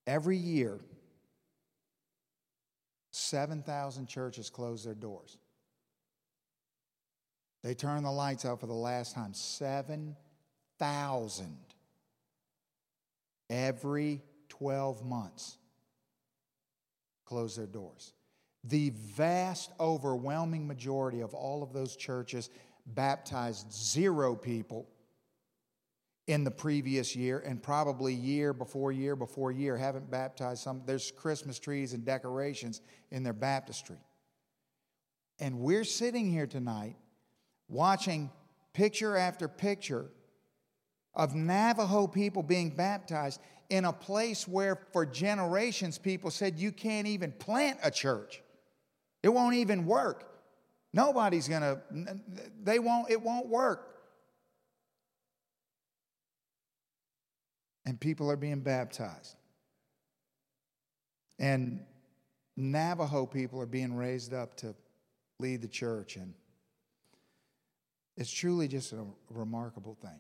every 0.06 0.38
year, 0.38 0.80
7,000 3.10 4.08
churches 4.08 4.50
close 4.50 4.84
their 4.84 4.94
doors. 4.94 5.38
They 7.64 7.74
turn 7.74 8.04
the 8.04 8.12
lights 8.12 8.46
out 8.46 8.60
for 8.60 8.68
the 8.68 8.74
last 8.74 9.16
time. 9.16 9.34
7,000 9.34 10.16
thousand 10.82 11.60
every 13.52 14.20
12 14.50 15.06
months 15.06 15.58
close 17.24 17.56
their 17.56 17.68
doors. 17.68 18.14
The 18.64 18.92
vast, 18.92 19.72
overwhelming 19.80 20.68
majority 20.68 21.22
of 21.22 21.34
all 21.34 21.64
of 21.64 21.74
those 21.74 21.96
churches 21.96 22.50
baptized 22.86 23.72
zero 23.74 24.36
people 24.36 24.88
in 26.28 26.44
the 26.44 26.52
previous 26.52 27.16
year, 27.16 27.40
and 27.40 27.62
probably 27.62 28.14
year 28.14 28.54
before 28.54 28.92
year 28.92 29.16
before 29.16 29.52
year 29.52 29.76
haven't 29.76 30.10
baptized 30.10 30.62
some. 30.62 30.84
There's 30.86 31.12
Christmas 31.12 31.60
trees 31.60 31.94
and 31.94 32.06
decorations 32.06 32.82
in 33.10 33.24
their 33.24 33.34
baptistry. 33.34 33.98
And 35.40 35.60
we're 35.60 35.84
sitting 35.84 36.32
here 36.32 36.46
tonight 36.46 36.96
watching 37.68 38.30
picture 38.74 39.18
after 39.18 39.48
picture 39.48 40.06
of 41.16 41.36
Navajo 41.36 42.08
people 42.08 42.44
being 42.44 42.70
baptized 42.70 43.42
in 43.70 43.86
a 43.86 43.94
place 43.94 44.48
where 44.48 44.76
for 44.94 45.06
generations 45.06 45.98
people 45.98 46.30
said 46.30 46.60
you 46.60 46.72
can't 46.72 47.08
even 47.08 47.32
plant 47.32 47.80
a 47.84 47.90
church. 47.90 48.44
It 49.24 49.30
won't 49.30 49.56
even 49.56 49.86
work. 49.86 50.28
Nobody's 50.94 51.48
going 51.48 51.62
to 51.62 51.82
they 52.64 52.80
won't 52.80 53.10
it 53.10 53.22
won't 53.22 53.48
work. 53.48 53.88
And 57.86 58.00
people 58.00 58.30
are 58.30 58.36
being 58.36 58.62
baptized. 58.62 59.36
And 61.40 61.82
Navajo 62.58 63.26
people 63.26 63.60
are 63.62 63.66
being 63.66 63.96
raised 63.96 64.34
up 64.34 64.56
to 64.58 64.76
lead 65.40 65.62
the 65.62 65.68
church 65.68 66.16
and 66.16 66.34
it's 68.18 68.32
truly 68.32 68.68
just 68.68 68.94
a 68.94 69.04
remarkable 69.30 69.98
thing. 70.02 70.20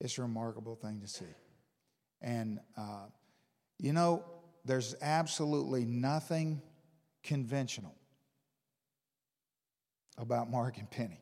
It's 0.00 0.18
a 0.18 0.22
remarkable 0.22 0.76
thing 0.76 1.00
to 1.00 1.08
see. 1.08 1.24
And, 2.20 2.60
uh, 2.76 3.06
you 3.78 3.92
know, 3.92 4.24
there's 4.64 4.94
absolutely 5.00 5.84
nothing 5.84 6.60
conventional 7.28 7.94
about 10.16 10.50
Mark 10.50 10.78
and 10.78 10.90
Penny. 10.90 11.20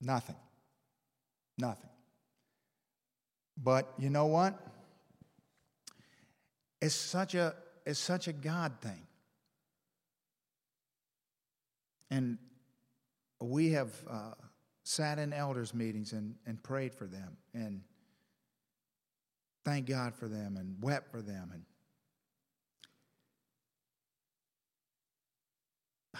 Nothing. 0.00 0.36
Nothing. 1.56 1.90
But 3.56 3.92
you 3.98 4.10
know 4.10 4.26
what? 4.26 4.60
It's 6.82 6.94
such 6.94 7.34
a, 7.34 7.54
it's 7.86 8.00
such 8.00 8.26
a 8.26 8.32
God 8.32 8.72
thing. 8.80 9.06
And 12.10 12.38
we 13.40 13.70
have. 13.70 13.92
Uh, 14.10 14.32
sat 14.86 15.18
in 15.18 15.32
elders' 15.32 15.74
meetings 15.74 16.12
and, 16.12 16.36
and 16.46 16.62
prayed 16.62 16.94
for 16.94 17.06
them 17.06 17.36
and 17.52 17.80
thanked 19.64 19.88
God 19.88 20.14
for 20.14 20.28
them 20.28 20.56
and 20.56 20.76
wept 20.80 21.10
for 21.10 21.20
them. 21.20 21.50
And 21.52 21.64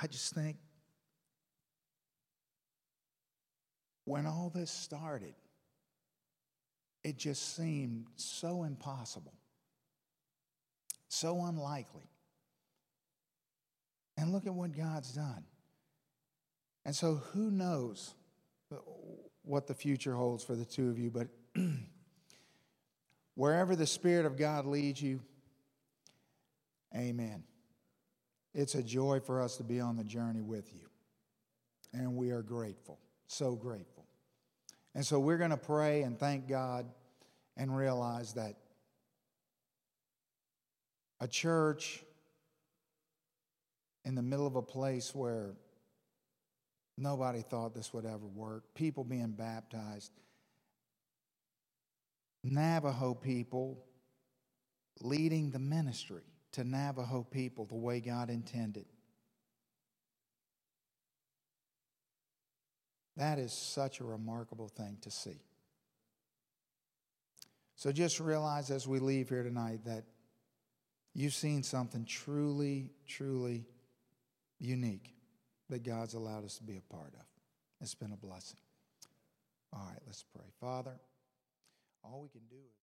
I 0.02 0.06
just 0.06 0.34
think 0.34 0.56
when 4.04 4.26
all 4.26 4.50
this 4.54 4.70
started, 4.70 5.34
it 7.02 7.18
just 7.18 7.56
seemed 7.56 8.06
so 8.16 8.64
impossible, 8.64 9.34
so 11.08 11.44
unlikely. 11.44 12.08
And 14.16 14.32
look 14.32 14.46
at 14.46 14.54
what 14.54 14.76
God's 14.76 15.12
done. 15.12 15.44
And 16.84 16.94
so, 16.94 17.16
who 17.32 17.50
knows 17.50 18.14
what 19.42 19.66
the 19.66 19.74
future 19.74 20.14
holds 20.14 20.42
for 20.42 20.54
the 20.54 20.64
two 20.64 20.88
of 20.88 20.98
you, 20.98 21.10
but 21.10 21.28
wherever 23.34 23.76
the 23.76 23.86
Spirit 23.86 24.26
of 24.26 24.36
God 24.36 24.66
leads 24.66 25.02
you, 25.02 25.20
amen. 26.94 27.44
It's 28.56 28.74
a 28.74 28.82
joy 28.82 29.20
for 29.20 29.40
us 29.40 29.56
to 29.58 29.62
be 29.62 29.78
on 29.78 29.96
the 29.96 30.02
journey 30.02 30.40
with 30.40 30.72
you. 30.74 30.88
And 31.92 32.16
we 32.16 32.30
are 32.30 32.42
grateful, 32.42 32.98
so 33.28 33.54
grateful. 33.54 34.04
And 34.96 35.06
so 35.06 35.20
we're 35.20 35.38
going 35.38 35.50
to 35.50 35.56
pray 35.56 36.02
and 36.02 36.18
thank 36.18 36.48
God 36.48 36.86
and 37.56 37.76
realize 37.76 38.32
that 38.32 38.56
a 41.20 41.28
church 41.28 42.02
in 44.04 44.16
the 44.16 44.22
middle 44.22 44.48
of 44.48 44.56
a 44.56 44.62
place 44.62 45.14
where 45.14 45.54
Nobody 46.98 47.42
thought 47.42 47.74
this 47.74 47.92
would 47.92 48.06
ever 48.06 48.26
work. 48.26 48.64
People 48.74 49.04
being 49.04 49.32
baptized. 49.32 50.12
Navajo 52.42 53.12
people 53.12 53.84
leading 55.00 55.50
the 55.50 55.58
ministry 55.58 56.22
to 56.56 56.64
Navajo 56.64 57.22
people 57.22 57.66
the 57.66 57.74
way 57.74 58.00
God 58.00 58.30
intended. 58.30 58.86
That 63.18 63.38
is 63.38 63.52
such 63.52 64.00
a 64.00 64.04
remarkable 64.04 64.68
thing 64.68 64.96
to 65.02 65.10
see. 65.10 65.38
So 67.74 67.92
just 67.92 68.20
realize 68.20 68.70
as 68.70 68.88
we 68.88 69.00
leave 69.00 69.28
here 69.28 69.42
tonight 69.42 69.84
that 69.84 70.04
you've 71.12 71.34
seen 71.34 71.62
something 71.62 72.06
truly, 72.06 72.90
truly 73.06 73.66
unique 74.58 75.14
that 75.68 75.82
God's 75.82 76.14
allowed 76.14 76.46
us 76.46 76.56
to 76.56 76.64
be 76.64 76.78
a 76.78 76.94
part 76.94 77.12
of. 77.12 77.26
It's 77.82 77.94
been 77.94 78.12
a 78.12 78.16
blessing. 78.16 78.60
All 79.74 79.86
right, 79.86 80.00
let's 80.06 80.24
pray. 80.34 80.46
Father, 80.58 80.98
all 82.02 82.22
we 82.22 82.30
can 82.30 82.48
do 82.48 82.56
is. 82.56 82.72